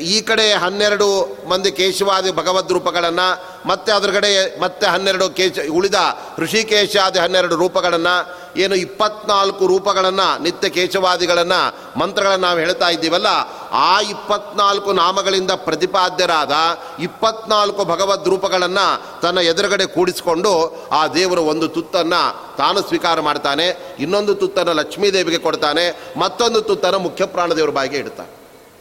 ಈ 0.00 0.20
ಕಡೆ 0.20 0.52
ಹನ್ನೆರಡು 0.52 1.06
ಮಂದಿ 1.48 1.72
ಕೇಶವಾದಿ 1.72 2.30
ಭಗವದ್ 2.32 2.72
ರೂಪಗಳನ್ನು, 2.72 3.28
ಮತ್ತೆ 3.68 3.92
ಅದ್ರಗಡೆ 3.92 4.60
ಮತ್ತೆ 4.60 4.86
ಹನ್ನೆರಡು 4.86 5.30
ಕೇಶ, 5.30 5.52
ಉಳಿದ 5.70 5.94
ಋಷಿಕೇಶಾದಿ 6.38 7.18
ಹನ್ನೆರಡು 7.18 7.56
ರೂಪಗಳನ್ನು, 7.56 8.14
ಏನು 8.56 8.74
ಇಪ್ಪತ್ನಾಲ್ಕು 8.74 9.66
ರೂಪಗಳನ್ನು, 9.66 10.42
ನಿತ್ಯ 10.42 10.68
ಕೇಶವಾದಿಗಳನ್ನು, 10.68 11.60
ಮಂತ್ರಗಳನ್ನು 11.98 12.46
ನಾವು 12.46 12.58
ಹೇಳ್ತಾ 12.58 12.88
ಇದ್ದೀವಲ್ಲ, 12.88 13.26
ಆ 13.72 14.00
ಇಪ್ಪತ್ನಾಲ್ಕು 14.00 14.92
ನಾಮಗಳಿಂದ 14.92 15.50
ಪ್ರತಿಪಾದ್ಯರಾದ 15.50 16.52
ಇಪ್ಪತ್ನಾಲ್ಕು 16.98 17.84
ಭಗವದ್ 17.84 18.28
ರೂಪಗಳನ್ನು 18.28 19.20
ತನ್ನ 19.22 19.38
ಎದುರುಗಡೆ 19.38 19.86
ಕೂಡಿಸಿಕೊಂಡು 19.86 20.52
ಆ 20.92 21.06
ದೇವರು 21.06 21.42
ಒಂದು 21.42 21.68
ತುತ್ತನ್ನು 21.68 22.56
ತಾನು 22.56 22.80
ಸ್ವೀಕಾರ 22.80 23.20
ಮಾಡ್ತಾನೆ, 23.20 23.96
ಇನ್ನೊಂದು 23.98 24.34
ತುತ್ತನ್ನು 24.34 24.72
ಲಕ್ಷ್ಮೀದೇವಿಗೆ 24.72 25.38
ಕೊಡ್ತಾನೆ, 25.38 26.02
ಮತ್ತೊಂದು 26.16 26.60
ತುತ್ತನ್ನು 26.60 26.98
ಮುಖ್ಯ 26.98 27.24
ಪ್ರಾಣದೇವರ 27.26 27.70
ಬಾಯಿಗೆ 27.70 27.96
ಇಡ್ತಾನೆ. 27.96 28.39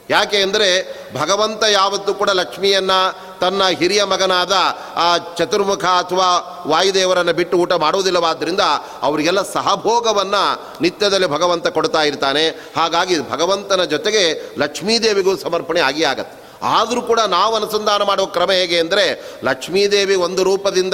ಯಾಕೆ 0.09 0.37
ಅಂದರೆ 0.41 0.69
ಭಗವಂತ 1.15 1.63
ಯಾವತ್ತೂ 1.63 2.13
ಕೂಡ 2.13 2.29
ಲಕ್ಷ್ಮಿಯನ್ನು 2.29 2.99
ತನ್ನ 3.39 3.67
ಹಿರಿಯ 3.67 4.03
ಮಗನಾದ 4.03 4.51
ಆ 4.95 5.17
ಚತುರ್ಮುಖ 5.17 5.85
ಅಥವಾ 5.85 6.27
ವಾಯುದೇವರನ್ನು 6.67 7.33
ಬಿಟ್ಟು 7.33 7.57
ಊಟ 7.57 7.73
ಮಾಡುವುದಿಲ್ಲವಾದ್ದರಿಂದ 7.73 8.59
ಅವರಿಗೆಲ್ಲ 9.01 9.41
ಸಹಭೋಗವನ್ನು 9.41 10.77
ನಿತ್ಯದಲ್ಲಿ 10.81 11.27
ಭಗವಂತ 11.27 11.67
ಕೊಡ್ತಾ 11.67 12.03
ಇರ್ತಾನೆ. 12.03 12.49
ಹಾಗಾಗಿ 12.49 13.31
ಭಗವಂತನ 13.31 13.83
ಜೊತೆಗೆ 13.83 14.53
ಲಕ್ಷ್ಮೀದೇವಿಗೂ 14.59 15.37
ಸಮರ್ಪಣೆ 15.37 15.79
ಆಗಿ 15.79 16.03
ಆಗತ್ತೆ. 16.03 16.38
ಆದರೂ 16.61 17.01
ಕೂಡ 17.01 17.19
ನಾವು 17.19 17.55
ಅನುಸಂಧಾನ 17.55 18.03
ಮಾಡುವ 18.03 18.25
ಕ್ರಮ 18.25 18.51
ಹೇಗೆ 18.51 18.79
ಅಂದರೆ 18.79 19.37
ಲಕ್ಷ್ಮೀದೇವಿ 19.43 20.15
ಒಂದು 20.15 20.43
ರೂಪದಿಂದ 20.43 20.93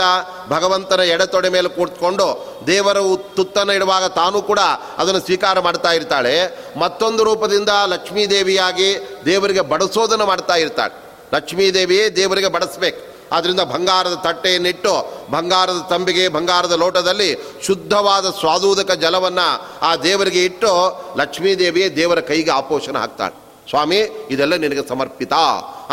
ಭಗವಂತನ 0.50 1.00
ಎಡತೊಡೆ 1.00 1.50
ಮೇಲೆ 1.50 1.70
ಕೂತ್ಕೊಂಡು 1.70 2.48
ದೇವರ 2.68 2.98
ತುತ್ತನ್ನು 3.36 3.74
ಇಡುವಾಗ 3.74 4.06
ತಾನು 4.06 4.42
ಕೂಡ 4.42 4.60
ಅದನ್ನು 4.98 5.22
ಸ್ವೀಕಾರ 5.22 5.60
ಮಾಡ್ತಾ 5.60 5.92
ಇರ್ತಾಳೆ. 5.92 6.64
ಮತ್ತೊಂದು 6.80 7.24
ರೂಪದಿಂದ 7.24 7.70
ಲಕ್ಷ್ಮೀದೇವಿಯಾಗಿ 7.86 9.08
ದೇವರಿಗೆ 9.26 9.62
ಬಡಿಸೋದನ್ನು 9.62 10.26
ಮಾಡ್ತಾ 10.26 10.56
ಇರ್ತಾಳೆ. 10.56 10.94
ಲಕ್ಷ್ಮೀದೇವಿಯೇ 11.34 12.10
ದೇವರಿಗೆ 12.10 12.48
ಬಡಿಸ್ಬೇಕು. 12.48 13.16
ಆದ್ದರಿಂದ 13.32 13.60
ಬಂಗಾರದ 13.60 14.14
ತಟ್ಟೆಯನ್ನಿಟ್ಟು 14.14 15.14
ಬಂಗಾರದ 15.32 15.88
ತಂಬಿಗೆ, 15.90 16.28
ಬಂಗಾರದ 16.28 16.72
ಲೋಟದಲ್ಲಿ 16.72 17.44
ಶುದ್ಧವಾದ 17.66 18.30
ಸ್ವಾದೂದಕ 18.30 18.92
ಜಲವನ್ನು 18.92 19.80
ಆ 19.82 19.96
ದೇವರಿಗೆ 19.96 20.46
ಇಟ್ಟು 20.46 21.04
ಲಕ್ಷ್ಮೀದೇವಿಯೇ 21.18 21.90
ದೇವರ 21.90 22.20
ಕೈಗೆ 22.20 22.52
ಆಪೋಷಣ 22.52 22.98
ಹಾಕ್ತಾಳೆ. 22.98 23.45
ಸ್ವಾಮಿ, 23.70 24.00
ಇದೆಲ್ಲ 24.34 24.56
ನಿನಗೆ 24.56 24.84
ಸಮರ್ಪಿತ. 24.90 25.34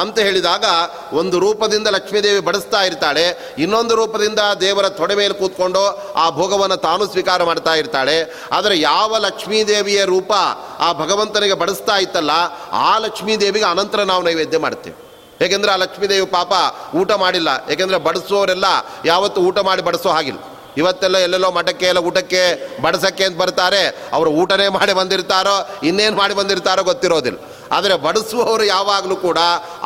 ಅಂತ 0.03 0.19
ಹೇಳಿದಾಗ 0.19 0.65
ಒಂದು 1.13 1.37
ರೂಪದಿಂದ 1.39 1.89
ಲಕ್ಷ್ಮೀದೇವಿ 1.97 2.41
ಬಡಿಸ್ತಾ 2.41 2.81
ಇರ್ತಾಳೆ, 2.83 3.25
ಇನ್ನೊಂದು 3.59 3.95
ರೂಪದಿಂದ 3.95 4.41
ದೇವರ 4.61 4.89
ತೊಡೆ 4.89 5.15
ಮೇಲೆ 5.15 5.35
ಕೂತ್ಕೊಂಡು 5.35 5.83
ಆ 6.17 6.31
ಭೋಗವನ್ನು 6.31 6.77
ತಾನು 6.77 7.07
ಸ್ವೀಕಾರ 7.07 7.43
ಮಾಡ್ತಾ 7.45 7.75
ಇರ್ತಾಳೆ. 7.75 8.17
ಆದರೆ 8.53 8.75
ಯಾವ 8.81 9.19
ಲಕ್ಷ್ಮೀದೇವಿಯ 9.19 10.05
ರೂಪ 10.05 10.33
ಆ 10.79 10.91
ಭಗವಂತನಿಗೆ 10.93 11.55
ಬಡಿಸ್ತಾ 11.55 11.97
ಇತ್ತಲ್ಲ, 11.97 12.31
ಆ 12.73 12.99
ಲಕ್ಷ್ಮೀದೇವಿಗೆ 12.99 13.65
ಅನಂತರ 13.65 14.03
ನಾವು 14.03 14.23
ನೈವೇದ್ಯ 14.23 14.59
ಮಾಡ್ತೇವೆ. 14.59 14.97
ಏಕೆಂದರೆ 15.45 15.71
ಆ 15.73 15.77
ಲಕ್ಷ್ಮೀದೇವಿ 15.77 16.27
ಪಾಪ 16.39 16.53
ಊಟ 16.97 17.13
ಮಾಡಿಲ್ಲ. 17.13 17.51
ಏಕೆಂದರೆ 17.73 17.99
ಬಡಿಸೋರೆಲ್ಲ 17.99 18.67
ಯಾವತ್ತು 19.05 19.41
ಊಟ 19.41 19.59
ಮಾಡಿ 19.59 19.83
ಬಡಿಸೋ 19.83 20.09
ಹಾಗಿಲ್ಲ. 20.09 20.41
ಇವತ್ತೆಲ್ಲ 20.77 21.17
ಎಲ್ಲೆಲ್ಲೋ 21.19 21.49
ಮಠಕ್ಕೆ, 21.51 21.87
ಎಲ್ಲ 21.87 22.01
ಊಟಕ್ಕೆ 22.09 22.43
ಬಡಸಕ್ಕೆ 22.83 23.25
ಅಂತ 23.25 23.37
ಬರ್ತಾರೆ. 23.39 23.81
ಅವರು 24.13 24.31
ಊಟನೇ 24.31 24.69
ಮಾಡಿ 24.77 24.93
ಬಂದಿರ್ತಾರೋ, 24.93 25.57
ಇನ್ನೇನು 25.89 26.17
ಮಾಡಿ 26.17 26.35
ಬಂದಿರ್ತಾರೋ 26.35 26.83
ಗೊತ್ತಿರೋದಿಲ್ಲ. 26.83 27.39
ಆದರೆ 27.77 27.95
ಬಡಿಸುವವರು 28.07 28.65
ಯಾವಾಗಲೂ 28.77 29.17
ಕೂಡ 29.27 29.39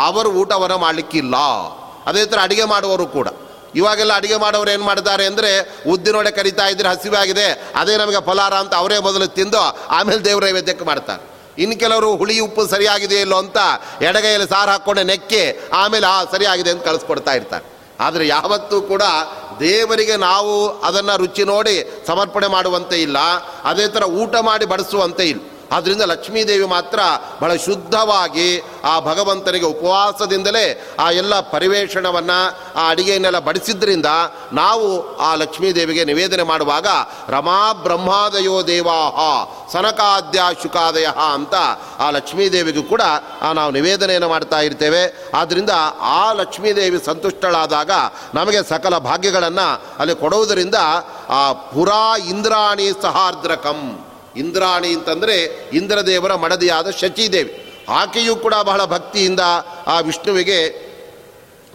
ಅವರು 0.07 0.31
ಊಟವನ್ನು 0.43 0.79
ಮಾಡಲಿಕ್ಕಿಲ್ಲ. 0.87 1.37
ಅದೇ 2.11 2.23
ಥರ 2.31 2.39
ಅಡುಗೆ 2.47 2.67
ಮಾಡುವವರು 2.75 3.07
ಕೂಡ. 3.17 3.29
ಇವಾಗೆಲ್ಲ 3.81 4.13
ಅಡುಗೆ 4.21 4.37
ಮಾಡೋರು 4.43 4.71
ಏನು 4.75 4.85
ಮಾಡಿದ್ದಾರೆ 4.89 5.25
ಅಂದರೆ 5.31 5.51
ಉದ್ದಿನೊಡೆ 5.93 6.31
ಕರಿತಾ 6.37 6.67
ಇದ್ರೆ 6.73 6.89
ಹಸಿವಾಗಿದೆ 6.95 7.47
ಅದೇ 7.81 7.95
ನಮಗೆ 8.03 8.21
ಫಲಾರ 8.29 8.55
ಅಂತ 8.65 8.75
ಅವರೇ 8.83 8.99
ಮೊದಲು 9.07 9.27
ತಿಂದು 9.39 9.63
ಆಮೇಲೆ 9.97 10.21
ದೇವರ 10.29 10.45
ನೈವೇದ್ಯಕ್ಕೆ 10.49 10.85
ಮಾಡ್ತಾರೆ. 10.91 11.23
ಇನ್ನು 11.63 11.75
ಕೆಲವರು 11.83 12.09
ಹುಳಿ 12.21 12.37
ಉಪ್ಪು 12.47 12.63
ಸರಿಯಾಗಿದೆ 12.75 13.19
ಇಲ್ಲೋ 13.25 13.37
ಅಂತ 13.45 13.59
ಎಡಗೈಯಲ್ಲಿ 14.09 14.49
ಸಾರು 14.55 14.71
ಹಾಕ್ಕೊಂಡೆ 14.75 15.03
ನೆಕ್ಕಿ 15.11 15.43
ಆಮೇಲೆ 15.81 16.07
ಆ 16.15 16.17
ಸರಿಯಾಗಿದೆ 16.33 16.71
ಅಂತ 16.75 16.83
ಕಳಿಸ್ಕೊಡ್ತಾ 16.89 17.35
ಇರ್ತಾರೆ. 17.39 17.65
ಆದರೆ 18.07 18.25
ಯಾವತ್ತೂ 18.37 18.79
ಕೂಡ 18.93 19.03
ದೇವರಿಗೆ 19.61 20.17
ನಾವು 20.29 20.55
ಅದನ್ನು 20.89 21.15
ರುಚಿ 21.23 21.45
ನೋಡಿ 21.53 21.77
ಸಮರ್ಪಣೆ 22.09 22.49
ಮಾಡುವಂತೆ 22.57 22.97
ಇಲ್ಲ, 23.07 23.19
ಅದೇ 23.71 23.87
ಥರ 23.95 24.05
ಊಟ 24.23 24.35
ಮಾಡಿ 24.49 24.67
ಬಡಿಸುವಂತೆ 24.73 25.27
ಇಲ್ಲ. 25.33 25.43
ಆದ್ದರಿಂದ 25.73 26.03
ಲಕ್ಷ್ಮೀದೇವಿ 26.03 26.65
ಮಾತ್ರ 26.65 27.01
ಬಹಳ 27.41 27.57
ಶುದ್ಧವಾಗಿ 27.57 28.63
ಆ 28.85 29.01
ಭಗವಂತನಿಗೆ 29.01 29.65
ಉಪವಾಸದಿಂದಲೇ 29.65 30.97
ಆ 30.99 31.11
ಎಲ್ಲ 31.11 31.41
ಪರಿವೇಷಣವನ್ನು, 31.41 32.57
ಆ 32.81 32.91
ಅಡಿಗೆಯನ್ನೆಲ್ಲ 32.91 33.39
ಬಡಿಸಿದ್ರಿಂದ 33.39 34.07
ನಾವು 34.53 35.17
ಆ 35.17 35.35
ಲಕ್ಷ್ಮೀದೇವಿಗೆ 35.35 36.05
ನಿವೇದನೆ 36.05 36.43
ಮಾಡುವಾಗ, 36.43 36.87
ರಮಾ 37.29 37.73
ಬ್ರಹ್ಮಾದಯೋ 37.73 38.67
ದೇವಾಹ, 38.67 39.47
ಸನಕಾದ್ಯ 39.73 40.43
ಶುಕಾದಯ 40.63 41.07
ಅಂತ 41.35 41.55
ಆ 41.99 42.11
ಲಕ್ಷ್ಮೀದೇವಿಗೂ 42.11 42.83
ಕೂಡ 42.83 43.01
ಆ 43.43 43.53
ನಾವು 43.53 43.71
ನಿವೇದನೆಯನ್ನು 43.71 44.29
ಮಾಡ್ತಾ 44.29 44.61
ಇರ್ತೇವೆ. 44.61 45.31
ಆದ್ದರಿಂದ 45.35 45.71
ಆ 46.01 46.33
ಲಕ್ಷ್ಮೀದೇವಿ 46.33 47.07
ಸಂತುಷ್ಟಳಾದಾಗ 47.07 47.91
ನಮಗೆ 48.35 48.69
ಸಕಲ 48.69 48.99
ಭಾಗ್ಯಗಳನ್ನು 48.99 49.83
ಅಲ್ಲಿ 49.99 50.15
ಕೊಡುವುದರಿಂದ 50.15 50.75
ಆ 51.29 51.53
ಪುರಾ 51.53 52.17
ಇಂದ್ರಾಣಿ 52.17 52.91
ಸಹಾರ್ದ್ರಕಂ. 53.03 54.06
ಇಂದ್ರಾಣಿ 54.39 54.95
ಅಂತಂದರೆ 54.95 55.37
ಇಂದ್ರದೇವರ 55.73 56.35
ಮಡದಿಯಾದ 56.35 56.91
ಶಚಿದೇವಿ. 56.91 57.53
ಆಕೆಯೂ 57.89 58.37
ಕೂಡ 58.37 58.55
ಬಹಳ 58.55 58.85
ಭಕ್ತಿಯಿಂದ 58.85 59.41
ಆ 59.87 60.01
ವಿಷ್ಣುವಿಗೆ 60.01 60.87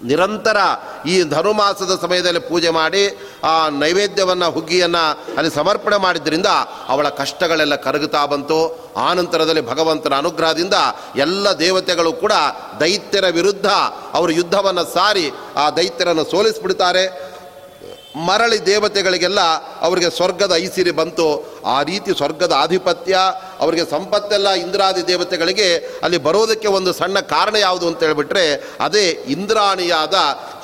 ನಿರಂತರ 0.04 0.58
ಈ 1.06 1.24
ಧನುಮಾಸದ 1.24 2.00
ಸಮಯದಲ್ಲಿ 2.02 2.40
ಪೂಜೆ 2.40 2.70
ಮಾಡಿ 2.70 3.04
ಆ 3.44 3.70
ನೈವೇದ್ಯವನ್ನು, 3.70 4.52
ಹುಗ್ಗಿಯನ್ನು 4.52 5.04
ಅಲ್ಲಿ 5.38 5.52
ಸಮರ್ಪಣೆ 5.56 5.98
ಮಾಡಿದ್ರಿಂದ 5.98 6.46
ಅವಳ 6.88 7.10
ಕಷ್ಟಗಳೆಲ್ಲ 7.10 7.76
ಕರಗುತ್ತಾ 7.76 8.26
ಬಂತು. 8.26 8.60
ಆನಂತರದಲ್ಲಿ 8.98 9.62
ಭಗವಂತನ 9.62 10.16
ಅನುಗ್ರಹದಿಂದ 10.16 10.74
ಎಲ್ಲ 11.16 11.50
ದೇವತೆಗಳು 11.50 12.14
ಕೂಡ 12.14 12.32
ದೈತ್ಯರ 12.80 13.26
ವಿರುದ್ಧ 13.32 13.68
ಅವರು 14.14 14.32
ಯುದ್ಧವನ್ನು 14.32 14.94
ಸಾರಿ 14.94 15.26
ಆ 15.56 15.70
ದೈತ್ಯರನ್ನು 15.70 16.26
ಸೋಲಿಸಿಬಿಡ್ತಾರೆ. 16.32 17.32
ಮರಳಿ 18.16 18.66
ದೇವತೆಗಳಿಗೆಲ್ಲ 18.66 19.40
ಅವರಿಗೆ 19.82 20.10
ಸ್ವರ್ಗದ 20.10 20.54
ಐಸಿರಿ 20.56 20.92
ಬಂತು. 20.92 21.28
ಆ 21.66 21.84
ರೀತಿ 21.84 22.12
ಸ್ವರ್ಗದ 22.18 22.54
ಆಧಿಪತ್ಯ, 22.58 23.18
ಅವರಿಗೆ 23.60 23.86
ಸಂಪತ್ತೆಲ್ಲ 23.90 24.50
ಇಂದ್ರಾದಿ 24.50 25.08
ದೇವತೆಗಳಿಗೆ 25.08 26.00
ಅಲ್ಲಿ 26.04 26.18
ಬರೋದಕ್ಕೆ 26.18 26.68
ಒಂದು 26.68 26.94
ಸಣ್ಣ 26.94 27.20
ಕಾರಣ 27.20 27.56
ಯಾವುದು 27.56 27.88
ಅಂತ 27.88 28.04
ಹೇಳಿಬಿಟ್ರೆ, 28.04 28.76
ಅದೇ 28.80 29.06
ಇಂದ್ರಾಣಿಯಾದ 29.10 30.16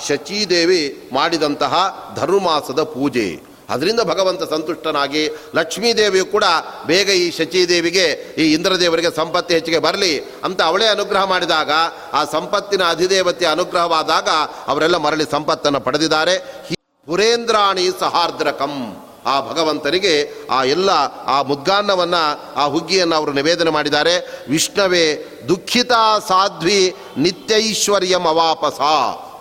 ಶಚೀದೇವಿ 0.07 1.09
ಮಾಡಿದಂತಹ 1.13 1.73
ಧರ್ಮಾಸದ 2.15 2.83
ಪೂಜೆ. 2.83 3.39
ಅದರಿಂದ 3.69 3.99
ಭಗವಂತ 3.99 4.43
ಸಂತುಷ್ಟನಾಗಿ 4.43 5.27
ಲಕ್ಷ್ಮೀದೇವಿಯು 5.55 6.25
ಕೂಡ 6.25 6.43
ಬೇಗ 6.85 7.09
ಈ 7.09 7.31
ಶಚಿದೇವಿಗೆ, 7.31 8.35
ಈ 8.37 8.53
ಇಂದ್ರದೇವರಿಗೆ 8.53 9.15
ಸಂಪತ್ತಿ 9.15 9.53
ಹೆಚ್ಚಿಗೆ 9.53 9.79
ಬರಲಿ 9.79 10.13
ಅಂತ 10.43 10.61
ಅವಳೇ 10.61 10.85
ಅನುಗ್ರಹ 10.85 11.23
ಮಾಡಿದಾಗ, 11.23 11.71
ಆ 12.13 12.23
ಸಂಪತ್ತಿನ 12.23 12.83
ಅಧಿದೇವತೆಯ 12.83 13.47
ಅನುಗ್ರಹವಾದಾಗ 13.47 14.29
ಅವರೆಲ್ಲ 14.67 14.97
ಮರಳಿ 14.97 15.23
ಸಂಪತ್ತನ್ನು 15.31 15.79
ಪಡೆದಿದ್ದಾರೆ. 15.79 16.37
ಪುರೇಂದ್ರಾಣಿ 17.07 17.89
ಸಹಾರ್ದ್ರಕಂ. 17.99 19.03
ಆ 19.25 19.41
ಭಗವಂತನಿಗೆ 19.41 20.13
ಆ 20.49 20.63
ಎಲ್ಲ, 20.63 20.89
ಆ 21.25 21.41
ಮುದ್ಗಾನ್ನವನ್ನು, 21.41 22.53
ಆ 22.55 22.65
ಹುಗ್ಗಿಯನ್ನು 22.65 23.15
ಅವರು 23.15 23.31
ನಿವೇದನೆ 23.33 23.69
ಮಾಡಿದ್ದಾರೆ. 23.69 24.45
ವಿಷ್ಣವೇ 24.49 25.05
ದುಃಖಿತ 25.47 25.91
ಸಾಧ್ವಿ 26.27 26.95
ನಿತ್ಯೈಶ್ವರ್ಯಂ 27.17 28.23
ಅವಾಪಸ 28.27 28.79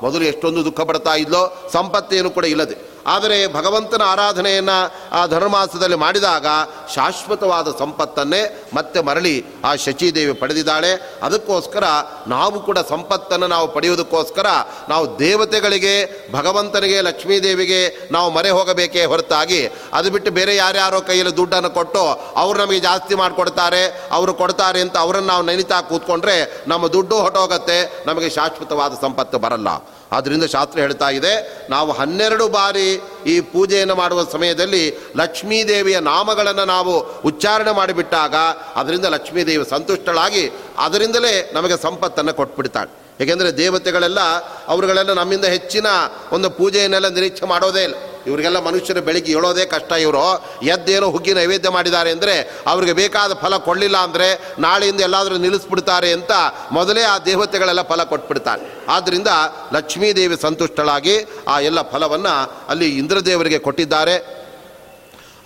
ಮೊದಲು 0.05 0.24
ಎಷ್ಟೊಂದು 0.24 0.64
ದುಃಖ 0.64 0.81
ಪಡ್ತಾ 0.81 1.14
ಇದ್ಲೋ, 1.14 1.70
ಸಂಪತ್ತೇನು 1.72 2.31
ಕೂಡ 2.31 2.44
ಇಲ್ಲದೆ. 2.44 2.95
ಆದರೆ 3.14 3.47
ಭಗವಂತನ 3.47 4.03
ಆರಾಧನೆಯನ್ನು 4.03 4.79
ಆ 5.12 5.27
ಧನುರ್ಮಾಸದಲ್ಲಿ 5.27 5.99
ಮಾಡಿದಾಗ 6.05 6.47
ಶಾಶ್ವತವಾದ 6.95 7.69
ಸಂಪತ್ತನ್ನೇ 7.79 8.42
ಮತ್ತೆ 8.75 9.01
ಮರಳಿ 9.01 9.35
ಆ 9.64 9.75
ಶಚಿದೇವಿ 9.75 10.33
ಪಡೆದಿದ್ದಾಳೆ. 10.33 10.92
ಅದಕ್ಕೋಸ್ಕರ 11.23 11.85
ನಾವು 12.29 12.61
ಕೂಡ 12.61 12.79
ಸಂಪತ್ತನ್ನು 12.79 13.47
ನಾವು 13.47 13.66
ಪಡೆಯುವುದಕ್ಕೋಸ್ಕರ 13.69 14.47
ನಾವು 14.88 15.19
ದೇವತೆಗಳಿಗೆ, 15.19 15.95
ಭಗವಂತನಿಗೆ, 16.33 17.01
ಲಕ್ಷ್ಮೀದೇವಿಗೆ 17.01 17.81
ನಾವು 18.12 18.31
ಮರೆ 18.31 18.51
ಹೋಗಬೇಕೇ 18.51 19.05
ಹೊರತಾಗಿ. 19.05 19.61
ಅದು 19.92 20.11
ಬಿಟ್ಟು 20.11 20.31
ಬೇರೆ 20.31 20.57
ಯಾರ್ಯಾರೋ 20.57 21.01
ಕೈಯಲ್ಲಿ 21.01 21.37
ದುಡ್ಡನ್ನು 21.37 21.71
ಕೊಟ್ಟು 21.71 22.05
ಅವರು 22.37 22.59
ನಮಗೆ 22.59 22.81
ಜಾಸ್ತಿ 22.81 23.14
ಮಾಡಿಕೊಡ್ತಾರೆ, 23.14 23.83
ಅವರು 24.12 24.35
ಕೊಡ್ತಾರೆ 24.35 24.81
ಅಂತ 24.81 24.97
ಅವರನ್ನು 24.97 25.29
ನಾವು 25.29 25.45
ನೆನಿತಾ 25.45 25.81
ಕೂತ್ಕೊಂಡ್ರೆ 25.81 26.64
ನಮ್ಮ 26.69 26.87
ದುಡ್ಡು 26.87 27.16
ಹೊಟ್ಟೋಗತ್ತೆ 27.21 27.79
ನಮಗೆ 28.07 28.31
ಶಾಶ್ವತವಾದ 28.31 28.95
ಸಂಪತ್ತು 29.01 29.38
ಬರಲ್ಲ. 29.38 29.69
ಆದ್ದರಿಂದ 30.12 30.45
ಶಾಸ್ತ್ರ 30.45 30.79
ಹೇಳ್ತಾ 30.81 31.09
ಇದೆ, 31.11 31.33
ನಾವು 31.71 31.92
ಹನ್ನೆರಡು 31.92 32.49
ಬಾರಿ 32.49 32.88
ಈ 33.27 33.40
ಪೂಜೆಯನ್ನು 33.40 33.95
ಮಾಡುವ 33.95 34.21
ಸಮಯದಲ್ಲಿ 34.33 34.85
ಲಕ್ಷ್ಮೀದೇವಿಯ 35.16 36.01
ನಾಮಗಳನ್ನು 36.01 36.64
ನಾವು 36.64 36.95
ಉಚ್ಚಾರಣೆ 37.31 37.73
ಮಾಡಿಬಿಟ್ಟಾಗ 37.73 38.35
ಅದರಿಂದ 38.77 39.05
ಲಕ್ಷ್ಮೀದೇವಿ 39.05 39.64
ಸಂತುಷ್ಟಳಾಗಿ 39.71 40.45
ಅದರಿಂದಲೇ 40.79 41.35
ನಮಗೆ 41.55 41.77
ಸಂಪತ್ತನ್ನು 41.83 42.35
ಕೊಟ್ಬಿಡ್ತಾಳೆ. 42.35 42.90
ಏಕೆಂದರೆ 43.21 43.51
ದೇವತೆಗಳೆಲ್ಲ 43.57 44.21
ಅವರುಗಳೆಲ್ಲ 44.69 45.12
ನಮ್ಮಿಂದ 45.12 45.45
ಹೆಚ್ಚಿನ 45.45 45.87
ಒಂದು 46.33 46.51
ಪೂಜೆಯನ್ನೆಲ್ಲ 46.51 47.09
ನಿರೀಕ್ಷೆ 47.09 47.47
ಮಾಡೋದೇ 47.47 47.85
ಇಲ್ಲ. 47.85 47.95
ಇವರಿಗೆಲ್ಲ 48.27 48.59
ಮನುಷ್ಯರು 48.59 49.03
ಬೆಳಿಗ್ಗೆ 49.03 49.33
ಹೇಳೋದೇ 49.33 49.65
ಕಷ್ಟ 49.65 49.93
ಇವರು. 49.93 50.25
ಎದ್ದೇನೋ 50.67 51.11
ಹುಗ್ಗಿ 51.11 51.33
ನೈವೇದ್ಯ 51.33 51.69
ಮಾಡಿದ್ದಾರೆ 51.69 52.11
ಅಂದರೆ 52.11 52.35
ಅವ್ರಿಗೆ 52.67 52.93
ಬೇಕಾದ 52.93 53.33
ಫಲ 53.43 53.57
ಕೊಡಲಿಲ್ಲ 53.57 53.97
ಅಂದರೆ 53.97 54.29
ನಾಳೆಯಿಂದ 54.59 55.01
ಎಲ್ಲಾದರೂ 55.01 55.37
ನಿಲ್ಲಿಸ್ಬಿಡ್ತಾರೆ 55.37 56.12
ಅಂತ 56.12 56.33
ಮೊದಲೇ 56.73 57.03
ಆ 57.03 57.19
ದೇವತೆಗಳೆಲ್ಲ 57.19 57.83
ಫಲ 57.83 58.03
ಕೊಟ್ಬಿಡ್ತಾರೆ. 58.03 58.62
ಆದ್ದರಿಂದ 58.89 59.31
ಲಕ್ಷ್ಮೀದೇವಿ 59.73 60.37
ಸಂತುಷ್ಟಳಾಗಿ 60.43 61.17
ಆ 61.49 61.61
ಎಲ್ಲ 61.61 61.83
ಫಲವನ್ನು 61.91 62.35
ಅಲ್ಲಿ 62.69 62.89
ಇಂದ್ರದೇವರಿಗೆ 62.99 63.59
ಕೊಟ್ಟಿದ್ದಾರೆ. 63.59 64.45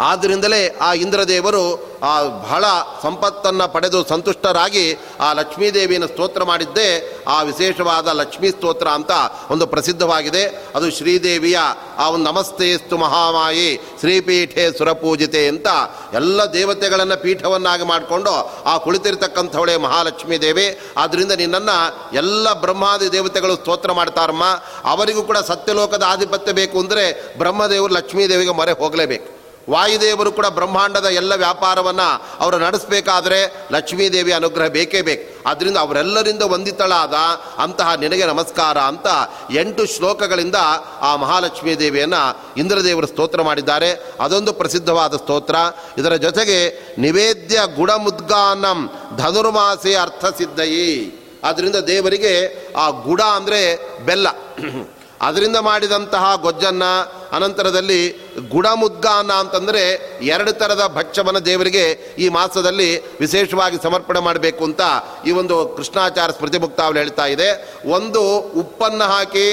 ಆದ್ದರಿಂದಲೇ 0.01 0.69
ಆ 0.81 0.95
ಇಂದ್ರದೇವರು 0.95 1.91
ಆ 2.03 2.23
ಬಹಳ 2.23 2.65
ಸಂಪತ್ತನ್ನು 3.03 3.73
ಪಡೆದು 3.73 4.09
ಸಂತುಷ್ಟರಾಗಿ 4.09 4.99
ಆ 5.21 5.33
ಲಕ್ಷ್ಮೀದೇವಿಯನ್ನು 5.33 6.09
ಸ್ತೋತ್ರ 6.09 6.45
ಮಾಡಿದ್ದೇ 6.45 7.19
ಆ 7.29 7.43
ವಿಶೇಷವಾದ 7.43 8.09
ಲಕ್ಷ್ಮೀ 8.09 8.51
ಸ್ತೋತ್ರ 8.51 8.89
ಅಂತ 8.89 9.11
ಒಂದು 9.51 9.67
ಪ್ರಸಿದ್ಧವಾಗಿದೆ. 9.67 10.45
ಅದು 10.75 10.91
ಶ್ರೀದೇವಿಯ 10.91 11.59
ಆ 11.99 12.11
ಒಂದು 12.11 12.33
ನಮಸ್ತೇಸ್ತು 12.33 12.99
ಮಹಾಮಾಯಿ, 12.99 13.77
ಶ್ರೀಪೀಠೆ 13.77 14.79
ಸುರಪೂಜಿತೆ 14.79 15.49
ಅಂತ 15.49 15.67
ಎಲ್ಲ 16.15 16.45
ದೇವತೆಗಳನ್ನು 16.45 17.23
ಪೀಠವನ್ನಾಗಿ 17.23 17.85
ಮಾಡಿಕೊಂಡು 17.85 18.63
ಆ 18.65 18.79
ಕುಳಿತಿರ್ತಕ್ಕಂಥವಳೆ 18.79 19.77
ಮಹಾಲಕ್ಷ್ಮೀ 19.77 20.39
ದೇವಿ 20.39 20.79
ಆದ್ದರಿಂದ 20.97 21.33
ನಿನ್ನನ್ನು 21.33 22.17
ಎಲ್ಲ 22.17 22.53
ಬ್ರಹ್ಮಾದಿ 22.53 23.13
ದೇವತೆಗಳು 23.13 23.55
ಸ್ತೋತ್ರ 23.55 23.93
ಮಾಡ್ತಾರಮ್ಮ. 23.93 24.45
ಅವರಿಗೂ 24.85 25.23
ಕೂಡ 25.23 25.39
ಸತ್ಯಲೋಕದ 25.39 26.03
ಆಧಿಪತ್ಯ 26.07 26.53
ಬೇಕು 26.53 26.81
ಅಂದರೆ 26.81 27.37
ಬ್ರಹ್ಮದೇವರು 27.39 27.95
ಲಕ್ಷ್ಮೀದೇವಿಗೆ 27.95 28.51
ಮೊರೆ 28.51 28.73
ಹೋಗಲೇಬೇಕು. 28.73 29.40
ವಾಯುದೇವರು 29.71 30.33
ಕೂಡ 30.33 30.47
ಬ್ರಹ್ಮಾಂಡದ 30.47 31.05
ಎಲ್ಲ 31.05 31.35
ವ್ಯಾಪಾರವನ್ನು 31.35 32.23
ಅವರು 32.41 32.59
ನಡೆಸಬೇಕಾದ್ರೆ 32.59 33.69
ಲಕ್ಷ್ಮೀದೇವಿ 33.73 34.33
ಅನುಗ್ರಹ 34.33 34.67
ಬೇಕೇ 34.67 35.03
ಬೇಕು. 35.03 35.49
ಅದರಿಂದ 35.49 35.77
ಅವರೆಲ್ಲರಿಂದ 35.77 36.43
ವಂದಿತಳಾದ 36.43 37.15
ಅಂತಹ 37.59 37.95
ನಿನಗೆ 37.95 38.25
ನಮಸ್ಕಾರ 38.25 38.79
ಅಂತ 38.79 39.07
ಎಂಟು 39.51 39.87
ಶ್ಲೋಕಗಳಿಂದ 39.87 40.55
ಆ 41.01 41.17
ಮಹಾಲಕ್ಷ್ಮೀ 41.17 41.75
ದೇವಿಯನ್ನು 41.75 42.41
ಇಂದ್ರದೇವರು 42.57 43.07
ಸ್ತೋತ್ರ 43.07 43.43
ಮಾಡಿದ್ದಾರೆ. 43.43 44.15
ಅದೊಂದು 44.21 44.53
ಪ್ರಸಿದ್ಧವಾದ 44.53 45.17
ಸ್ತೋತ್ರ. 45.17 45.55
ಇದರ 45.99 46.15
ಜೊತೆಗೆ 46.15 46.59
ನಿವೇದ್ಯ 46.99 47.61
ಗುಡಮುದ್ಗಾನಂ 47.77 48.91
ಧನುರ್ಮಾಸೆ 49.17 49.95
ಅರ್ಥ 49.95 50.25
ಸಿದ್ಧಯಿ. 50.25 51.21
ಆದ್ದರಿಂದ 51.45 51.77
ದೇವರಿಗೆ 51.77 52.35
ಆ 52.73 52.91
ಗುಡ 52.91 53.21
ಅಂದರೆ 53.21 53.61
ಬೆಲ್ಲ. 54.05 54.29
ಅದರಿಂದ 55.27 55.59
ಮಾಡಿದಂತಹ 55.69 56.25
ಗೊಜ್ಜನ್ನ 56.45 56.85
ಅನಂತರದಲ್ಲಿ 57.37 57.99
ಗುಡಮುದ್ಗಾನ 58.53 59.31
ಅಂತಂದರೆ 59.43 59.83
ಎರಡು 60.35 60.53
ಥರದ 60.53 60.85
ಭಕ್ಷ್ಯವನ್ನು 60.95 61.43
ದೇವರಿಗೆ 61.47 61.85
ಈ 62.19 62.29
ಮಾಸದಲ್ಲಿ 62.29 62.89
ವಿಶೇಷವಾಗಿ 63.21 63.77
ಸಮರ್ಪಣೆ 63.83 64.21
ಮಾಡಬೇಕು 64.21 64.65
ಅಂತ 64.65 64.81
ಈ 65.27 65.31
ಒಂದು 65.41 65.57
ಕೃಷ್ಣಾಚಾರ 65.77 66.31
ಸ್ಮೃತಿ 66.31 66.59
ಮುಕ್ತಾವಳಿ 66.59 66.99
ಹೇಳ್ತಾ 66.99 67.27
ಇದೆ. 67.27 67.51
ಒಂದು 67.97 68.23
ಉಪ್ಪನ್ನು 68.63 69.07
ಹಾಕಿ 69.15 69.47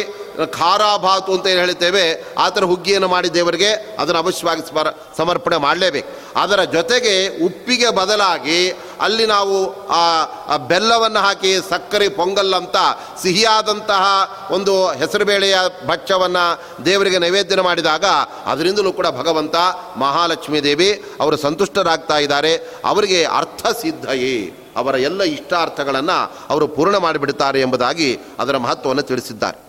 ಖಾರಾಭಾತು 0.57 1.33
ಅಂತ 1.33 1.47
ಏನು 1.47 1.59
ಹೇಳ್ತೇವೆ, 1.59 2.03
ಆ 2.37 2.49
ಥರ 2.49 2.63
ಹುಗ್ಗಿಯನ್ನು 2.63 3.07
ಮಾಡಿ 3.07 3.29
ದೇವರಿಗೆ 3.33 3.69
ಅದನ್ನು 4.01 4.19
ಅವಶ್ಯವಾಗಿ 4.23 4.63
ಸ್ಮರ, 4.69 4.87
ಸಮರ್ಪಣೆ 5.17 5.57
ಮಾಡಲೇಬೇಕು. 5.57 6.09
ಅದರ 6.41 6.63
ಜೊತೆಗೆ 6.75 7.13
ಉಪ್ಪಿಗೆ 7.45 7.89
ಬದಲಾಗಿ 7.89 8.59
ಅಲ್ಲಿ 9.01 9.25
ನಾವು 9.25 9.87
ಆ 9.87 10.57
ಬೆಲ್ಲವನ್ನು 10.57 11.19
ಹಾಕಿ 11.19 11.57
ಸಕ್ಕರೆ 11.69 12.09
ಪೊಂಗಲ್ 12.09 12.53
ಅಂತ 12.53 12.75
ಸಿಹಿಯಾದಂತಹ 13.21 14.05
ಒಂದು 14.51 14.87
ಹೆಸರುಬೇಳೆಯ 14.87 15.57
ಭಕ್ಷ್ಯವನ್ನು 15.87 16.61
ದೇವರಿಗೆ 16.85 17.19
ನೈವೇದ್ಯ 17.19 17.61
ಮಾಡಿದಾಗ 17.61 18.05
ಅದರಿಂದಲೂ 18.45 18.93
ಕೂಡ 18.93 19.07
ಭಗವಂತ 19.07 19.55
ಮಹಾಲಕ್ಷ್ಮೀ 19.97 20.61
ದೇವಿ 20.61 21.03
ಅವರು 21.19 21.37
ಸಂತುಷ್ಟರಾಗ್ತಾ 21.37 22.17
ಇದ್ದಾರೆ. 22.17 22.55
ಅವರಿಗೆ 22.85 23.25
ಅರ್ಥ 23.25 23.67
ಸಿದ್ಧಯೇ. 23.67 24.63
ಅವರ 24.75 24.95
ಎಲ್ಲ 24.95 25.23
ಇಷ್ಟಾರ್ಥಗಳನ್ನು 25.23 26.35
ಅವರು 26.49 26.67
ಪೂರ್ಣ 26.67 26.97
ಮಾಡಿಬಿಡುತ್ತಾರೆ 26.97 27.61
ಎಂಬುದಾಗಿ 27.61 28.19
ಅದರ 28.39 28.57
ಮಹತ್ವವನ್ನು 28.57 29.01
ತಿಳಿಸಿದ್ದಾರೆ. 29.01 29.67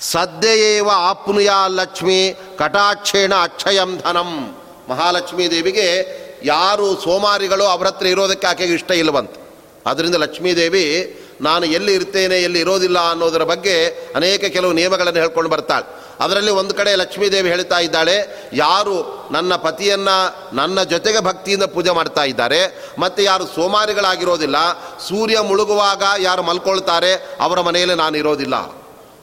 ಸದ್ಯೇವ 0.00 0.90
ಆಪ್ನುಯ 0.94 1.50
ಲಕ್ಷ್ಮಿ 1.68 2.38
ಕಟಾಕ್ಷೇಣ 2.58 3.34
ಅಕ್ಷಯಂ 3.34 3.98
ಧನಂ. 3.98 4.56
ಮಹಾಲಕ್ಷ್ಮೀ 4.90 5.48
ದೇವಿಗೆ 5.48 6.20
ಯಾರು 6.44 7.00
ಸೋಮಾರಿಗಳು 7.00 7.64
ಅವ್ರ 7.64 7.86
ಹತ್ರ 7.86 8.06
ಇರೋದಕ್ಕೆ 8.06 8.46
ಆಕೆಗೆ 8.46 8.74
ಇಷ್ಟ 8.74 8.90
ಇಲ್ಲವಂತ. 8.90 9.30
ಅದರಿಂದ 9.86 10.14
ಲಕ್ಷ್ಮೀದೇವಿ, 10.14 11.16
ನಾನು 11.40 11.66
ಎಲ್ಲಿ 11.66 11.94
ಇರ್ತೇನೆ, 11.94 12.40
ಎಲ್ಲಿ 12.40 12.60
ಇರೋದಿಲ್ಲ 12.60 13.10
ಅನ್ನೋದರ 13.10 13.44
ಬಗ್ಗೆ 13.44 13.86
ಅನೇಕ 14.16 14.44
ಕೆಲವು 14.44 14.72
ನಿಯಮಗಳನ್ನು 14.72 15.20
ಹೇಳ್ಕೊಂಡು 15.20 15.50
ಬರ್ತಾಳೆ. 15.50 15.86
ಅದರಲ್ಲಿ 16.20 16.50
ಒಂದು 16.50 16.74
ಕಡೆ 16.74 16.96
ಲಕ್ಷ್ಮೀದೇವಿ 16.96 17.48
ಹೇಳ್ತಾ 17.48 17.78
ಇದ್ದಾಳೆ, 17.78 18.48
ಯಾರು 18.52 19.28
ನನ್ನ 19.32 19.56
ಪತಿಯನ್ನು 19.56 20.16
ನನ್ನ 20.56 20.82
ಜೊತೆಗೆ 20.82 21.20
ಭಕ್ತಿಯಿಂದ 21.20 21.62
ಪೂಜೆ 21.64 21.90
ಮಾಡ್ತಾ 21.90 22.24
ಇದ್ದಾರೆ, 22.24 22.92
ಮತ್ತು 22.98 23.22
ಯಾರು 23.22 23.46
ಸೋಮಾರಿಗಳಾಗಿರೋದಿಲ್ಲ, 23.46 24.56
ಸೂರ್ಯ 25.08 25.40
ಮುಳುಗುವಾಗ 25.40 26.02
ಯಾರು 26.18 26.42
ಮಲ್ಕೊಳ್ತಾರೆ, 26.42 27.38
ಅವರ 27.40 27.60
ಮನೆಯಲ್ಲಿ 27.60 27.94
ನಾನು 27.94 28.16
ಇರೋದಿಲ್ಲ. 28.16 28.74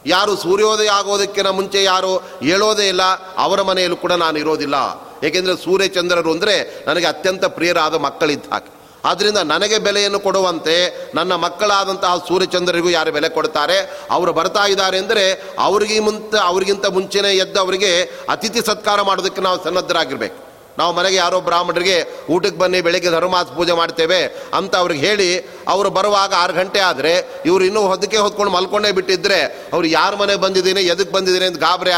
ಯಾರು 0.05 0.35
ಸೂರ್ಯೋದಯ 0.35 0.87
ಆಗೋದಕ್ಕಿಂತ 0.87 1.47
ಮುಂಚೆ 1.47 1.83
ಯಾರು 1.83 2.17
ಹೇಳೋದೇ 2.17 2.87
ಇಲ್ಲ, 2.87 3.03
ಅವರ 3.37 3.61
ಮನೆಯಲ್ಲೂ 3.61 3.95
ಕೂಡ 3.95 4.11
ನಾನು 4.11 4.37
ಇರೋದಿಲ್ಲ. 4.37 5.06
ಏಕೆಂದರೆ 5.25 5.55
ಸೂರ್ಯಚಂದ್ರರು 5.65 6.31
ಅಂದರೆ 6.35 6.55
ನನಗೆ 6.87 7.07
ಅತ್ಯಂತ 7.13 7.45
ಪ್ರಿಯರಾದ 7.57 7.95
ಮಕ್ಕಳಿದ್ದ 8.07 8.51
ಹಾಗೆ. 8.53 8.71
ಆದ್ದರಿಂದ 9.09 9.39
ನನಗೆ 9.51 9.77
ಬೆಲೆಯನ್ನು 9.85 10.19
ಕೊಡುವಂತೆ 10.25 10.75
ನನ್ನ 11.17 11.33
ಮಕ್ಕಳಾದಂತಹ 11.43 12.13
ಸೂರ್ಯಚಂದ್ರರಿಗೂ 12.29 12.89
ಯಾರು 12.95 13.11
ಬೆಲೆ 13.17 13.29
ಕೊಡ್ತಾರೆ? 13.35 13.77
ಅವರು 14.15 14.31
ಬರ್ತಾ 14.39 14.63
ಇದ್ದಾರೆ 14.73 14.97
ಅಂದರೆ 15.03 15.23
ಅವ್ರಿಗೆ 15.67 15.99
ಮುಂತ 16.07 16.35
ಅವ್ರಿಗಿಂತ 16.49 16.85
ಮುಂಚೆನೇ 16.97 17.31
ಎದ್ದು 17.43 17.59
ಅವರಿಗೆ 17.65 17.91
ಅತಿಥಿ 18.35 18.63
ಸತ್ಕಾರ 18.69 18.99
ಮಾಡೋದಕ್ಕೆ 19.09 19.41
ನಾವು 19.47 19.59
ಸನ್ನದ್ಧರಾಗಿರ್ಬೇಕು. 19.65 20.37
ನಾವು 20.79 20.91
ಮನೆಗೆ 20.97 21.17
ಯಾರೋ 21.21 21.37
ಬ್ರಾಹ್ಮಣರಿಗೆ 21.47 21.95
ಊಟಕ್ಕೆ 22.33 22.59
ಬನ್ನಿ, 22.63 22.79
ಬೆಳಗ್ಗೆ 22.87 23.11
ಧರ್ಮಾಸ 23.15 23.47
ಪೂಜೆ 23.59 23.73
ಮಾಡ್ತೇವೆ 23.79 24.19
ಅಂತ 24.57 24.73
ಅವ್ರಿಗೆ 24.81 25.01
ಹೇಳಿ 25.07 25.29
ಅವರು 25.73 25.89
ಬರುವಾಗ 25.95 26.33
ಆರು 26.41 26.53
ಗಂಟೆ 26.59 26.81
ಆದರೆ 26.89 27.13
ಇವರು 27.49 27.63
ಇನ್ನೂ 27.69 27.81
ಹೊದಕ್ಕೆ 27.91 28.19
ಹೊತ್ಕೊಂಡು 28.25 28.51
ಮಲ್ಕೊಂಡೇ 28.57 28.91
ಬಿಟ್ಟಿದ್ರೆ 28.99 29.39
ಅವ್ರು 29.73 29.87
ಯಾರ 29.95 30.11
ಮನೆ 30.21 30.35
ಬಂದಿದ್ದೀನಿ 30.43 30.83
ಎದಕ್ಕೆ 30.93 31.13
ಬಂದಿದ್ದೀನಿ 31.17 31.47
ಅಂತ 31.51 31.59
ಗಾಬರಿ 31.67 31.93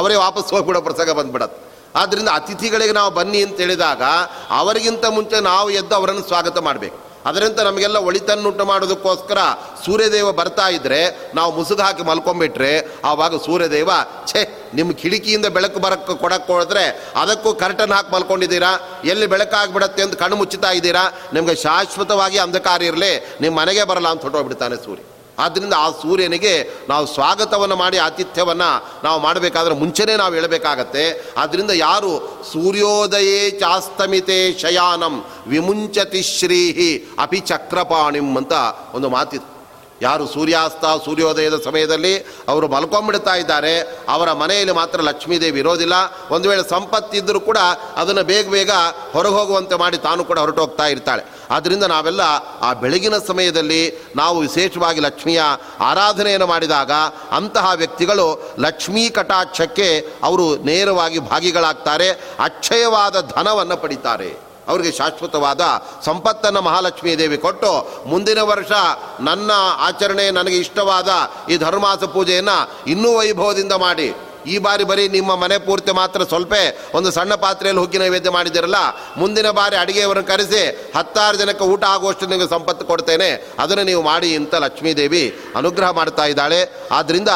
ಅವರೇ 0.00 0.16
ವಾಪಸ್ 0.24 0.50
ಹೋಗ್ಬಿಡೋ 0.56 0.82
ಪ್ರಸಂಗ 0.88 1.10
ಬಂದ್ಬಿಡತ್ತೆ. 1.20 1.58
ಆದ್ದರಿಂದ 1.94 2.28
ಅತಿಥಿಗಳಿಗೆ 2.34 2.92
ನಾವು 2.92 3.10
ಬನ್ನಿ 3.10 3.42
ಅಂತ 3.42 3.56
ಹೇಳಿದಾಗ 3.56 4.02
ಅವರಿಗಿಂತ 4.50 5.04
ಮುಂಚೆ 5.04 5.40
ನಾವು 5.40 5.70
ಎದ್ದು 5.70 5.94
ಅವರನ್ನು 5.94 6.22
ಸ್ವಾಗತ 6.22 6.58
ಮಾಡಬೇಕು. 6.58 7.06
ಅದರಿಂದ 7.26 7.60
ನಮಗೆಲ್ಲ 7.60 7.96
ಒಳಿತನ್ನುಂಟು 7.96 8.64
ಮಾಡೋದಕ್ಕೋಸ್ಕರ 8.64 9.38
ಸೂರ್ಯದೇವ 9.84 10.32
ಬರ್ತಾ 10.32 10.68
ಇದ್ದರೆ 10.68 11.32
ನಾವು 11.34 11.56
ಮುಸುಗು 11.56 11.82
ಹಾಕಿ 11.82 12.02
ಮಲ್ಕೊಂಬಿಟ್ರೆ 12.02 13.00
ಆವಾಗ 13.04 13.36
ಸೂರ್ಯದೇವ, 13.36 13.90
ಛೇ, 14.26 14.70
ನಿಮ್ಮ 14.74 14.92
ಕಿಟಕಿಯಿಂದ 14.92 15.46
ಬೆಳಕು 15.46 15.80
ಬರಕ್ಕೆ 15.80 16.14
ಕೊಡಕ್ಕೆ 16.14 16.52
ಹೋದ್ರೆ 16.52 17.12
ಅದಕ್ಕೂ 17.16 17.54
ಕರ್ಟನ್ 17.54 17.92
ಹಾಕಿ 17.92 18.14
ಮಲ್ಕೊಂಡಿದ್ದೀರಾ? 18.14 19.00
ಎಲ್ಲಿ 19.04 19.26
ಬೆಳಕಾಗ್ಬಿಡತ್ತೆ 19.26 20.02
ಅಂತ 20.02 20.14
ಕಣ್ಣು 20.14 20.36
ಮುಚ್ಚುತ್ತಾ 20.36 20.70
ಇದ್ದೀರಾ? 20.70 21.12
ನಿಮಗೆ 21.32 21.56
ಶಾಶ್ವತವಾಗಿ 21.56 22.38
ಅಂಧಕಾರ 22.38 22.82
ಇರಲಿ, 22.82 23.36
ನಿಮ್ಮ 23.40 23.60
ಮನೆಗೆ 23.60 23.84
ಬರಲ್ಲ 23.84 24.08
ಅಂತ 24.08 24.22
ಹೊಟ್ಟೋಗ್ಬಿಡ್ತಾನೆ 24.22 24.76
ಸೂರ್ಯ. 24.76 25.02
ಆದ್ದರಿಂದ 25.38 25.74
ಆ 25.78 25.90
ಸೂರ್ಯನಿಗೆ 25.90 26.86
ನಾವು 26.88 27.06
ಸ್ವಾಗತವನ್ನು 27.06 27.76
ಮಾಡಿ, 27.76 27.98
ಆತಿಥ್ಯವನ್ನು 27.98 29.00
ನಾವು 29.04 29.20
ಮಾಡಬೇಕಾದ್ರೆ 29.20 29.74
ಮುಂಚೆನೇ 29.74 30.16
ನಾವು 30.16 30.34
ಹೇಳಬೇಕಾಗತ್ತೆ. 30.34 31.34
ಆದ್ದರಿಂದ 31.36 31.70
ಯಾರು 31.70 32.44
ಸೂರ್ಯೋದಯೇ 32.52 33.50
ಚಾಸ್ತಮಿತೆ 33.50 34.58
ಶಯಾನಂ 34.58 35.24
ವಿಮುಂಚತಿ 35.46 36.22
ಶ್ರೀಹಿ 36.22 37.14
ಅಪಿ 37.18 37.40
ಚಕ್ರಪಾಣಿಂ 37.40 38.36
ಅಂತ 38.36 38.52
ಒಂದು 38.94 39.08
ಮಾತಿದೆ 39.08 39.55
ಯಾರು 40.02 40.26
ಸೂರ್ಯಾಸ್ತ, 40.26 41.04
ಸೂರ್ಯೋದಯದ 41.04 41.62
ಸಮಯದಲ್ಲಿ 41.64 42.18
ಅವರು 42.48 42.68
ಮಲ್ಕೊಂಡ್ಬಿಡ್ತಾ 42.68 43.34
ಇದ್ದಾರೆ. 43.34 43.80
ಅವರ 44.08 44.32
ಮನೆಯಲ್ಲಿ 44.32 44.74
ಮಾತ್ರ 44.74 45.00
ಲಕ್ಷ್ಮೀದೇವಿ 45.00 45.58
ಇರೋದಿಲ್ಲ. 45.58 45.92
ಒಂದು 46.30 46.48
ವೇಳೆ 46.48 46.70
ಸಂಪತ್ತಿದ್ದರೂ 46.70 47.40
ಕೂಡ 47.40 47.58
ಅದನ್ನು 47.96 48.22
ಬೇಗ 48.22 48.50
ಬೇಗ 48.50 48.70
ಹೊರಗೆ 49.12 49.34
ಹೋಗುವಂತೆ 49.34 49.74
ಮಾಡಿ 49.74 49.98
ತಾನು 49.98 50.24
ಕೂಡ 50.24 50.38
ಹೊರಟೋಗ್ತಾ 50.38 50.86
ಇರ್ತಾಳೆ. 50.86 51.24
ಆದ್ದರಿಂದ 51.50 51.84
ನಾವೆಲ್ಲ 51.84 52.20
ಆ 52.60 52.72
ಬೆಳಗಿನ 52.72 53.18
ಸಮಯದಲ್ಲಿ 53.18 54.04
ನಾವು 54.16 54.38
ವಿಶೇಷವಾಗಿ 54.38 55.00
ಲಕ್ಷ್ಮಿಯ 55.00 55.42
ಆರಾಧನೆಯನ್ನು 55.80 56.46
ಮಾಡಿದಾಗ 56.46 56.92
ಅಂತಹ 57.30 57.72
ವ್ಯಕ್ತಿಗಳು 57.74 58.56
ಲಕ್ಷ್ಮೀ 58.58 59.08
ಕಟಾಕ್ಷಕ್ಕೆ 59.08 60.08
ಅವರು 60.22 60.56
ನೇರವಾಗಿ 60.56 61.18
ಭಾಗಿಗಳಾಗ್ತಾರೆ. 61.18 62.10
ಅಕ್ಷಯವಾದ 62.40 63.32
ಧನವನ್ನು 63.36 63.76
ಪಡಿತಾರೆ. 63.76 64.45
ಅವರಿಗೆ 64.68 64.92
ಶಾಶ್ವತವಾದ 64.92 65.60
ಸಂಪತ್ತನ್ನು 66.04 66.62
ಮಹಾಲಕ್ಷ್ಮೀ 66.62 67.16
ದೇವಿ 67.16 67.38
ಕೊಟ್ಟು 67.38 67.72
ಮುಂದಿನ 68.06 68.40
ವರ್ಷ 68.40 68.72
ನನ್ನ 69.20 69.50
ಆಚರಣೆ 69.78 70.30
ನನಗೆ 70.30 70.56
ಇಷ್ಟವಾದ 70.56 71.10
ಈ 71.50 71.56
ಧರ್ಮಾಸ 71.56 72.04
ಪೂಜೆಯನ್ನು 72.04 72.56
ಇನ್ನೂ 72.86 73.18
ವೈಭವದಿಂದ 73.18 73.72
ಮಾಡಿ. 73.72 74.14
ಈ 74.46 74.58
ಬಾರಿ 74.58 74.84
ಬರೀ 74.84 75.08
ನಿಮ್ಮ 75.08 75.34
ಮನೆ 75.36 75.58
ಪೂರ್ತಿ 75.58 75.92
ಮಾತ್ರ 75.92 76.24
ಸ್ವಲ್ಪ 76.24 76.52
ಒಂದು 76.94 77.10
ಸಣ್ಣ 77.10 77.34
ಪಾತ್ರೆಯಲ್ಲಿ 77.34 77.80
ಹುಗ್ಗಿ 77.80 77.98
ನೈವೇದ್ಯ 77.98 78.30
ಮಾಡಿದಿರಲ್ಲ 78.30 78.74
ಮುಂದಿನ 79.16 79.50
ಬಾರಿ 79.50 79.76
ಅಡಿಗೆಯವರನ್ನು 79.76 80.28
ಕರೆಸಿ 80.28 80.92
ಹತ್ತಾರು 80.96 81.36
ಜನಕ್ಕೆ 81.36 81.64
ಊಟ 81.64 81.84
ಆಗುವಷ್ಟು 81.84 82.26
ನಿಮಗೆ 82.26 82.48
ಸಂಪತ್ತು 82.48 82.86
ಕೊಡ್ತೇನೆ. 82.86 83.50
ಅದನ್ನು 83.58 83.84
ನೀವು 83.84 84.02
ಮಾಡಿ 84.02 84.36
ಅಂತ 84.36 84.54
ಲಕ್ಷ್ಮೀದೇವಿ 84.54 85.40
ಅನುಗ್ರಹ 85.56 85.90
ಮಾಡ್ತಾ 85.90 86.24
ಇದ್ದಾಳೆ. 86.24 86.86
ಆದ್ದರಿಂದ 86.92 87.28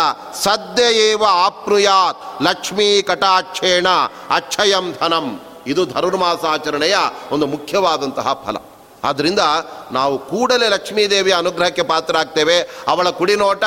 ಸದ್ಯ 0.42 0.82
ಏವ 0.82 1.24
ಆಪ್ನುಯಾತ್ 1.28 2.42
ಲಕ್ಷ್ಮೀ 2.42 3.02
ಕಟಾಕ್ಷೇಣ 3.02 3.88
ಅಕ್ಷಯಂ 4.30 4.94
ಧನಂ. 5.00 5.40
ಇದು 5.70 5.86
ಧನುರ್ಮಾಸಾಚರಣೆಯ 5.86 6.96
ಒಂದು 7.30 7.46
ಮುಖ್ಯವಾದಂತಹ 7.46 8.42
ಫಲ. 8.46 8.56
ಆದ್ದರಿಂದ 9.04 9.38
ನಾವು 9.92 10.18
ಕೂಡಲೇ 10.18 10.68
ಲಕ್ಷ್ಮೀದೇವಿಯ 10.68 11.34
ಅನುಗ್ರಹಕ್ಕೆ 11.34 11.82
ಪಾತ್ರರಾಗ್ತೇವೆ. 11.82 12.58
ಅವಳ 12.88 13.10
ಕುಡಿನೋಟ 13.10 13.64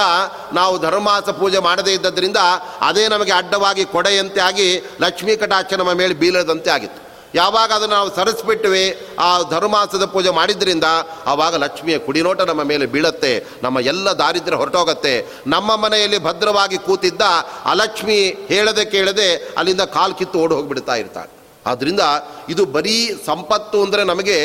ನಾವು 0.53 0.79
ಧರ್ಮಾಸ 0.79 1.29
ಪೂಜೆ 1.29 1.59
ಮಾಡದೇ 1.59 1.93
ಇದ್ದದ್ರಿಂದ 1.93 2.37
ಅದೇ 2.81 3.07
ನಮಗೆ 3.07 3.31
ಅಡ್ಡವಾಗಿ 3.31 3.85
ಕೊಡೆಯಂತೆ 3.85 4.41
ಆಗಿ 4.41 4.89
ಲಕ್ಷ್ಮೀ 5.01 5.35
ಕಟಾಕ್ಷ 5.35 5.73
ನಮ್ಮ 5.73 5.93
ಮೇಲೆ 5.93 6.13
ಬೀಳದಂತೆ 6.13 6.69
ಆಗಿತ್ತು. 6.69 7.03
ಯಾವಾಗ 7.35 7.71
ಅದನ್ನು 7.71 7.95
ನಾವು 7.95 8.15
ಸರಿಸ್ಬಿಟ್ವಿ, 8.15 9.07
ಆ 9.19 9.41
ಧರ್ಮಾಸದ 9.49 10.05
ಪೂಜೆ 10.05 10.29
ಮಾಡಿದ್ರಿಂದ 10.29 10.83
ಆವಾಗ 11.25 11.55
ಲಕ್ಷ್ಮಿಯ 11.55 11.97
ಕುಡಿನೋಟ 11.97 12.41
ನಮ್ಮ 12.41 12.63
ಮೇಲೆ 12.63 12.85
ಬೀಳತ್ತೆ, 12.85 13.45
ನಮ್ಮ 13.63 13.79
ಎಲ್ಲ 13.79 14.09
ದಾರಿದ್ರ್ಯ 14.09 14.57
ಹೊರಟೋಗತ್ತೆ. 14.57 15.27
ನಮ್ಮ 15.47 15.75
ಮನೆಯಲ್ಲಿ 15.75 16.23
ಭದ್ರವಾಗಿ 16.23 16.77
ಕೂತಿದ್ದ 16.77 17.21
ಅಲಕ್ಷ್ಮಿ 17.65 18.19
ಹೇಳದೆ 18.47 18.85
ಕೇಳದೆ 18.85 19.53
ಅಲ್ಲಿಂದ 19.57 19.81
ಕಾಲು 19.81 20.13
ಕಿತ್ತು 20.13 20.39
ಓಡಿ 20.39 20.53
ಹೋಗಿಬಿಡ್ತಾ 20.53 20.95
ಇರ್ತಾಳೆ. 20.95 21.42
ಆದ್ದರಿಂದ 21.65 21.99
ಇದು 22.49 22.65
ಬರೀ 22.65 23.23
ಸಂಪತ್ತು 23.25 23.83
ಅಂದರೆ 23.83 24.03
ನಮಗೆ 24.03 24.37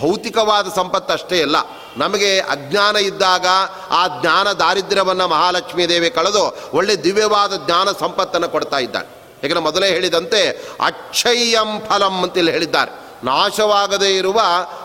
ಭೌತಿಕವಾದ 0.00 0.66
ಸಂಪತ್ತು 0.76 1.12
ಅಷ್ಟೇ 1.12 1.42
ಅಲ್ಲ. 1.42 1.56
ನಮಗೆ 1.96 2.40
ಅಜ್ಞಾನ 2.40 2.96
ಇದ್ದಾಗ 2.96 3.46
ಆ 3.90 4.20
ಜ್ಞಾನ 4.20 4.52
ದಾರಿದ್ರ್ಯವನ್ನು 4.52 5.28
ಮಹಾಲಕ್ಷ್ಮೀ 5.28 5.86
ದೇವಿ 5.86 6.10
ಕಳೆದು 6.10 6.56
ಒಳ್ಳೆ 6.74 7.04
ದಿವ್ಯವಾದ 7.04 7.52
ಜ್ಞಾನ 7.66 7.88
ಸಂಪತ್ತನ್ನು 8.00 8.48
ಕೊಡ್ತಾ 8.48 8.78
ಇದ್ದಾಳೆ. 8.78 9.06
ಯಾಕಂದರೆ 9.42 9.60
ಮೊದಲೇ 9.60 9.88
ಹೇಳಿದಂತೆ 9.88 10.48
ಅಕ್ಷಯ್ಯಂ 10.80 11.80
ಫಲಂ 11.80 12.22
ಅಂತೇಳಿ 12.22 12.50
ಹೇಳಿದ್ದಾರೆ. 12.50 12.90
ನಾಶವಾಗದೇ 13.24 14.10
ಇರುವ 14.16 14.40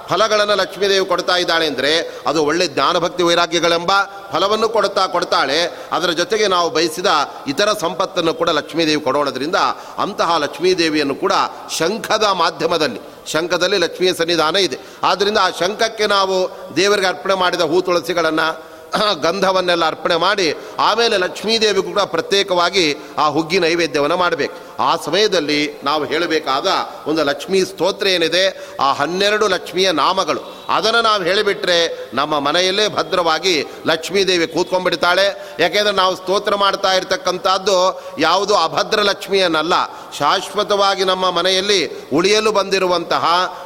ಫಲಗಳನ್ನು 0.09 0.55
ಲಕ್ಷ್ಮೀದೇವಿ 0.55 1.05
ಕೊಡ್ತಾ 1.05 1.35
ಇದ್ದಾಳೆ 1.37 1.67
ಅಂದರೆ 1.67 1.91
ಅದು 2.27 2.45
ಒಳ್ಳೆ 2.45 2.67
ಜ್ಞಾನಭಕ್ತಿ 2.67 3.23
ವೈರಾಗ್ಯಗಳೆಂಬ 3.23 3.91
ಫಲವನ್ನು 4.31 4.69
ಕೊಡುತ್ತಾ 4.69 5.07
ಕೊಡ್ತಾಳೆ. 5.07 5.59
ಅದರ 5.91 6.11
ಜೊತೆಗೆ 6.11 6.47
ನಾವು 6.47 6.69
ಬಯಸಿದ 6.69 7.05
ಇತರ 7.47 7.69
ಸಂಪತ್ತನ್ನು 7.73 8.33
ಕೂಡ 8.33 8.49
ಲಕ್ಷ್ಮೀದೇವಿ 8.49 9.01
ಕೊಡೋಣದ್ರಿಂದ 9.01 9.55
ಅಂತಹ 9.97 10.37
ಲಕ್ಷ್ಮೀದೇವಿಯನ್ನು 10.37 11.15
ಕೂಡ 11.15 11.33
ಶಂಖದ 11.77 12.23
ಮಾಧ್ಯಮದಲ್ಲಿ, 12.23 13.01
ಶಂಖದಲ್ಲಿ 13.31 13.77
ಲಕ್ಷ್ಮಿಯ 13.77 14.13
ಸನ್ನಿಧಾನ 14.13 14.55
ಇದೆ. 14.55 14.79
ಆದ್ದರಿಂದ 15.03 15.37
ಆ 15.37 15.49
ಶಂಖಕ್ಕೆ 15.59 16.07
ನಾವು 16.07 16.35
ದೇವರಿಗೆ 16.75 17.07
ಅರ್ಪಣೆ 17.07 17.33
ಮಾಡಿದ 17.33 17.61
ಹೂ 17.61 17.81
ತುಳಸಿಗಳನ್ನು, 17.81 18.47
ಗಂಧವನ್ನೆಲ್ಲ 19.21 19.85
ಅರ್ಪಣೆ 19.85 20.15
ಮಾಡಿ 20.15 20.57
ಆಮೇಲೆ 20.79 21.17
ಲಕ್ಷ್ಮೀದೇವಿಗೂ 21.17 21.89
ಕೂಡ 21.89 21.99
ಪ್ರತ್ಯೇಕವಾಗಿ 21.99 22.97
ಆ 23.17 23.27
ಹುಗ್ಗಿ 23.27 23.59
ನೈವೇದ್ಯವನ್ನು 23.59 24.17
ಮಾಡಬೇಕು. 24.17 24.68
ಆ 24.79 24.95
ಸಮಯದಲ್ಲಿ 24.95 25.81
ನಾವು 25.83 26.05
ಹೇಳಬೇಕಾದ 26.05 26.67
ಒಂದು 27.07 27.23
ಲಕ್ಷ್ಮೀ 27.23 27.63
ಸ್ತೋತ್ರ 27.63 28.07
ಏನಿದೆ, 28.07 28.75
ಆ 28.81 28.93
ಹನ್ನೆರಡು 28.93 29.47
ಲಕ್ಷ್ಮಿಯ 29.47 29.91
ನಾಮಗಳು. 29.91 30.65
ಅದನ್ನು 30.69 31.01
ನಾವು 31.01 31.23
ಹೇಳಿಬಿಟ್ರೆ 31.23 32.09
ನಮ್ಮ 32.13 32.39
ಮನೆಯಲ್ಲೇ 32.39 32.87
ಭದ್ರವಾಗಿ 32.87 33.65
ಲಕ್ಷ್ಮೀದೇವಿ 33.87 34.47
ಕೂತ್ಕೊಂಡ್ಬಿಡ್ತಾಳೆ. 34.47 35.55
ಯಾಕೆಂದರೆ 35.59 35.93
ನಾವು 35.93 36.15
ಸ್ತೋತ್ರ 36.15 36.55
ಮಾಡ್ತಾ 36.55 36.93
ಇರ್ತಕ್ಕಂಥದ್ದು 36.93 38.03
ಯಾವುದು 38.19 38.55
ಅಭದ್ರ 38.55 39.01
ಲಕ್ಷ್ಮಿಯನ್ನಲ್ಲ 39.01 39.73
ಶಾಶ್ವತವಾಗಿ 40.17 41.03
ನಮ್ಮ 41.03 41.31
ಮನೆಯಲ್ಲಿ 41.31 42.09
ಉಳಿಯಲು 42.13 42.51
ಬಂದಿರುವಂತಹ 42.51 43.25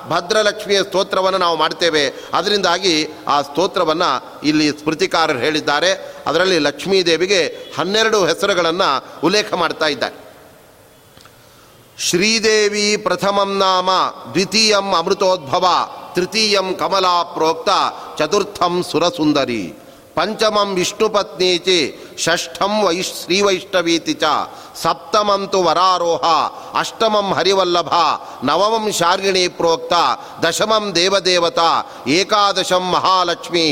ಭದ್ರಲಕ್ಷ್ಮಿಯ 0.09 0.83
ಸ್ತೋತ್ರವನ್ನು 0.83 1.39
ನಾವು 1.39 1.57
ಮಾಡ್ತೇವೆ. 1.57 2.13
ಅದರಿಂದಾಗಿ 2.33 3.07
ಆ 3.27 3.41
ಸ್ತೋತ್ರವನ್ನು 3.41 4.41
ಇಲ್ಲಿ 4.43 4.69
ಸ್ಮೃತಿಕಾರರು 4.69 5.39
ಹೇಳಿದ್ದಾರೆ. 5.39 6.15
ಅದರಲ್ಲಿ 6.27 6.59
ಲಕ್ಷ್ಮೀದೇವಿಗೆ 6.59 7.73
ಹನ್ನೆರಡು 7.77 8.25
ಹೆಸರುಗಳನ್ನು 8.25 9.05
ಉಲ್ಲೇಖ 9.23 9.53
ಮಾಡ್ತಾ 9.53 9.85
ಇದ್ದಾರೆ. 9.85 10.22
ಶ್ರೀದೇವಿ 11.97 12.87
ಪ್ರಥಮಂ 12.97 13.51
ನಾಮ 13.57 13.89
ದ್ವಿತೀಯಂ 14.31 14.87
ಅಮೃತೋದ್ಭವ 14.95 15.65
ತೃತೀಯಂ 16.15 16.67
ಕಮಲಾ 16.79 17.15
ಪ್ರೋಕ್ತ 17.35 17.69
ಚತುರ್ಥಂ 18.17 18.75
ಸುರಸುಂದರಿ 18.89 19.63
ಪಂಚಮಂ 20.17 20.69
ವಿಷ್ಣುಪತ್ನೀಚಿ 20.73 21.77
ಷಷ್ಠಂ 22.17 22.73
ವೈ 22.83 22.97
ಶ್ರೀವೈಷ್ಣವೀತಿ 23.09 24.15
ಚ 24.15 24.25
ಸಪ್ತಮಂತು 24.81 25.59
ವರಾರೋಹ 25.63 26.25
ಅಷ್ಟಮಂ 26.79 27.29
ಹರಿವಲ್ಲಭ 27.33 27.93
ನವಮಂ 28.43 28.85
ಶಾರ್ಗಿಣಿ 28.93 29.45
ಪ್ರೋಕ್ತ 29.57 29.93
ದಶಮಂ 30.45 30.85
ದೇವದೇವತಾ 30.95 31.69
ಏಕಾದಶಂ 32.17 32.85
ಮಹಾಲಕ್ಷ್ಮೀ 32.93 33.65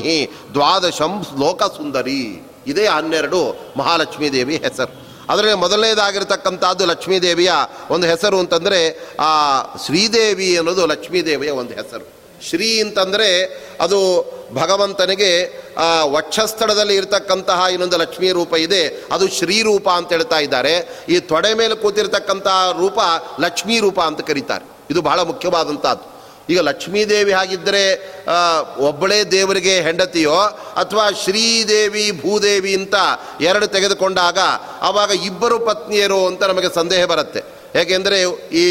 ದ್ವಾದಶಂ 0.56 1.14
ಲೋಕಸುಂದರಿ 1.42 2.22
ಇದೇ 2.68 2.88
ಹನ್ನೆರಡು 2.88 3.44
ಮಹಾಲಕ್ಷ್ಮೀ 3.78 4.28
ದೇವಿ 4.32 4.58
ಹೆಸರು 4.66 4.94
ಅದರಲ್ಲಿ 5.30 5.54
ಮೊದಲನೇದಾಗಿರ್ತಕ್ಕಂಥದ್ದು 5.54 6.86
ಲಕ್ಷ್ಮೀದೇವಿಯ 6.86 7.52
ಒಂದು 7.90 8.08
ಹೆಸರು 8.08 8.40
ಅಂತಂದರೆ, 8.40 9.00
ಆ 9.20 9.62
ಶ್ರೀದೇವಿ 9.86 10.58
ಅನ್ನೋದು 10.58 10.86
ಲಕ್ಷ್ಮೀದೇವಿಯ 10.86 11.50
ಒಂದು 11.50 11.74
ಹೆಸರು. 11.74 12.22
ಶ್ರೀ 12.50 12.82
ಅಂತಂದರೆ 12.82 13.46
ಅದು 13.82 14.00
ಭಗವಂತನಿಗೆ 14.54 15.60
ವಕ್ಷಸ್ಥಳದಲ್ಲಿ 16.04 16.96
ಇರತಕ್ಕಂತಹ 16.96 17.66
ಇನ್ನೊಂದು 17.72 17.98
ಲಕ್ಷ್ಮೀ 17.98 18.32
ರೂಪ 18.32 18.56
ಇದೆ, 18.56 18.88
ಅದು 19.12 19.28
ಶ್ರೀರೂಪ 19.28 19.90
ಅಂತ 19.90 20.10
ಹೇಳ್ತಾ 20.10 20.40
ಇದ್ದಾರೆ. 20.40 21.04
ಈ 21.10 21.20
ತೊಡೆ 21.20 21.54
ಮೇಲೆ 21.54 21.76
ಕೂತಿರ್ತಕ್ಕಂತಹ 21.76 22.76
ರೂಪ 22.80 23.00
ಲಕ್ಷ್ಮೀ 23.40 23.80
ರೂಪ 23.80 24.00
ಅಂತ 24.00 24.22
ಕರೀತಾರೆ. 24.22 24.66
ಇದು 24.90 25.02
ಬಹಳ 25.02 25.22
ಮುಖ್ಯವಾದಂಥದ್ದು. 25.22 26.21
ಈಗ 26.52 26.60
ಲಕ್ಷ್ಮೀದೇವಿ 26.60 27.34
ಹಾಗಿದ್ದರೆ 27.40 27.84
ಒಬ್ಬಳೇ 28.88 29.20
ದೇವರಿಗೆ 29.36 29.76
ಹೆಂಡತಿಯೋ 29.82 30.38
ಅಥವಾ 30.82 31.06
ಶ್ರೀದೇವಿ, 31.24 32.06
ಭೂದೇವಿ 32.22 32.74
ಅಂತ 32.76 32.96
ಎರಡು 33.42 33.68
ತೆಗೆದುಕೊಂಡಾಗ 33.68 34.40
ಆವಾಗ 34.82 35.12
ಇಬ್ಬರು 35.26 35.60
ಪತ್ನಿಯರು 35.60 36.22
ಅಂತ 36.28 36.44
ನಮಗೆ 36.44 36.70
ಸಂದೇಹ 36.76 37.06
ಬರುತ್ತೆ. 37.06 37.42
ಏಕೆಂದರೆ 37.82 38.18
ಈ 38.64 38.66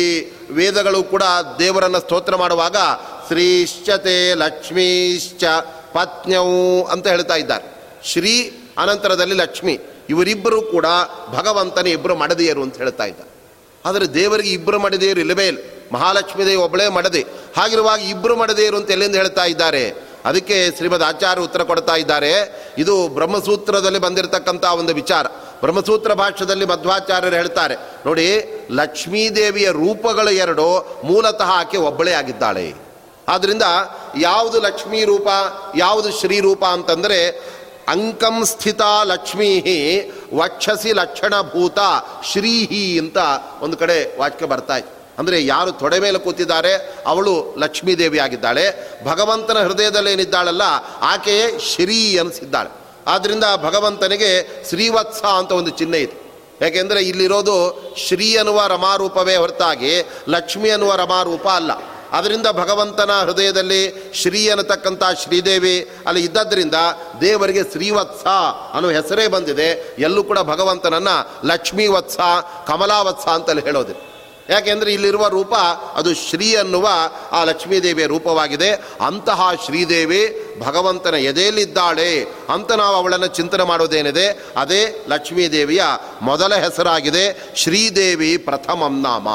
ವೇದಗಳು 0.51 1.01
ಕೂಡ 1.13 1.25
ದೇವರನ್ನು 1.59 2.01
ಸ್ತೋತ್ರ 2.01 2.37
ಮಾಡುವಾಗ 2.37 2.77
ಶ್ರೀಶ್ಚತೆ 3.29 4.35
ಲಕ್ಷ್ಮೀಶ್ಚ 4.35 5.45
ಪತ್ನ್ಯವು 5.93 6.85
ಅಂತ 6.85 7.07
ಹೇಳ್ತಾ 7.07 7.37
ಇದ್ದಾರೆ. 7.37 7.67
ಶ್ರೀ 8.05 8.35
ಅನಂತರದಲ್ಲಿ 8.79 9.35
ಲಕ್ಷ್ಮಿ, 9.35 9.75
ಇವರಿಬ್ಬರು 10.11 10.59
ಕೂಡ 10.63 10.87
ಭಗವಂತನ 11.37 11.87
ಇಬ್ಬರು 11.87 12.15
ಮಡದಿಯರು 12.17 12.63
ಅಂತ 12.63 12.77
ಹೇಳ್ತಾ 12.77 13.05
ಇದ್ದಾರೆ. 13.05 13.31
ಆದರೆ 13.85 14.07
ದೇವರಿಗೆ 14.15 14.51
ಇಬ್ಬರು 14.51 14.79
ಮಡದಿಯರು 14.79 15.21
ಇಲ್ಲವೇ 15.21 15.47
ಇಲ್ಲ. 15.47 15.61
ಮಹಾಲಕ್ಷ್ಮೀ 15.93 16.45
ದೇವಿ 16.45 16.57
ಒಬ್ಬಳೇ 16.57 16.89
ಮಡದಿ. 16.89 17.23
ಹಾಗಿರುವಾಗ 17.57 18.01
ಇಬ್ಬರು 18.01 18.37
ಮಡದಿಯರು 18.37 18.77
ಅಂತ 18.77 18.91
ಎಲ್ಲಿಂದ 18.91 19.17
ಹೇಳ್ತಾ 19.17 19.45
ಇದ್ದಾರೆ? 19.45 20.11
ಅದಕ್ಕೆ 20.25 20.77
ಶ್ರೀಮದ್ 20.77 21.03
ಆಚಾರ್ಯ 21.03 21.43
ಉತ್ತರ 21.43 21.63
ಕೊಡ್ತಾ 21.63 21.95
ಇದ್ದಾರೆ. 21.95 22.33
ಇದು 22.79 23.09
ಬ್ರಹ್ಮಸೂತ್ರದಲ್ಲಿ 23.09 23.99
ಬಂದಿರತಕ್ಕಂಥ 23.99 24.65
ಒಂದು 24.65 24.95
ವಿಚಾರ. 24.95 25.27
ಬ್ರಹ್ಮಸೂತ್ರ 25.61 26.13
ಭಾಷ್ಯದಲ್ಲಿ 26.13 26.65
ಮಧ್ವಾಚಾರ್ಯರು 26.65 27.37
ಹೇಳ್ತಾರೆ, 27.37 27.75
ನೋಡಿ, 28.07 28.27
ಲಕ್ಷ್ಮೀದೇವಿಯ 28.71 29.71
ರೂಪಗಳು 29.71 30.31
ಎರಡು, 30.31 31.01
ಮೂಲತಃ 31.05 31.51
ಆಕೆ 31.51 31.79
ಒಬ್ಬಳೇ 31.79 32.13
ಆಗಿದ್ದಾಳೆ. 32.13 32.75
ಆದ್ದರಿಂದ 33.29 33.63
ಯಾವುದು 34.19 34.61
ಲಕ್ಷ್ಮೀ 34.61 35.05
ರೂಪ, 35.05 35.29
ಯಾವುದು 35.77 36.21
ಶ್ರೀರೂಪ 36.21 36.65
ಅಂತಂದರೆ, 36.65 37.21
ಅಂಕಂ 37.89 38.45
ಸ್ಥಿತ 38.45 38.81
ಲಕ್ಷ್ಮೀ 39.05 39.51
ವಕ್ಷಸಿ 40.35 40.93
ಲಕ್ಷಣಭೂತ 40.93 41.79
ಶ್ರೀಹಿ 42.33 42.99
ಅಂತ 42.99 43.19
ಒಂದು 43.61 43.77
ಕಡೆ 43.77 44.19
ವಾಕ್ಯ 44.19 44.47
ಬರ್ತಾ 44.47 44.77
ಅಂದರೆ 45.21 45.37
ಯಾರು 45.45 45.71
ತೊಡೆ 45.83 45.99
ಮೇಲೆ 46.05 46.19
ಕೂತಿದ್ದಾರೆ, 46.27 46.73
ಅವಳು 47.13 47.35
ಲಕ್ಷ್ಮೀದೇವಿ 47.63 48.19
ಆಗಿದ್ದಾಳೆ 48.27 48.65
ಭಗವಂತನ 49.11 49.59
ಹೃದಯದಲ್ಲೇನಿದ್ದಾಳಲ್ಲ 49.69 50.65
ಆಕೆಯೇ 51.13 51.47
ಶ್ರೀ 51.71 52.01
ಅನಿಸಿದ್ದಾಳೆ 52.23 52.71
ಆದ್ದರಿಂದ 53.07 53.47
ಭಗವಂತನಿಗೆ 53.67 54.33
ಶ್ರೀವತ್ಸ 54.69 55.23
ಅಂತ 55.41 55.53
ಒಂದು 55.61 55.71
ಚಿಹ್ನೆ 55.79 56.01
ಇದೆ. 56.07 56.17
ಯಾಕೆಂದರೆ 56.65 57.01
ಇಲ್ಲಿರೋದು 57.11 57.55
ಶ್ರೀ 58.07 58.27
ಅನ್ನುವ 58.41 58.61
ರಮಾರೂಪವೇ 58.75 59.37
ಹೊರತಾಗಿ 59.43 59.93
ಲಕ್ಷ್ಮಿ 60.29 60.71
ಅನ್ನುವ 60.71 60.93
ರಮಾರೂಪ 61.05 61.47
ಅಲ್ಲ. 61.61 61.73
ಅದರಿಂದ 62.19 62.49
ಭಗವಂತನ 62.59 63.13
ಹೃದಯದಲ್ಲಿ 63.27 63.83
ಶ್ರೀ 64.21 64.41
ಅನ್ನತಕ್ಕಂಥ 64.53 65.03
ಶ್ರೀದೇವಿ 65.23 65.77
ಅಲ್ಲಿ 66.09 66.23
ಇದ್ದದ್ರಿಂದ 66.25 66.79
ದೇವರಿಗೆ 67.21 67.63
ಶ್ರೀವತ್ಸ 67.73 68.25
ಅನ್ನೋ 68.77 68.89
ಹೆಸರೇ 68.99 69.27
ಬಂದಿದೆ. 69.35 69.69
ಎಲ್ಲೂ 70.07 70.23
ಕೂಡ 70.31 70.39
ಭಗವಂತನನ್ನು 70.53 71.17
ಲಕ್ಷ್ಮೀವತ್ಸ, 71.49 72.19
ಕಮಲಾವತ್ಸ 72.71 73.27
ಅಂತಲ್ಲಿ 73.37 73.65
ಹೇಳೋದಿಲ್ಲ. 73.69 74.03
ಯಾಕೆಂದರೆ 74.51 74.93
ಇಲ್ಲಿರುವ 74.93 75.29
ರೂಪ 75.29 75.55
ಅದು 75.95 76.15
ಶ್ರೀ 76.15 76.55
ಅನ್ನುವ 76.55 76.89
ಆ 77.33 77.45
ಲಕ್ಷ್ಮೀದೇವಿಯ 77.45 78.07
ರೂಪವಾಗಿದೆ. 78.07 78.71
ಅಂತಹ 79.07 79.41
ಶ್ರೀದೇವಿ 79.65 80.47
ಭಗವಂತನ 80.61 81.15
ಎದೆಯಲ್ಲಿದ್ದಾಳೆ 81.15 82.25
ಅಂತ 82.55 82.73
ನಾವು 82.73 82.97
ಅವಳನ್ನು 82.97 83.27
ಚಿಂತನೆ 83.27 83.65
ಮಾಡೋದೇನಿದೆ. 83.65 84.29
ಅದೇ 84.57 85.05
ಲಕ್ಷ್ಮೀದೇವಿಯ 85.09 85.83
ಮೊದಲ 86.23 86.55
ಹೆಸರಾಗಿದೆ 86.55 87.55
ಶ್ರೀದೇವಿ 87.57 88.37
ಪ್ರಥಮಂ 88.37 89.03
ನಾಮ. 89.03 89.29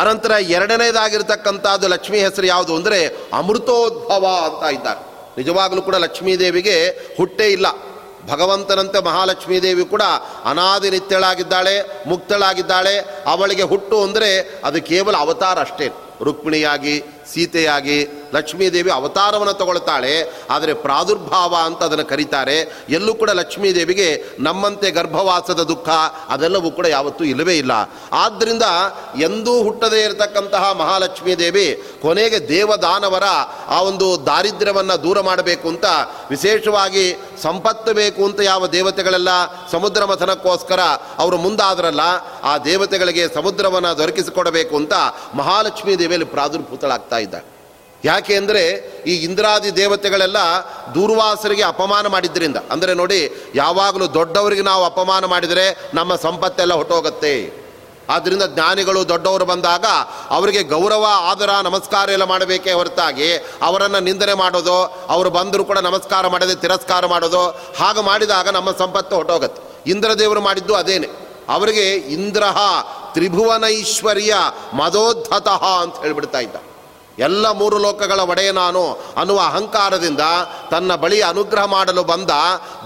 ಅನಂತರ 0.00 0.30
ಎರಡನೇದಾಗಿರ್ತಕ್ಕಂಥದ್ದು 0.30 1.88
ಲಕ್ಷ್ಮೀ 1.88 2.18
ಹೆಸರು 2.18 2.46
ಯಾವುದು 2.46 2.76
ಅಂದರೆ 2.76 3.06
ಅಮೃತೋದ್ಭವ 3.32 4.26
ಅಂತ 4.44 4.74
ಇದ್ದಾರೆ. 4.74 5.00
ನಿಜವಾಗಲೂ 5.38 5.82
ಕೂಡ 5.82 5.94
ಲಕ್ಷ್ಮೀದೇವಿಗೆ 5.94 6.88
ಹುಟ್ಟೇ 7.16 7.46
ಇಲ್ಲ. 7.46 7.66
ಭಗವಂತನಂತೆ 8.26 9.04
ಮಹಾಲಕ್ಷ್ಮೀ 9.04 9.60
ದೇವಿ 9.60 9.84
ಕೂಡ 9.84 10.02
ಅನಾದಿ 10.44 10.90
ನಿತ್ಯಳಾಗಿದ್ದಾಳೆ 10.90 12.04
ಮುಕ್ತಳಾಗಿದ್ದಾಳೆ. 12.06 12.98
ಅವಳಿಗೆ 13.26 13.62
ಹುಟ್ಟು 13.62 14.02
ಅಂದರೆ 14.02 14.60
ಅದು 14.64 14.82
ಕೇವಲ 14.82 15.16
ಅವತಾರ 15.16 15.58
ಅಷ್ಟೇ. 15.58 16.07
ರುಕ್ಮಿಣಿಯಾಗಿ, 16.22 17.02
ಸೀತೆಯಾಗಿ 17.32 18.28
ಲಕ್ಷ್ಮೀದೇವಿ 18.34 18.90
ಅವತಾರವನ್ನು 18.90 19.52
ತಗೊಳ್ತಾಳೆ. 19.52 20.14
ಆದರೆ 20.50 20.74
ಪ್ರಾದುರ್ಭಾವ 20.74 21.56
ಅಂತ 21.64 21.82
ಅದನ್ನು 21.82 22.04
ಕರೀತಾರೆ. 22.04 22.86
ಎಲ್ಲೂ 22.88 23.14
ಕೂಡ 23.14 23.30
ಲಕ್ಷ್ಮೀದೇವಿಗೆ 23.30 24.24
ನಮ್ಮಂತೆ 24.38 24.90
ಗರ್ಭವಾಸದ 24.90 25.62
ದುಃಖ 25.62 25.88
ಅದೆಲ್ಲವೂ 26.28 26.70
ಕೂಡ 26.70 26.86
ಯಾವತ್ತೂ 26.86 27.24
ಇಲ್ಲವೇ 27.24 27.58
ಇಲ್ಲ. 27.58 27.72
ಆದ್ದರಿಂದ 28.12 28.62
ಎಂದೂ 29.22 29.62
ಹುಟ್ಟದೇ 29.62 30.04
ಇರತಕ್ಕಂತಹ 30.04 30.72
ಮಹಾಲಕ್ಷ್ಮೀ 30.72 31.34
ದೇವಿ 31.34 31.82
ಕೊನೆಗೆ 32.02 32.48
ದೇವದಾನವರ 32.48 33.26
ಆ 33.68 33.80
ಒಂದು 33.82 34.26
ದಾರಿದ್ರ್ಯವನ್ನು 34.26 35.02
ದೂರ 35.02 35.20
ಮಾಡಬೇಕು 35.20 35.68
ಅಂತ 35.68 35.84
ವಿಶೇಷವಾಗಿ 36.30 37.18
ಸಂಪತ್ತು 37.42 37.94
ಬೇಕು 37.94 38.24
ಅಂತ 38.24 38.40
ಯಾವ 38.40 38.66
ದೇವತೆಗಳೆಲ್ಲ 38.66 39.28
ಸಮುದ್ರ 39.72 40.04
ಮಥನಕ್ಕೋಸ್ಕರ 40.04 40.80
ಅವರು 41.18 41.36
ಮುಂದಾದ್ರಲ್ಲ, 41.36 42.00
ಆ 42.42 42.58
ದೇವತೆಗಳಿಗೆ 42.58 43.34
ಸಮುದ್ರವನ್ನು 43.34 43.98
ದೊರಕಿಸಿಕೊಡಬೇಕು 43.98 44.76
ಅಂತ 44.76 44.94
ಮಹಾಲಕ್ಷ್ಮೀ 45.34 45.98
ದೇವಿಯಲ್ಲಿ 46.08 46.28
ಪ್ರಾದುರ್ಭೂತಳಾಗ್ತಾ 46.34 47.18
ಇದ್ದ. 47.26 47.36
ಯಾಕೆ 48.04 48.34
ಅಂದರೆ 48.40 48.60
ಈ 49.10 49.14
ಇಂದ್ರಾದಿ 49.26 49.70
ದೇವತೆಗಳೆಲ್ಲ 49.78 50.40
ದೂರ್ವಾಸರಿಗೆ 50.96 51.64
ಅಪಮಾನ 51.72 52.06
ಮಾಡಿದ್ದರಿಂದ 52.14 52.58
ಅಂದರೆ 52.74 52.92
ನೋಡಿ, 53.00 53.18
ಯಾವಾಗಲೂ 53.54 54.06
ದೊಡ್ಡವರಿಗೆ 54.18 54.64
ನಾವು 54.68 54.82
ಅಪಮಾನ 54.90 55.24
ಮಾಡಿದರೆ 55.32 55.64
ನಮ್ಮ 55.98 56.14
ಸಂಪತ್ತೆಲ್ಲ 56.26 56.74
ಹೊಟ್ಟೋಗುತ್ತೆ. 56.80 57.32
ಆದ್ದರಿಂದ 58.14 58.44
ಜ್ಞಾನಿಗಳು 58.54 59.00
ದೊಡ್ಡವರು 59.12 59.46
ಬಂದಾಗ 59.52 59.86
ಅವರಿಗೆ 60.36 60.62
ಗೌರವ, 60.74 61.04
ಆದರ, 61.30 61.50
ನಮಸ್ಕಾರ 61.68 62.08
ಎಲ್ಲ 62.16 62.26
ಮಾಡಬೇಕೇ 62.32 62.72
ಹೊರತಾಗಿ 62.80 63.30
ಅವರನ್ನು 63.68 64.00
ನಿಂದನೆ 64.08 64.34
ಮಾಡೋದು, 64.42 64.76
ಅವರು 65.14 65.30
ಬಂದರೂ 65.38 65.64
ಕೂಡ 65.70 65.80
ನಮಸ್ಕಾರ 65.88 66.26
ಮಾಡದೆ 66.34 66.54
ತಿರಸ್ಕಾರ 66.64 67.06
ಮಾಡೋದು, 67.14 67.42
ಹಾಗೆ 67.80 68.04
ಮಾಡಿದಾಗ 68.10 68.48
ನಮ್ಮ 68.58 68.70
ಸಂಪತ್ತು 68.82 69.16
ಹೊಟ್ಟೋಗುತ್ತೆ. 69.20 69.60
ಇಂದ್ರದೇವರು 69.94 70.42
ಮಾಡಿದ್ದು 70.48 70.74
ಅದೇನೆ. 70.82 71.10
ಅವರಿಗೆ 71.48 71.92
ಇಂದ್ರಹ 71.92 72.58
ತ್ರಿಭುವನೈಶ್ವರ್ಯ 73.14 74.34
ಮದೋದ್ಧತಃ 74.74 75.64
ಅಂತ 75.64 75.96
ಹೇಳಿಬಿಡ್ತಾ 75.96 76.38
ಇದ್ದ. 76.38 76.56
ಎಲ್ಲ 77.18 77.50
ಮೂರು 77.50 77.78
ಲೋಕಗಳ 77.78 78.20
ಒಡೆಯ 78.20 78.52
ನಾನು 78.52 78.92
ಅನ್ನುವ 79.16 79.38
ಅಹಂಕಾರದಿಂದ 79.38 80.20
ತನ್ನ 80.70 80.94
ಬಳಿ 80.94 81.22
ಅನುಗ್ರಹ 81.22 81.64
ಮಾಡಲು 81.64 82.04
ಬಂದ 82.04 82.30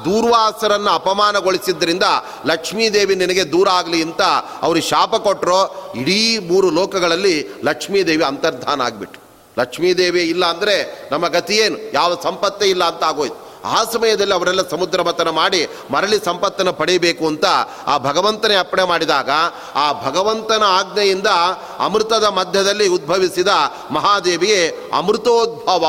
ದೂರ್ವಾಸರನ್ನು 0.04 0.90
ಅಪಮಾನಗೊಳಿಸಿದ್ದರಿಂದ 0.90 2.02
ಲಕ್ಷ್ಮೀದೇವಿ 2.46 3.14
ನಿನಗೆ 3.14 3.52
ದೂರ 3.52 3.68
ಆಗಲಿ 3.68 4.02
ಅಂತ 4.02 4.22
ಅವರು 4.62 4.80
ಶಾಪ 4.80 5.16
ಕೊಟ್ಟರು 5.16 5.92
ಇಡೀ 6.00 6.38
ಮೂರು 6.38 6.70
ಲೋಕಗಳಲ್ಲಿ 6.70 7.48
ಲಕ್ಷ್ಮೀದೇವಿ 7.64 8.24
ಅಂತರ್ಧಾನ 8.24 8.82
ಆಗಿಬಿಟ್ಟು 8.82 9.20
ಲಕ್ಷ್ಮೀದೇವಿ 9.58 10.22
ಇಲ್ಲ 10.22 10.46
ಅಂದರೆ 10.46 11.08
ನಮ್ಮ 11.12 11.28
ಗತಿಯೇನು 11.28 11.94
ಯಾವ 11.94 12.20
ಸಂಪತ್ತೇ 12.22 12.66
ಇಲ್ಲ 12.66 12.84
ಅಂತ 12.84 13.04
ಆಗೋಯ್ತು. 13.04 13.51
ಆ 13.64 13.84
ಸಮಯದಲ್ಲಿ 13.84 14.34
ಅವರೆಲ್ಲ 14.34 14.68
ಸಮುದ್ರ 14.68 15.02
ಮತನ 15.02 15.30
ಮಾಡಿ 15.30 15.66
ಮರಳಿ 15.90 16.24
ಸಂಪತ್ತನ್ನು 16.24 16.72
ಪಡೆಯಬೇಕು 16.72 17.26
ಅಂತ 17.26 17.44
ಆ 17.86 17.98
ಭಗವಂತನೇ 17.98 18.54
ಅಪ್ಪಣೆ 18.54 18.82
ಮಾಡಿದಾಗ 18.82 19.30
ಆ 19.74 19.92
ಭಗವಂತನ 19.92 20.62
ಆಜ್ಞೆಯಿಂದ 20.62 21.26
ಅಮೃತದ 21.78 22.24
ಮಧ್ಯದಲ್ಲಿ 22.24 22.88
ಉದ್ಭವಿಸಿದ 22.88 23.48
ಮಹಾದೇವಿಯೇ 23.90 24.90
ಅಮೃತೋದ್ಭವ 24.92 25.84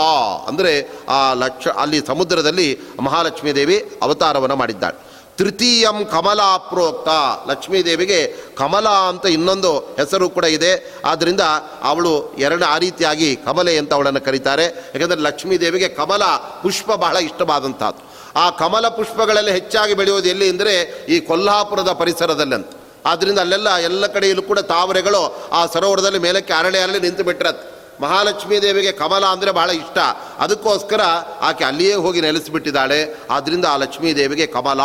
ಅಂದರೆ 0.47 1.03
ಆ 1.09 1.33
ಲಕ್ಷ 1.33 1.67
ಅಲ್ಲಿ 1.67 2.05
ಸಮುದ್ರದಲ್ಲಿ 2.05 2.79
ಮಹಾಲಕ್ಷ್ಮೀ 2.99 3.51
ದೇವಿ 3.51 3.91
ಅವತಾರವನ್ನು 4.01 4.55
ಮಾಡಿದ್ದಾಳೆ. 4.55 5.12
ತೃತೀಯಂ 5.37 6.05
ಕಮಲಾ 6.05 6.57
ಪ್ರೋಕ್ತ. 6.57 7.09
ಲಕ್ಷ್ಮೀದೇವಿಗೆ 7.49 8.35
ಕಮಲಾ 8.55 8.95
ಅಂತ 9.09 9.25
ಇನ್ನೊಂದು 9.25 9.79
ಹೆಸರು 9.79 10.29
ಕೂಡ 10.29 10.43
ಇದೆ. 10.45 10.93
ಆದ್ದರಿಂದ 11.05 11.41
ಅವಳು 11.81 12.33
ಎರಡು 12.37 12.65
ಆ 12.65 12.77
ರೀತಿಯಾಗಿ 12.77 13.35
ಕಮಲೆ 13.35 13.77
ಅಂತ 13.77 13.93
ಅವಳನ್ನು 13.93 14.21
ಕರೀತಾರೆ. 14.21 14.65
ಯಾಕಂದರೆ 14.95 15.21
ಲಕ್ಷ್ಮೀದೇವಿಗೆ 15.21 15.89
ಕಮಲ, 15.89 16.21
ಪುಷ್ಪ 16.61 16.91
ಬಹಳ 16.91 17.17
ಇಷ್ಟವಾದಂಥದ್ದು. 17.17 18.13
ಆ 18.35 18.49
ಕಮಲ 18.49 18.87
ಪುಷ್ಪಗಳಲ್ಲಿ 18.87 19.51
ಹೆಚ್ಚಾಗಿ 19.51 19.93
ಬೆಳೆಯೋದು 19.93 20.27
ಎಲ್ಲಿ 20.27 20.49
ಅಂದರೆ 20.49 21.05
ಈ 21.09 21.19
ಕೊಲ್ಹಾಪುರದ 21.19 21.91
ಪರಿಸರದಲ್ಲಂತ. 21.91 22.67
ಆದ್ದರಿಂದ 23.05 23.39
ಅಲ್ಲೆಲ್ಲ 23.39 23.75
ಎಲ್ಲ 23.75 24.05
ಕಡೆಯಲ್ಲೂ 24.05 24.41
ಕೂಡ 24.41 24.59
ತಾವರೆಗಳು 24.59 25.49
ಆ 25.51 25.65
ಸರೋವರದಲ್ಲಿ 25.65 26.19
ಮೇಲಕ್ಕೆ 26.19 26.53
ಅರಳೆ 26.53 26.81
ಅರಳಿ 26.81 26.99
ನಿಂತು 26.99 27.23
ಬಿಟ್ಟಿರತ್ತೆ. 27.23 27.82
ಮಹಾಲಕ್ಷ್ಮೀ 28.03 28.57
ದೇವಿಗೆ 28.59 28.91
ಕಮಲ 28.91 29.25
ಅಂದರೆ 29.25 29.51
ಬಹಳ 29.51 29.69
ಇಷ್ಟ. 29.69 29.97
ಅದಕ್ಕೋಸ್ಕರ 30.39 31.01
ಆಕೆ 31.41 31.63
ಅಲ್ಲಿಯೇ 31.63 31.93
ಹೋಗಿ 31.93 32.21
ನೆಲೆಸಿಬಿಟ್ಟಿದ್ದಾಳೆ. 32.21 32.99
ಆದ್ದರಿಂದ 33.31 33.65
ಆ 33.65 33.75
ಲಕ್ಷ್ಮೀ 33.77 34.13
ದೇವಿಗೆ 34.13 34.47
ಕಮಲ, 34.47 34.81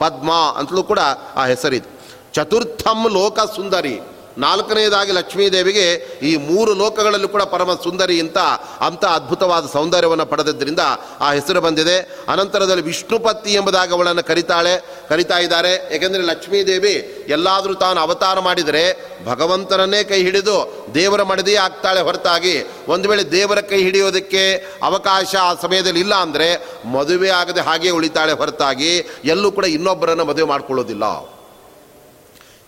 ಪದ್ಮ 0.00 0.32
ಅಂತಲೂ 0.32 0.82
ಕೂಡ 0.82 0.98
ಆ 1.36 1.44
ಹೆಸರಿದೆ. 1.46 1.90
ಚತುರ್ಥಂ 2.32 3.00
ಲೋಕ 3.12 3.40
ಸುಂದರಿ. 3.56 4.00
ನಾಲ್ಕನೆಯದಾಗಿ 4.38 5.12
ಲಕ್ಷ್ಮೀದೇವಿಗೆ 5.12 5.86
ಈ 6.22 6.36
ಮೂರು 6.36 6.74
ಲೋಕಗಳಲ್ಲೂ 6.74 7.28
ಕೂಡ 7.28 7.42
ಪರಮ 7.42 7.74
ಸುಂದರಿ 7.74 8.20
ಅಂತ 8.20 8.38
ಅಂಥ 8.80 9.04
ಅದ್ಭುತವಾದ 9.04 9.66
ಸೌಂದರ್ಯವನ್ನು 9.66 10.26
ಪಡೆದಿದ್ದರಿಂದ 10.26 10.80
ಆ 11.20 11.32
ಹೆಸರು 11.32 11.60
ಬಂದಿದೆ. 11.60 11.96
ಅನಂತರದಲ್ಲಿ 12.28 12.82
ವಿಷ್ಣುಪತಿ 12.82 13.52
ಎಂಬುದಾಗಿ 13.52 13.92
ಅವಳನ್ನು 13.92 14.24
ಕರಿತಾಳೆ, 14.24 15.06
ಕರಿತಾ 15.08 15.38
ಇದ್ದಾರೆ. 15.38 15.94
ಏಕೆಂದರೆ 15.94 16.22
ಲಕ್ಷ್ಮೀದೇವಿ 16.22 17.24
ಎಲ್ಲಾದರೂ 17.28 17.74
ತಾನು 17.74 18.00
ಅವತಾರ 18.00 18.40
ಮಾಡಿದರೆ 18.40 19.12
ಭಗವಂತನನ್ನೇ 19.24 20.04
ಕೈ 20.04 20.22
ಹಿಡಿದು 20.22 20.88
ದೇವರ 20.94 21.22
ಮಡದಿ 21.22 21.54
ಆಗ್ತಾಳೆ 21.54 22.00
ಹೊರತಾಗಿ. 22.00 22.64
ಒಂದು 22.88 23.08
ವೇಳೆ 23.08 23.30
ದೇವರ 23.30 23.60
ಕೈ 23.60 23.82
ಹಿಡಿಯೋದಕ್ಕೆ 23.82 24.56
ಅವಕಾಶ 24.82 25.36
ಆ 25.36 25.54
ಸಮಯದಲ್ಲಿ 25.54 26.00
ಇಲ್ಲ 26.00 26.14
ಅಂದರೆ 26.14 26.48
ಮದುವೆ 26.86 27.28
ಆಗದೆ 27.28 27.60
ಹಾಗೆ 27.60 27.90
ಉಳಿತಾಳೆ 27.90 28.32
ಹೊರತಾಗಿ. 28.32 29.20
ಎಲ್ಲೂ 29.24 29.52
ಕೂಡ 29.52 29.64
ಇನ್ನೊಬ್ಬರನ್ನು 29.64 30.24
ಮದುವೆ 30.24 30.44
ಮಾಡ್ಕೊಳ್ಳೋದಿಲ್ಲ. 30.44 31.31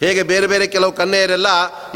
ಹೇಗೆ 0.05 0.23
ಬೇರೆ 0.33 0.47
ಬೇರೆ 0.53 0.67
ಕೆಲವು 0.75 0.93
ಕನ್ಯೆಯರೆಲ್ಲ 1.01 1.51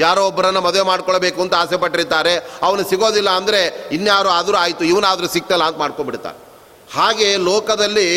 ಯಾರೋ 0.05 0.21
ಒಬ್ಬರನ್ನು 0.31 0.61
ಮದುವೆ 0.67 0.85
ಮಾಡ್ಕೊಳ್ಬೇಕು 0.91 1.41
ಅಂತ 1.45 1.55
ಆಸೆ 1.63 1.79
ಪಟ್ಟಿರ್ತಾರೆ. 1.85 2.35
ಅವನು 2.67 2.83
ಸಿಗೋದಿಲ್ಲ 2.91 3.31
ಅಂದರೆ 3.41 3.63
ಇನ್ಯಾರು 3.97 4.31
ಆದರೂ 4.39 4.59
ಆಯಿತು, 4.65 4.85
ಇವನಾದರೂ 4.93 5.29
ಸಿಕ್ತಲ್ಲ 5.37 5.65
ಅಂತ 5.71 5.79
ಮಾಡ್ಕೊಂಡ್ಬಿಡ್ತಾರೆ 5.85 6.39
ಹಾಗೆ 6.95 7.29
ಲೋಕದಲ್ಲಿ 7.49 8.09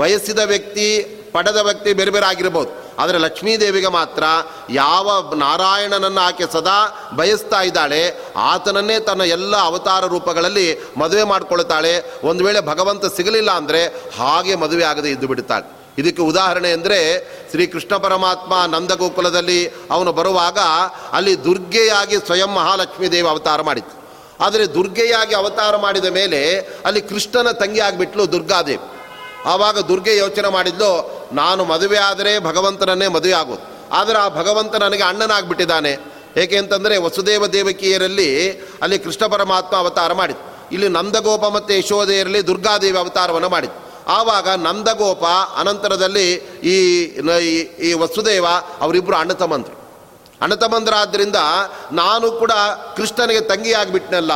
ಬಯಸಿದ 0.00 0.40
ವ್ಯಕ್ತಿ, 0.52 0.86
ಪಡೆದ 1.34 1.58
ವ್ಯಕ್ತಿ 1.66 1.90
ಬೇರೆ 1.98 2.12
ಬೇರೆ 2.14 2.26
ಆಗಿರ್ಬೋದು. 2.30 2.70
ಆದರೆ 3.02 3.18
ಲಕ್ಷ್ಮೀದೇವಿಗೆ 3.24 3.90
ಮಾತ್ರ 3.96 4.24
ಯಾವ 4.78 5.16
ನಾರಾಯಣನನ್ನು 5.42 6.20
ಆಕೆ 6.28 6.46
ಸದಾ 6.54 6.76
ಬಯಸ್ತಾ 7.18 7.60
ಇದ್ದಾಳೆ, 7.68 8.02
ಆತನನ್ನೇ 8.52 8.96
ತನ್ನ 9.08 9.22
ಎಲ್ಲ 9.36 9.54
ಅವತಾರ 9.70 10.04
ರೂಪಗಳಲ್ಲಿ 10.14 10.66
ಮದುವೆ 11.02 11.24
ಮಾಡ್ಕೊಳ್ತಾಳೆ. 11.32 11.94
ಒಂದು 12.30 12.44
ವೇಳೆ 12.46 12.62
ಭಗವಂತ 12.70 13.04
ಸಿಗಲಿಲ್ಲ 13.16 13.50
ಅಂದರೆ 13.60 13.82
ಹಾಗೆ 14.18 14.54
ಮದುವೆ 14.64 14.86
ಆಗದೆ 14.92 15.10
ಇದ್ದು 15.16 15.28
ಬಿಡ್ತಾಳೆ. 15.32 15.66
ಇದಕ್ಕೆ 15.98 16.22
ಉದಾಹರಣೆ 16.22 16.72
ಅಂದರೆ 16.72 16.98
ಶ್ರೀಕೃಷ್ಣ 17.50 17.96
ಪರಮಾತ್ಮ 17.96 18.64
ನಂದಗೋಕುಲದಲ್ಲಿ 18.66 19.60
ಅವನು 19.90 20.12
ಬರುವಾಗ 20.12 20.58
ಅಲ್ಲಿ 21.12 21.44
ದುರ್ಗೆಯಾಗಿ 21.44 22.16
ಸ್ವಯಂ 22.16 22.50
ಮಹಾಲಕ್ಷ್ಮೀ 22.50 23.08
ದೇವಿ 23.08 23.28
ಅವತಾರ 23.28 23.62
ಮಾಡಿತ್ತು. 23.62 23.94
ಆದರೆ 24.40 24.74
ದುರ್ಗೆಯಾಗಿ 24.74 25.34
ಅವತಾರ 25.34 25.76
ಮಾಡಿದ 25.76 26.04
ಮೇಲೆ 26.04 26.40
ಅಲ್ಲಿ 26.84 27.00
ಕೃಷ್ಣನ 27.00 27.50
ತಂಗಿ 27.50 27.80
ಆಗಿಬಿಟ್ಲು 27.80 28.32
ದುರ್ಗಾದೇವಿ. 28.32 28.82
ಆವಾಗ 29.44 29.78
ದುರ್ಗೆ 29.78 30.16
ಯೋಚನೆ 30.16 30.48
ಮಾಡಿದ್ಲು, 30.48 30.90
ನಾನು 31.32 31.64
ಮದುವೆ 31.64 31.98
ಆದರೆ 31.98 32.38
ಭಗವಂತನನ್ನೇ 32.38 33.08
ಮದುವೆ 33.08 33.32
ಆಗೋದು. 33.32 33.64
ಆದರೆ 33.92 34.18
ಆ 34.18 34.28
ಭಗವಂತ 34.28 34.74
ನನಗೆ 34.74 35.02
ಅಣ್ಣನಾಗ್ಬಿಟ್ಟಿದ್ದಾನೆ. 35.02 35.96
ಏಕೆ 36.36 36.56
ಅಂತಂದರೆ 36.56 36.96
ವಸುದೇವ 36.96 37.46
ದೇವಕಿಯರಲ್ಲಿ 37.46 38.50
ಅಲ್ಲಿ 38.82 38.98
ಕೃಷ್ಣ 38.98 39.26
ಪರಮಾತ್ಮ 39.26 39.76
ಅವತಾರ 39.76 40.12
ಮಾಡಿದ್ದು. 40.12 40.44
ಇಲ್ಲಿ 40.72 40.88
ನಂದಗೋಪ 40.88 41.44
ಮತ್ತು 41.44 41.72
ಯಶೋದೆಯರಲ್ಲಿ 41.72 42.46
ದುರ್ಗಾದೇವಿ 42.46 42.98
ಅವತಾರವನ್ನು 42.98 43.48
ಮಾಡಿದ್ದು. 43.48 43.85
ಆವಾಗ 44.08 44.48
ನಂದಗೋಪ 44.48 45.24
ಅನಂತರದಲ್ಲಿ 45.56 46.34
ಈ 46.62 46.76
ಈ 47.88 47.92
ವಸುದೇವ 47.92 48.46
ಅವರಿಬ್ಬರು 48.80 49.16
ಅಣ್ಣ 49.16 49.32
ತಮ್ಮಂದರು 49.32 49.76
ಅಣ್ಣ 50.42 50.54
ತಮ್ಮಂದರಾದ್ದರಿಂದ 50.54 51.36
ನಾನು 51.92 52.30
ಕೂಡ 52.32 52.52
ಕೃಷ್ಣನಿಗೆ 52.96 53.40
ತಂಗಿ 53.40 53.72
ಆಗಿಬಿಟ್ನಲ್ಲ 53.72 54.32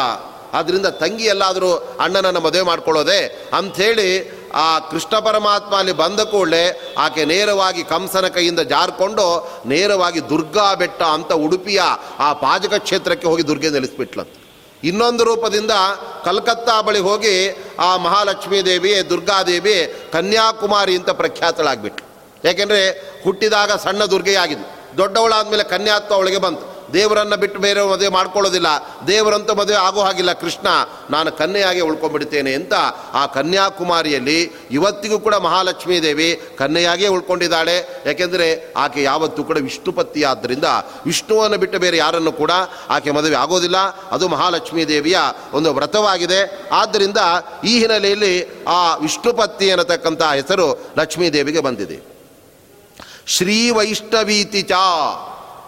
ಆದ್ದರಿಂದ 0.55 0.87
ತಂಗಿ 0.87 1.25
ಎಲ್ಲಾದರೂ 1.25 1.71
ಅಣ್ಣನನ್ನು 2.01 2.41
ಮದುವೆ 2.41 2.63
ಮಾಡ್ಕೊಳ್ಳೋದೆ 2.63 3.51
ಅಂಥೇಳಿ 3.53 4.41
ಆ 4.55 4.79
ಕೃಷ್ಣ 4.79 5.19
ಪರಮಾತ್ಮ 5.19 5.77
ಅಲ್ಲಿ 5.77 5.93
ಬಂದ 5.93 6.21
ಕೂಡಲೇ 6.21 6.95
ಆಕೆ 6.99 7.25
ನೇರವಾಗಿ 7.25 7.83
ಕಂಸನ 7.83 8.29
ಕೈಯಿಂದ 8.29 8.59
ಜಾರ್ಕೊಂಡು 8.59 9.27
ನೇರವಾಗಿ 9.67 10.29
ದುರ್ಗಾ 10.29 10.75
ಬೆಟ್ಟ 10.75 11.03
ಅಂತ 11.03 11.33
ಉಡುಪಿಯ 11.33 11.83
ಆ 12.19 12.33
ಪಾಜಕ 12.33 12.75
ಕ್ಷೇತ್ರಕ್ಕೆ 12.75 13.29
ಹೋಗಿ 13.29 13.47
ದುರ್ಗೆ 13.47 13.71
ನೆಲೆಸ್ಬಿಟ್ಲಂತ. 13.71 14.40
ಇನ್ನೊಂದು 14.85 15.25
ರೂಪದಿಂದ 15.25 15.71
ಕಲ್ಕತ್ತಾ 16.25 16.81
ಬಳಿ 16.81 16.99
ಹೋಗಿ 16.99 17.65
ಆ 17.79 17.97
ಮಹಾಲಕ್ಷ್ಮೀ 17.97 18.63
ದೇವಿ 18.63 19.11
ದುರ್ಗಾದೇವಿ, 19.11 20.09
ಕನ್ಯಾಕುಮಾರಿ 20.13 20.97
ಅಂತ 20.97 21.11
ಪ್ರಖ್ಯಾತಳಾಗ್ಬಿಟ್ಟು 21.11 22.05
ಯಾಕೆಂದರೆ 22.45 22.91
ಹುಟ್ಟಿದಾಗ 23.25 23.73
ಸಣ್ಣ 23.73 24.05
ದುರ್ಗೆಯಾಗಿದ್ದು 24.05 24.97
ದೊಡ್ಡವಳಾದ 24.97 25.49
ಮೇಲೆ 25.49 25.65
ಕನ್ಯಾತ್ವ 25.65 26.15
ಅವಳಿಗೆ 26.15 26.39
ಬಂತು. 26.39 26.80
ದೇವರನ್ನು 26.93 27.37
ಬಿಟ್ಟು 27.37 27.61
ಬೇರೆ 27.61 27.83
ಮದುವೆ 27.83 28.09
ಮಾಡ್ಕೊಳ್ಳೋದಿಲ್ಲ. 28.09 28.67
ದೇವರಂತೂ 29.07 29.55
ಮದುವೆ 29.55 29.75
ಆಗೋ 29.75 30.01
ಹಾಗಿಲ್ಲ. 30.01 30.33
ಕೃಷ್ಣ, 30.33 30.67
ನಾನು 31.11 31.33
ಕನ್ಯೆಯಾಗಿ 31.33 31.81
ಉಳ್ಕೊಂಡ್ಬಿಡ್ತೇನೆ 31.81 32.55
ಅಂತ 32.55 32.73
ಆ 33.13 33.27
ಕನ್ಯಾಕುಮಾರಿಯಲ್ಲಿ 33.27 34.53
ಇವತ್ತಿಗೂ 34.71 35.19
ಕೂಡ 35.19 35.35
ಮಹಾಲಕ್ಷ್ಮೀ 35.35 36.01
ದೇವಿ 36.01 36.43
ಕನ್ಯೆಯಾಗಿಯೇ 36.59 37.09
ಉಳ್ಕೊಂಡಿದ್ದಾಳೆ. 37.09 38.03
ಯಾಕೆಂದರೆ 38.07 38.73
ಆಕೆ 38.77 39.03
ಯಾವತ್ತೂ 39.03 39.45
ಕೂಡ 39.45 39.59
ವಿಷ್ಣುಪತ್ತಿ 39.59 40.23
ಆದ್ದರಿಂದ 40.23 40.65
ವಿಷ್ಣುವನ್ನು 41.07 41.59
ಬಿಟ್ಟು 41.59 41.79
ಬೇರೆ 41.79 41.97
ಯಾರನ್ನು 41.97 42.33
ಕೂಡ 42.33 42.51
ಆಕೆ 42.89 43.11
ಮದುವೆ 43.11 43.37
ಆಗೋದಿಲ್ಲ. 43.37 43.79
ಅದು 44.11 44.29
ಮಹಾಲಕ್ಷ್ಮೀ 44.29 44.85
ದೇವಿಯ 44.85 45.19
ಒಂದು 45.53 45.75
ವ್ರತವಾಗಿದೆ. 45.75 46.69
ಆದ್ದರಿಂದ 46.73 47.19
ಈ 47.65 47.79
ಹಿನ್ನೆಲೆಯಲ್ಲಿ 47.79 48.65
ಆ 48.65 48.97
ವಿಷ್ಣುಪತಿ 48.97 49.71
ಅನ್ನತಕ್ಕಂಥ 49.71 50.23
ಹೆಸರು 50.23 50.91
ಲಕ್ಷ್ಮೀ 50.99 51.31
ದೇವಿಗೆ 51.31 51.61
ಬಂದಿದೆ. 51.61 52.11
ಶ್ರೀ 53.27 53.71
ವೈಷ್ಣವೀತಿ 53.71 54.63
ಚ. 54.63 54.73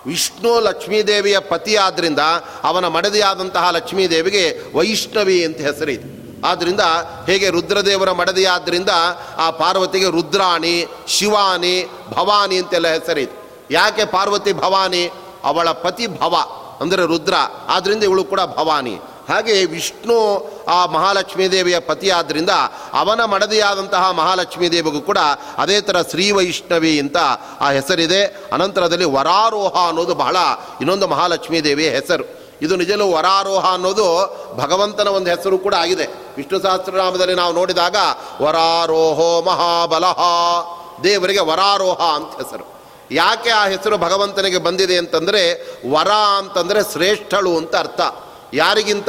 ವಿಷ್ಣು 0.07 0.61
ಲಕ್ಷ್ಮೀದೇವಿಯ 0.61 1.39
ಪತಿ 1.39 1.77
ಆದ್ದರಿಂದ 1.77 2.19
ಅವನ 2.63 2.89
ಮಡದಿಯಾದಂತಹ 2.89 3.71
ಲಕ್ಷ್ಮೀದೇವಿಗೆ 3.71 4.77
ವೈಷ್ಣವಿ 4.77 5.45
ಅಂತ 5.45 5.57
ಹೆಸರಿದೆ. 5.57 6.23
ಆದ್ದರಿಂದ 6.47 6.81
ಹೇಗೆ 7.27 7.51
ರುದ್ರದೇವರ 7.51 8.13
ಮಡದಿಯಾದ್ದರಿಂದ 8.13 8.89
ಆ 9.37 9.51
ಪಾರ್ವತಿಗೆ 9.51 10.11
ರುದ್ರಾಣಿ, 10.11 10.87
ಶಿವಾನಿ, 11.09 11.91
ಭವಾನಿ 12.11 12.57
ಅಂತೆಲ್ಲ 12.57 12.89
ಹೆಸರಿದೆ. 12.89 13.43
ಯಾಕೆ 13.71 14.05
ಪಾರ್ವತಿ 14.05 14.53
ಭವಾನಿ? 14.53 15.11
ಅವಳ 15.45 15.71
ಪತಿ 15.71 16.07
ಭವ, 16.07 16.37
ಅಂದರೆ 16.81 17.03
ರುದ್ರ. 17.07 17.35
ಆದ್ದರಿಂದ 17.69 18.03
ಇವಳು 18.03 18.25
ಕೂಡ 18.25 18.41
ಭವಾನಿ. 18.41 18.99
ಹಾಗೆ 19.29 19.65
ವಿಷ್ಣು 19.65 20.51
ಆ 20.69 20.87
ಮಹಾಲಕ್ಷ್ಮೀ 20.87 21.49
ದೇವಿಯ 21.49 21.79
ಪತಿಯಾದ್ದರಿಂದ 21.79 22.51
ಅವನ 22.93 23.25
ಮಡದಿಯಾದಂತಹ 23.25 24.11
ಮಹಾಲಕ್ಷ್ಮೀ 24.11 24.69
ದೇವಿಗೂ 24.69 25.01
ಕೂಡ 25.01 25.19
ಅದೇ 25.59 25.81
ಥರ 25.81 26.03
ಶ್ರೀ 26.03 26.31
ವೈಷ್ಣವಿ 26.31 27.01
ಅಂತ 27.01 27.17
ಆ 27.61 27.71
ಹೆಸರಿದೆ. 27.71 28.25
ಅನಂತರದಲ್ಲಿ 28.25 29.05
ವರಾರೋಹ 29.05 29.89
ಅನ್ನೋದು 29.89 30.15
ಬಹಳ 30.15 30.37
ಇನ್ನೊಂದು 30.81 31.09
ಮಹಾಲಕ್ಷ್ಮೀ 31.09 31.61
ದೇವಿಯ 31.61 31.91
ಹೆಸರು. 31.91 32.43
ಇದು 32.63 32.77
ನಿಜಲು 32.77 33.11
ವರಾರೋಹ 33.11 33.73
ಅನ್ನೋದು 33.73 34.07
ಭಗವಂತನ 34.57 35.09
ಒಂದು 35.09 35.31
ಹೆಸರು 35.31 35.59
ಕೂಡ 35.59 35.75
ಆಗಿದೆ. 35.75 36.07
ವಿಷ್ಣು 36.37 36.61
ಸಹಸ್ರನಾಮದಲ್ಲಿ 36.61 37.35
ನಾವು 37.35 37.55
ನೋಡಿದಾಗ 37.55 37.97
ವರಾರೋಹೋ 38.43 39.43
ಮಹಾಬಲಹ 39.43 40.19
ದೇವರಿಗೆ 41.05 41.41
ವರಾರೋಹ 41.41 42.01
ಅಂತ 42.01 42.35
ಹೆಸರು. 42.35 42.73
ಯಾಕೆ 43.11 43.51
ಆ 43.51 43.65
ಹೆಸರು 43.65 43.99
ಭಗವಂತನಿಗೆ 43.99 44.59
ಬಂದಿದೆ 44.59 44.99
ಅಂತಂದರೆ 44.99 45.63
ವರ 45.91 46.11
ಅಂತಂದರೆ 46.11 46.93
ಶ್ರೇಷ್ಠಳು 46.93 47.57
ಅಂತ 47.57 47.77
ಅರ್ಥ. 47.77 48.01
ಯಾರಿಗಿಂತ 48.55 49.09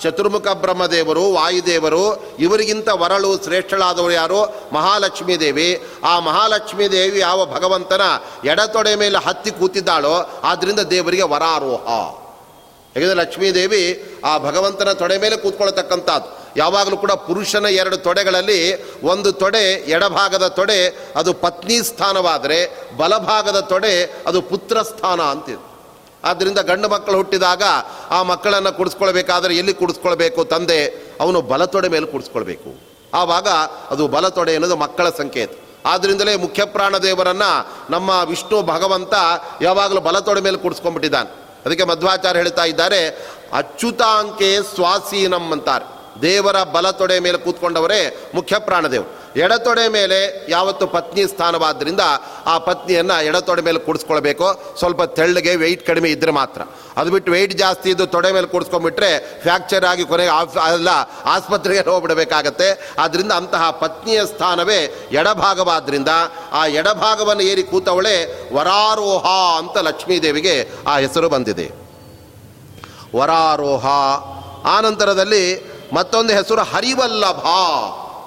ಚತುರ್ಮುಖ 0.00 0.48
ಬ್ರಹ್ಮದೇವರು, 0.48 1.32
ವಾಯುದೇವರು, 1.32 2.24
ಇವರಿಗಿಂತ 2.38 2.88
ವರಳು, 2.88 3.44
ಶ್ರೇಷ್ಠಳಾದವರು 3.44 4.12
ಯಾರು? 4.12 4.54
ಮಹಾಲಕ್ಷ್ಮೀ 4.72 5.36
ದೇವಿ. 5.36 5.82
ಆ 6.04 6.18
ಮಹಾಲಕ್ಷ್ಮೀ 6.18 6.88
ದೇವಿ 6.88 7.18
ಯಾವ 7.18 7.46
ಭಗವಂತನ 7.46 8.00
ಎಡತೊಡೆ 8.44 8.94
ಮೇಲೆ 8.94 9.26
ಹತ್ತಿ 9.26 9.50
ಕೂತಿದ್ದಾಳೋ 9.50 10.40
ಆದ್ದರಿಂದ 10.42 10.80
ದೇವರಿಗೆ 10.80 11.22
ವರಾರೋಹ. 11.22 11.88
ಯಾಕಂದರೆ 12.96 13.14
ಲಕ್ಷ್ಮೀದೇವಿ 13.14 14.04
ಆ 14.24 14.38
ಭಗವಂತನ 14.38 14.92
ತೊಡೆ 14.92 15.18
ಮೇಲೆ 15.18 15.36
ಕೂತ್ಕೊಳ್ತಕ್ಕಂಥದ್ದು. 15.36 16.42
ಯಾವಾಗಲೂ 16.56 16.96
ಕೂಡ 16.96 17.12
ಪುರುಷನ 17.12 17.64
ಎರಡು 17.64 17.96
ತೊಡೆಗಳಲ್ಲಿ 17.96 18.92
ಒಂದು 19.02 19.32
ತೊಡೆ 19.32 19.90
ಎಡಭಾಗದ 19.90 20.46
ತೊಡೆ, 20.46 21.10
ಅದು 21.16 21.34
ಪತ್ನಿ 21.34 21.82
ಸ್ಥಾನವಾದರೆ 21.82 22.88
ಬಲಭಾಗದ 22.96 23.60
ತೊಡೆ 23.60 24.22
ಅದು 24.26 24.42
ಪುತ್ರ 24.42 24.82
ಸ್ಥಾನ 24.82 25.20
ಅಂತಿದೆ. 25.20 25.71
ಆದ್ದರಿಂದ 26.24 26.58
ಗಂಡು 26.58 26.88
ಮಕ್ಕಳು 26.88 27.16
ಹುಟ್ಟಿದಾಗ 27.16 27.62
ಆ 28.10 28.22
ಮಕ್ಕಳನ್ನು 28.22 28.76
ಕುಡಿಸ್ಕೊಳ್ಬೇಕಾದ್ರೆ 28.76 29.56
ಎಲ್ಲಿ 29.56 29.74
ಕುಡಿಸ್ಕೊಳ್ಬೇಕು 29.74 30.44
ತಂದೆ? 30.44 30.86
ಅವನು 31.20 31.40
ಬಲತೊಡೆ 31.40 31.88
ಮೇಲೆ 31.88 32.06
ಕುಡಿಸ್ಕೊಳ್ಬೇಕು. 32.06 32.74
ಆವಾಗ 33.14 33.48
ಅದು 33.90 34.08
ಬಲತೊಡೆ 34.08 34.52
ಅನ್ನೋದು 34.52 34.76
ಮಕ್ಕಳ 34.76 35.08
ಸಂಕೇತ. 35.10 35.50
ಆದ್ದರಿಂದಲೇ 35.86 36.36
ಮುಖ್ಯ 36.36 36.64
ಪ್ರಾಣದೇವರನ್ನು 36.64 37.72
ನಮ್ಮ 37.90 38.10
ವಿಷ್ಣು 38.24 38.62
ಭಗವಂತ 38.62 39.14
ಯಾವಾಗಲೂ 39.62 40.00
ಬಲತೊಡೆ 40.00 40.40
ಮೇಲೆ 40.40 40.56
ಕುಡಿಸ್ಕೊಂಡ್ಬಿಟ್ಟಿದ್ದಾನೆ. 40.56 41.30
ಅದಕ್ಕೆ 41.66 41.84
ಮಧ್ವಾಚಾರ್ಯ 41.84 42.40
ಹೇಳ್ತಾ 42.40 42.64
ಇದ್ದಾರೆ, 42.64 43.08
ಅಚ್ಯುತಾಂಕೆ 43.52 44.74
ಸ್ವಾಸೀನಂ 44.74 45.52
ಅಂತಾರೆ. 45.52 46.02
ದೇವರ 46.22 46.62
ಬಲತೊಡೆ 46.62 47.18
ಮೇಲೆ 47.18 47.38
ಕೂತ್ಕೊಂಡವರೇ 47.38 48.30
ಮುಖ್ಯ 48.34 48.58
ಪ್ರಾಣದೇವರು 48.58 49.21
ಎಡತೊಡೆ 49.36 49.88
ಮೇಲೆ 49.88 50.46
ಯಾವತ್ತು 50.50 50.86
ಪತ್ನಿ 50.86 51.26
ಸ್ಥಾನವಾದ್ದರಿಂದ 51.26 52.00
ಆ 52.46 52.58
ಪತ್ನಿಯನ್ನು 52.58 53.24
ಎಡತೊಡೆ 53.24 53.62
ಮೇಲೆ 53.62 53.78
ಕೂಡಿಸ್ಕೊಳ್ಬೇಕು. 53.78 54.76
ಸ್ವಲ್ಪ 54.78 55.02
ತೆಳ್ಳಗೆ 55.02 55.56
ವೆಯ್ಟ್ 55.56 55.86
ಕಡಿಮೆ 55.86 56.10
ಇದ್ದರೆ 56.10 56.30
ಮಾತ್ರ. 56.30 56.62
ಅದು 56.96 57.10
ಬಿಟ್ಟು 57.10 57.32
ವೆಯ್ಟ್ 57.32 57.52
ಜಾಸ್ತಿ 57.52 57.90
ಇದ್ದು 57.90 58.06
ತೊಡೆ 58.06 58.32
ಮೇಲೆ 58.32 58.46
ಕೂಡಿಸ್ಕೊಂಡ್ಬಿಟ್ರೆ 58.46 59.40
ಫ್ರ್ಯಾಕ್ಚರ್ 59.40 59.84
ಆಗಿ 59.84 60.04
ಕೊನೆಗೆ 60.04 60.30
ಆಫ್ 60.30 60.56
ಅಲ್ಲ, 60.56 60.88
ಆಸ್ಪತ್ರೆಗೆ 61.24 61.90
ಹೋಗ್ಬಿಡಬೇಕಾಗತ್ತೆ. 61.90 62.94
ಆದ್ದರಿಂದ 62.98 63.32
ಅಂತಹ 63.32 63.70
ಪತ್ನಿಯ 63.70 64.26
ಸ್ಥಾನವೇ 64.26 65.08
ಎಡಭಾಗವಾದ್ದರಿಂದ 65.12 66.08
ಆ 66.52 66.66
ಎಡಭಾಗವನ್ನು 66.66 67.42
ಏರಿ 67.42 67.62
ಕೂತವಳೆ 67.62 68.16
ವರಾರೋಹ 68.54 69.26
ಅಂತ 69.58 69.78
ಲಕ್ಷ್ಮೀದೇವಿಗೆ 69.78 70.70
ಆ 70.86 70.96
ಹೆಸರು 70.96 71.28
ಬಂದಿದೆ. 71.28 71.70
ವರಾರೋಹ. 73.16 73.86
ಆನಂತರದಲ್ಲಿ 74.68 75.72
ಮತ್ತೊಂದು 75.92 76.32
ಹೆಸರು 76.32 76.62
ಹರಿವಲ್ಲಭ. 76.62 77.46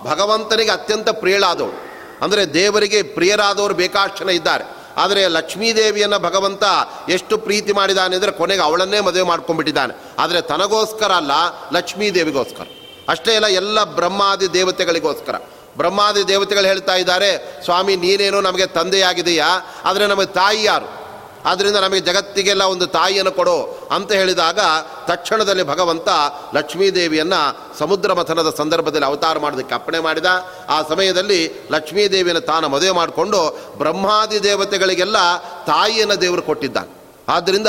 ಭಗವಂತನಿಗೆ 0.05 0.71
ಅತ್ಯಂತ 0.71 1.09
ಪ್ರಿಯಳಾದವಳು. 1.09 1.85
ಅಂದರೆ 2.21 2.53
ದೇವರಿಗೆ 2.53 3.03
ಪ್ರಿಯರಾದವರು 3.03 3.73
ಬೇಕಾಷ್ಟು 3.73 4.23
ಜನ 4.23 4.29
ಇದ್ದಾರೆ. 4.29 4.63
ಆದರೆ 4.97 5.27
ಲಕ್ಷ್ಮೀದೇವಿಯನ್ನು 5.27 6.19
ಭಗವಂತ 6.19 6.63
ಎಷ್ಟು 7.09 7.37
ಪ್ರೀತಿ 7.37 7.71
ಮಾಡಿದ್ದಾನೆ 7.71 8.15
ಅಂದರೆ 8.15 8.31
ಕೊನೆಗೆ 8.31 8.61
ಅವಳನ್ನೇ 8.61 8.99
ಮದುವೆ 8.99 9.21
ಮಾಡ್ಕೊಂಡ್ಬಿಟ್ಟಿದ್ದಾನೆ. 9.21 10.15
ಆದರೆ 10.19 10.41
ತನಗೋಸ್ಕರ 10.41 11.11
ಅಲ್ಲ, 11.11 11.31
ಲಕ್ಷ್ಮೀದೇವಿಗೋಸ್ಕರ. 11.73 12.67
ಅಷ್ಟೇ 13.07 13.35
ಅಲ್ಲ, 13.35 13.47
ಎಲ್ಲ 13.47 13.83
ಬ್ರಹ್ಮಾದಿ 13.83 14.53
ದೇವತೆಗಳಿಗೋಸ್ಕರ. 14.53 15.35
ಬ್ರಹ್ಮಾದಿ 15.77 16.27
ದೇವತೆಗಳು 16.27 16.65
ಹೇಳ್ತಾ 16.65 16.95
ಇದ್ದಾರೆ, 16.95 17.61
ಸ್ವಾಮಿ, 17.65 17.95
ನೀನೇನು 17.95 18.41
ನಮಗೆ 18.41 18.65
ತಂದೆಯಾಗಿದೆಯಾ 18.65 19.47
ಆದರೆ 19.85 20.07
ನಮಗೆ 20.07 20.33
ತಾಯಿ 20.33 20.63
ಯಾರು? 20.63 21.04
ಆದ್ದರಿಂದ 21.45 21.75
ನಮಗೆ 21.75 21.99
ಜಗತ್ತಿಗೆಲ್ಲ 21.99 22.63
ಒಂದು 22.63 22.87
ತಾಯಿಯನ್ನು 22.87 23.31
ಕೊಡು 23.31 23.87
ಅಂತ 23.91 24.11
ಹೇಳಿದಾಗ 24.11 24.59
ತಕ್ಷಣದಲ್ಲಿ 25.07 25.63
ಭಗವಂತ 25.63 26.09
ಲಕ್ಷ್ಮೀದೇವಿಯನ್ನು 26.55 27.77
ಸಮುದ್ರ 27.77 28.13
ಮಥನದ 28.13 28.55
ಸಂದರ್ಭದಲ್ಲಿ 28.57 29.05
ಅವತಾರ 29.05 29.39
ಮಾಡೋದಕ್ಕೆ 29.39 29.75
ಅಪ್ಪಣೆ 29.75 29.99
ಮಾಡಿದ. 29.99 30.25
ಆ 30.69 30.81
ಸಮಯದಲ್ಲಿ 30.89 31.67
ಲಕ್ಷ್ಮೀದೇವಿಯನ್ನು 31.71 32.41
ತಾನು 32.41 32.69
ಮದುವೆ 32.69 32.91
ಮಾಡಿಕೊಂಡು 32.91 33.59
ಬ್ರಹ್ಮಾದಿ 33.77 34.43
ದೇವತೆಗಳಿಗೆಲ್ಲ 34.43 35.37
ತಾಯಿಯನ್ನು 35.65 36.21
ದೇವರು 36.21 36.41
ಕೊಟ್ಟಿದ್ದಾನೆ. 36.41 37.05
ಆದ್ದರಿಂದ 37.29 37.67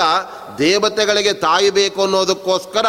ದೇವತೆಗಳಿಗೆ 0.58 1.32
ತಾಯಿ 1.32 1.70
ಬೇಕು 1.70 2.02
ಅನ್ನೋದಕ್ಕೋಸ್ಕರ 2.02 2.86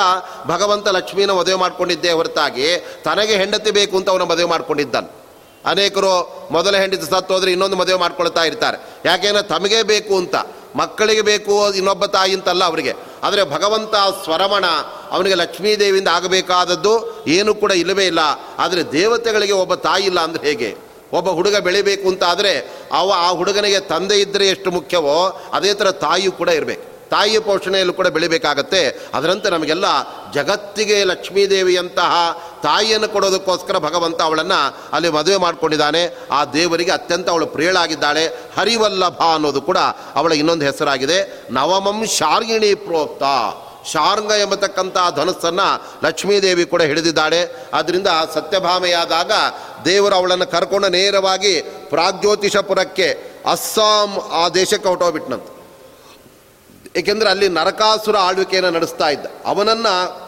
ಭಗವಂತ 0.47 0.87
ಲಕ್ಷ್ಮೀನ 0.87 1.31
ಮದುವೆ 1.31 1.55
ಮಾಡಿಕೊಂಡಿದ್ದೇ 1.55 2.11
ಹೊರತಾಗಿ 2.11 2.85
ತನಗೆ 3.05 3.35
ಹೆಂಡತಿ 3.35 3.71
ಬೇಕು 3.71 3.97
ಅಂತ 3.97 4.09
ಅವನ 4.09 4.21
ಮದುವೆ 4.21 4.43
ಮಾಡಿಕೊಂಡಿದ್ದಾನೆ. 4.43 5.17
ಅನೇಕರು 5.65 6.47
ಮೊದಲ 6.51 6.75
ಹೆಂಡತಿ 6.75 7.09
ಸತ್ತು 7.09 7.33
ಹೋದರೆ 7.33 7.51
ಇನ್ನೊಂದು 7.51 7.75
ಮದುವೆ 7.75 7.99
ಮಾಡ್ಕೊಳ್ತಾ 7.99 8.43
ಇರ್ತಾರೆ. 8.43 8.77
ಯಾಕೆಂದರೆ 9.05 9.43
ತಮಗೆ 9.43 9.83
ಬೇಕು 9.83 10.17
ಅಂತ. 10.17 10.35
ಮಕ್ಕಳಿಗೆ 10.77 11.21
ಬೇಕು 11.21 11.73
ಇನ್ನೊಬ್ಬ 11.73 12.05
ತಾಯಿ 12.05 12.33
ಅಂತಲ್ಲ 12.33 12.63
ಅವರಿಗೆ. 12.63 12.93
ಆದರೆ 13.23 13.43
ಭಗವಂತ 13.43 13.95
ಸ್ವರಮಣ 14.23 14.65
ಅವನಿಗೆ 15.11 15.35
ಲಕ್ಷ್ಮೀದೇವಿಯಿಂದ 15.35 16.07
ಆಗಬೇಕಾದದ್ದು 16.07 17.23
ಏನು 17.27 17.55
ಕೂಡ 17.55 17.71
ಇಲ್ಲವೇ 17.71 18.05
ಇಲ್ಲ. 18.05 18.19
ಆದರೆ 18.57 18.91
ದೇವತೆಗಳಿಗೆ 18.91 19.53
ಒಬ್ಬ 19.53 19.75
ತಾಯಿ 19.75 20.05
ಇಲ್ಲ 20.05 20.19
ಅಂದರೆ 20.19 20.47
ಹೇಗೆ? 20.47 20.75
ಒಬ್ಬ 21.13 21.29
ಹುಡುಗ 21.29 21.55
ಬೆಳಿಬೇಕು 21.55 22.09
ಅಂತ 22.09 22.23
ಆದರೆ 22.23 22.53
ಅವ 22.91 23.13
ಆ 23.15 23.29
ಹುಡುಗನಿಗೆ 23.29 23.79
ತಂದೆ 23.79 24.19
ಇದ್ದರೆ 24.19 24.47
ಎಷ್ಟು 24.47 24.71
ಮುಖ್ಯವೋ 24.71 25.41
ಅದೇ 25.53 25.73
ಥರ 25.73 25.91
ತಾಯಿಯು 25.91 26.31
ಕೂಡ 26.31 26.49
ಇರಬೇಕು. 26.49 27.09
ತಾಯಿಯ 27.09 27.39
ಪೋಷಣೆಯಲ್ಲೂ 27.39 27.93
ಕೂಡ 27.93 28.07
ಬೆಳಿಬೇಕಾಗತ್ತೆ. 28.07 29.09
ಅದರಂತೆ 29.13 29.49
ನಮಗೆಲ್ಲ 29.49 29.85
ಜಗತ್ತಿಗೆ 30.31 31.03
ಲಕ್ಷ್ಮೀದೇವಿಯಂತಹ 31.03 32.13
ತಾಯಿಯನ್ನು 32.63 33.09
ಕೊಡೋದಕ್ಕೋಸ್ಕರ 33.09 33.77
ಭಗವಂತ 33.77 34.21
ಅವಳನ್ನು 34.21 34.77
ಅಲ್ಲಿ 34.93 35.09
ಮದುವೆ 35.09 35.37
ಮಾಡಿಕೊಂಡಿದ್ದಾನೆ. 35.37 36.17
ಆ 36.31 36.45
ದೇವರಿಗೆ 36.45 36.91
ಅತ್ಯಂತ 36.91 37.29
ಅವಳು 37.29 37.47
ಪ್ರಿಯಳಾಗಿದ್ದಾಳೆ. 37.47 38.27
ಹರಿವಲ್ಲಭ 38.27 39.21
ಅನ್ನೋದು 39.33 39.61
ಕೂಡ 39.61 39.77
ಅವಳ 40.15 40.31
ಇನ್ನೊಂದು 40.31 40.65
ಹೆಸರಾಗಿದೆ. 40.65 41.47
ನವಮಂ 41.51 42.05
ಶಾರ್ಗಿಣಿ 42.05 42.75
ಪ್ರೋಕ್ತ. 42.75 43.23
ಶಾರ್ಂಗ 43.87 44.31
ಎಂಬತಕ್ಕಂಥ 44.31 44.97
ಧನಸ್ಸನ್ನು 45.15 45.85
ಲಕ್ಷ್ಮೀದೇವಿ 46.03 46.65
ಕೂಡ 46.65 46.81
ಹಿಡಿದಿದ್ದಾಳೆ. 46.81 47.69
ಆದ್ದರಿಂದ 47.73 48.07
ಸತ್ಯಭಾಮೆಯಾದಾಗ 48.33 49.31
ದೇವರು 49.85 50.15
ಅವಳನ್ನು 50.15 50.47
ಕರ್ಕೊಂಡು 50.47 50.89
ನೇರವಾಗಿ 50.89 51.61
ಪ್ರಾಗ್ಜ್ಯೋತಿಷಪುರಕ್ಕೆ 51.61 53.37
ಅಸ್ಸಾಂ 53.51 54.17
ಆ 54.31 54.49
ದೇಶಕ್ಕೆ 54.49 54.89
ಹೊಟ್ಟೋಗ್ಬಿಟ್ನಂತ 54.89 55.43
ಏಕೆಂದರೆ 56.97 57.29
ಅಲ್ಲಿ 57.29 57.49
ನರಕಾಸುರ 57.49 58.17
ಆಳ್ವಿಕೆಯನ್ನು 58.17 58.71
ನಡೆಸ್ತಾ 58.71 59.09
ಇದ್ದ. 59.09 59.25
ಅವನನ್ನು 59.45 60.26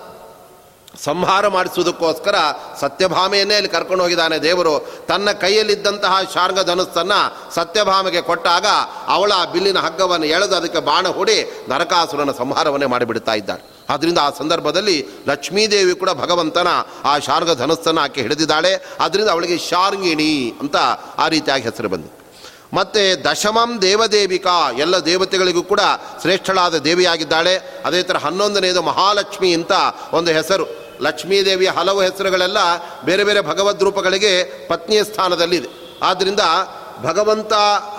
ಸಂಹಾರ 1.03 1.47
ಮಾಡಿಸುವುದಕ್ಕೋಸ್ಕರ 1.47 2.35
ಸತ್ಯಭಾಮೆಯನ್ನೇ 2.79 3.55
ಅಲ್ಲಿ 3.55 3.69
ಕರ್ಕೊಂಡು 3.69 4.03
ಹೋಗಿದ್ದಾನೆ 4.03 4.37
ದೇವರು. 4.37 4.91
ತನ್ನ 5.07 5.31
ಕೈಯಲ್ಲಿದ್ದಂತಹ 5.31 6.17
ಶಾರ್ಗ 6.33 6.59
ಧನಸ್ಸನ್ನು 6.59 7.53
ಸತ್ಯಭಾಮೆಗೆ 7.55 8.21
ಕೊಟ್ಟಾಗ 8.21 8.65
ಅವಳ 9.07 9.31
ಬಿಲ್ಲಿನ 9.51 9.77
ಹಗ್ಗವನ್ನು 9.77 10.25
ಎಳೆದು 10.25 10.55
ಅದಕ್ಕೆ 10.55 10.79
ಬಾಣ 10.79 11.07
ಹೂಡಿ 11.07 11.65
ನರಕಾಸುರನ 11.69 12.31
ಸಂಹಾರವನ್ನೇ 12.31 12.85
ಮಾಡಿಬಿಡ್ತಾ 12.85 13.33
ಇದ್ದಾಳೆ. 13.33 13.85
ಆದ್ದರಿಂದ 13.89 14.17
ಆ 14.19 14.29
ಸಂದರ್ಭದಲ್ಲಿ 14.29 15.07
ಲಕ್ಷ್ಮೀದೇವಿ 15.27 15.95
ಕೂಡ 15.95 16.09
ಭಗವಂತನ 16.09 16.67
ಆ 17.05 17.19
ಶಾರ್ಗ 17.19 17.53
ಧನಸ್ಸನ್ನು 17.53 18.01
ಆಕೆ 18.01 18.21
ಹಿಡಿದಿದ್ದಾಳೆ. 18.21 18.75
ಅದರಿಂದ 18.99 19.29
ಅವಳಿಗೆ 19.29 19.57
ಶಾರ್ಗಿಣಿ 19.57 20.53
ಅಂತ 20.59 20.75
ಆ 21.17 21.27
ರೀತಿಯಾಗಿ 21.27 21.63
ಹೆಸರು 21.63 21.89
ಬಂದಿದೆ. 21.89 22.18
ಮತ್ತು 22.73 23.23
ದಶಮಂ 23.23 23.81
ದೇವದೇವಿಕಾ, 23.81 24.71
ಎಲ್ಲ 24.71 24.97
ದೇವತೆಗಳಿಗೂ 25.05 25.63
ಕೂಡ 25.63 25.79
ಶ್ರೇಷ್ಠಳಾದ 26.21 26.77
ದೇವಿಯಾಗಿದ್ದಾಳೆ. 26.77 27.81
ಅದೇ 27.85 28.03
ಥರ 28.03 28.17
ಹನ್ನೊಂದನೆಯದು 28.17 28.81
ಮಹಾಲಕ್ಷ್ಮಿ 28.81 29.53
ಅಂತ 29.53 29.71
ಒಂದು 30.13 30.31
ಹೆಸರು. 30.31 30.89
ಲಕ್ಷ್ಮೀದೇವಿಯ 31.01 31.69
ಹಲವು 31.69 32.01
ಹೆಸರುಗಳೆಲ್ಲ 32.01 32.57
ಬೇರೆ 33.05 33.23
ಬೇರೆ 33.23 33.41
ಭಗವದ್ 33.41 33.83
ರೂಪಗಳಿಗೆ 33.83 34.67
ಪತ್ನಿಯ 34.67 35.03
ಸ್ಥಾನದಲ್ಲಿದೆ. 35.03 35.67
ಆದ್ದರಿಂದ 36.01 36.39
ಭಗವಂತ 37.03 37.53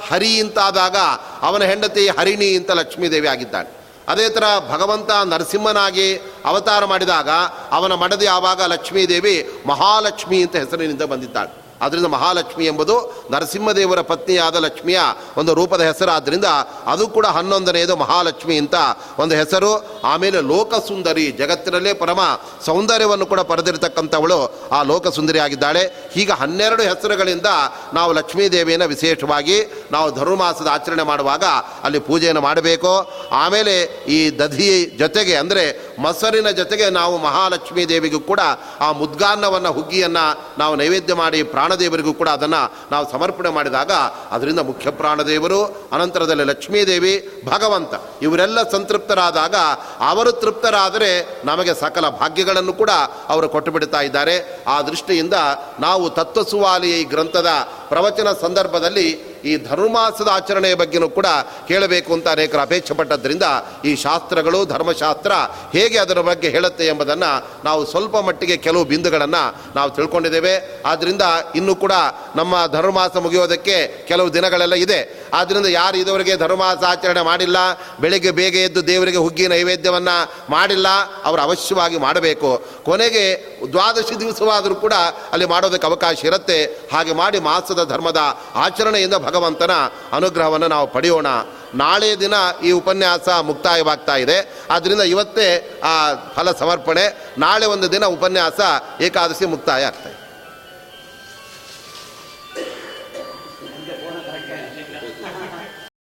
ಹರಿ 0.09 0.41
ಅಂತಾದಾಗ 0.41 0.97
ಅವನ 1.43 1.63
ಹೆಂಡತಿ 1.63 2.09
ಹರಿಣಿ 2.09 2.57
ಅಂತ 2.57 2.71
ಲಕ್ಷ್ಮೀದೇವಿ 2.71 3.29
ಆಗಿದ್ದಾಳೆ. 3.29 3.81
ಅದೇ 4.09 4.29
ಥರ 4.29 4.45
ಭಗವಂತ 4.71 5.11
ನರಸಿಂಹನಾಗಿ 5.25 6.17
ಅವತಾರ 6.45 6.85
ಮಾಡಿದಾಗ 6.85 7.31
ಅವನ 7.71 7.95
ಮಡದಿ 7.95 8.27
ಆವಾಗ 8.27 8.63
ಲಕ್ಷ್ಮೀದೇವಿ 8.63 9.51
ಮಹಾಲಕ್ಷ್ಮಿ 9.67 10.43
ಅಂತ 10.43 10.57
ಹೆಸರಿನಿಂದ 10.57 11.03
ಬಂದಿದ್ದಾಳೆ. 11.03 11.70
ಆದ್ದರಿಂದ 11.83 12.07
ಮಹಾಲಕ್ಷ್ಮಿ 12.07 12.67
ಎಂಬುದು 12.67 13.27
ನರಸಿಂಹದೇವರ 13.31 14.01
ಪತ್ನಿಯಾದ 14.01 14.57
ಲಕ್ಷ್ಮಿಯ 14.57 15.01
ಒಂದು 15.37 15.55
ರೂಪದ 15.55 15.81
ಹೆಸರಾದ್ದರಿಂದ 15.81 16.45
ಅದು 16.87 17.09
ಕೂಡ 17.09 17.27
ಹನ್ನೊಂದನೆಯದು 17.27 17.97
ಮಹಾಲಕ್ಷ್ಮಿ 17.97 18.59
ಅಂತ 18.59 18.75
ಒಂದು 19.19 19.35
ಹೆಸರು. 19.35 20.01
ಆಮೇಲೆ 20.05 20.41
ಲೋಕಸುಂದರಿ, 20.41 21.31
ಜಗತ್ತಿನಲ್ಲೇ 21.31 21.93
ಪರಮ 21.93 22.21
ಸೌಂದರ್ಯವನ್ನು 22.67 23.27
ಕೂಡ 23.27 23.41
ಪಡೆದಿರತಕ್ಕಂಥವಳು 23.41 24.69
ಆ 24.73 24.83
ಲೋಕಸುಂದರಿ 24.83 25.39
ಆಗಿದ್ದಾಳೆ. 25.39 26.11
ಹೀಗೆ 26.15 26.33
ಹನ್ನೆರಡು 26.33 26.83
ಹೆಸರುಗಳಿಂದ 26.83 27.47
ನಾವು 27.95 28.13
ಲಕ್ಷ್ಮೀ 28.13 28.49
ದೇವಿಯನ್ನು 28.49 28.89
ವಿಶೇಷವಾಗಿ 28.89 29.89
ನಾವು 29.93 30.15
ಧನುರ್ಮಾಸದ 30.15 30.67
ಆಚರಣೆ 30.67 31.03
ಮಾಡುವಾಗ 31.03 31.45
ಅಲ್ಲಿ 31.83 31.99
ಪೂಜೆಯನ್ನು 31.99 32.41
ಮಾಡಬೇಕು. 32.41 33.13
ಆಮೇಲೆ 33.33 34.05
ಈ 34.09 34.39
ದಧಿ 34.39 34.97
ಜೊತೆಗೆ 34.99 35.37
ಅಂದರೆ 35.37 35.90
ಮೊಸರಿನ 36.01 36.51
ಜೊತೆಗೆ 36.51 36.91
ನಾವು 36.91 37.19
ಮಹಾಲಕ್ಷ್ಮೀ 37.19 37.85
ದೇವಿಗೂ 37.85 38.21
ಕೂಡ 38.21 38.41
ಆ 38.81 38.93
ಮುದ್ಗಾನ್ನವನ್ನು, 38.93 39.73
ಹುಗ್ಗಿಯನ್ನು 39.73 40.25
ನಾವು 40.59 40.77
ನೈವೇದ್ಯ 40.77 41.15
ಮಾಡಿ 41.15 41.43
ಪ್ರಾಣದೇವರಿಗೂ 41.43 42.13
ಕೂಡ 42.15 42.29
ಅದನ್ನು 42.29 42.73
ನಾವು 42.93 43.13
ಸಮರ್ಪಣೆ 43.13 43.49
ಮಾಡಿದಾಗ 43.49 43.93
ಅದರಿಂದ 44.31 44.59
ಮುಖ್ಯ 44.59 44.91
ಪ್ರಾಣದೇವರು, 44.91 45.61
ಅನಂತರದಲ್ಲಿ 45.93 46.45
ಲಕ್ಷ್ಮೀದೇವಿ, 46.45 47.15
ಭಗವಂತ 47.49 47.95
ಇವರೆಲ್ಲ 48.23 48.71
ಸಂತೃಪ್ತರಾದಾಗ 48.71 49.57
ಅವರು 50.01 50.33
ತೃಪ್ತರಾದರೆ 50.33 51.11
ನಮಗೆ 51.45 51.75
ಸಕಲ 51.75 52.09
ಭಾಗ್ಯಗಳನ್ನು 52.09 52.73
ಕೂಡ 52.73 52.91
ಅವರು 53.29 53.49
ಕೊಟ್ಟು 53.49 53.71
ಬಿಡ್ತಾ 53.73 54.01
ಇದ್ದಾರೆ. 54.01 54.65
ಆ 54.69 54.83
ದೃಷ್ಟಿಯಿಂದ 54.83 55.35
ನಾವು 55.81 56.11
ತತ್ವಸುವಾಲಿ 56.11 57.01
ಈ 57.01 57.05
ಗ್ರಂಥದ 57.05 57.51
ಪ್ರವಚನ 57.89 58.29
ಸಂದರ್ಭದಲ್ಲಿ 58.41 59.30
ಈ 59.45 59.57
ಧನುರ್ಮಾಸದ 59.57 60.29
ಆಚರಣೆಯ 60.29 60.75
ಬಗ್ಗೆಯೂ 60.75 61.09
ಕೂಡ 61.09 61.27
ಕೇಳಬೇಕು 61.69 62.13
ಅಂತ 62.13 62.29
ಅನೇಕರು 62.29 62.61
ಅಪೇಕ್ಷೆ 62.61 62.95
ಪಟ್ಟದ್ರಿಂದ 62.95 63.43
ಈ 63.85 63.97
ಶಾಸ್ತ್ರಗಳು, 63.97 64.65
ಧರ್ಮಶಾಸ್ತ್ರ 64.65 65.33
ಹೇಗೆ 65.73 65.99
ಅದರ 65.99 66.21
ಬಗ್ಗೆ 66.21 66.49
ಹೇಳುತ್ತೆ 66.49 66.87
ಎಂಬುದನ್ನು 66.87 67.49
ನಾವು 67.65 67.87
ಸ್ವಲ್ಪ 67.87 68.17
ಮಟ್ಟಿಗೆ 68.17 68.57
ಕೆಲವು 68.57 68.85
ಬಿಂದುಗಳನ್ನು 68.85 69.43
ನಾವು 69.77 69.91
ತಿಳ್ಕೊಂಡಿದ್ದೇವೆ. 69.91 70.83
ಆದ್ದರಿಂದ 70.87 71.23
ಇನ್ನೂ 71.55 71.75
ಕೂಡ 71.75 71.93
ನಮ್ಮ 72.37 72.67
ಧನುರ್ಮಾಸ 72.67 73.17
ಮುಗಿಯೋದಕ್ಕೆ 73.17 74.07
ಕೆಲವು 74.09 74.35
ದಿನಗಳೆಲ್ಲ 74.35 74.75
ಇದೆ. 74.75 75.31
ಆದ್ದರಿಂದ 75.35 75.67
ಯಾರು 75.67 75.97
ಇದುವರೆಗೆ 75.97 76.37
ಧರ್ಮಾಸ 76.37 76.85
ಆಚರಣೆ 76.85 77.21
ಮಾಡಿಲ್ಲ, 77.21 77.57
ಬೆಳಿಗ್ಗೆ 78.01 78.31
ಬೇಗ 78.31 78.55
ಎದ್ದು 78.55 78.87
ದೇವರಿಗೆ 78.87 79.17
ಹುಗ್ಗಿ 79.17 79.49
ನೈವೇದ್ಯವನ್ನು 79.49 80.17
ಮಾಡಿಲ್ಲ, 80.51 80.89
ಅವರು 81.25 81.43
ಅವಶ್ಯವಾಗಿ 81.43 81.99
ಮಾಡಬೇಕು. 81.99 82.67
ಕೊನೆಗೆ 82.85 83.25
ದ್ವಾದಶಿ 83.73 84.21
ದಿವಸವಾದರೂ 84.21 84.75
ಕೂಡ 84.75 84.93
ಅಲ್ಲಿ 85.33 85.47
ಮಾಡೋದಕ್ಕೆ 85.47 85.87
ಅವಕಾಶ 85.87 86.25
ಇರುತ್ತೆ. 86.25 86.65
ಹಾಗೆ 86.93 87.13
ಮಾಡಿ 87.13 87.41
ಮಾಸದ 87.41 87.85
ಧರ್ಮದ 87.89 88.21
ಆಚರಣೆಯಿಂದ 88.55 89.15
ಭಗವಂತನ 89.31 89.71
ಅನುಗ್ರಹವನ್ನು 90.13 90.69
ನಾವು 90.69 90.87
ಪಡೆಯೋಣ. 90.87 91.27
ನಾಳೆ 91.75 92.21
ದಿನ 92.21 92.35
ಈ 92.65 92.71
ಉಪನ್ಯಾಸ 92.71 93.29
ಮುಕ್ತಾಯವಾಗ್ತಾ 93.29 94.17
ಇದೆ. 94.17 94.39
ಆದ್ದರಿಂದ 94.71 95.01
ಇವತ್ತೇ 95.01 95.49
ಆ 95.85 96.15
ಫಲ 96.37 96.53
ಸಮರ್ಪಣೆ, 96.53 97.05
ನಾಳೆ 97.39 97.67
ಒಂದು 97.67 97.93
ದಿನ 97.93 98.05
ಉಪನ್ಯಾಸ 98.05 98.61
ಏಕಾದಶಿ 99.01 99.47
ಮುಕ್ತಾಯ 99.47 99.85
ಆಗ್ತದೆ 99.85 100.20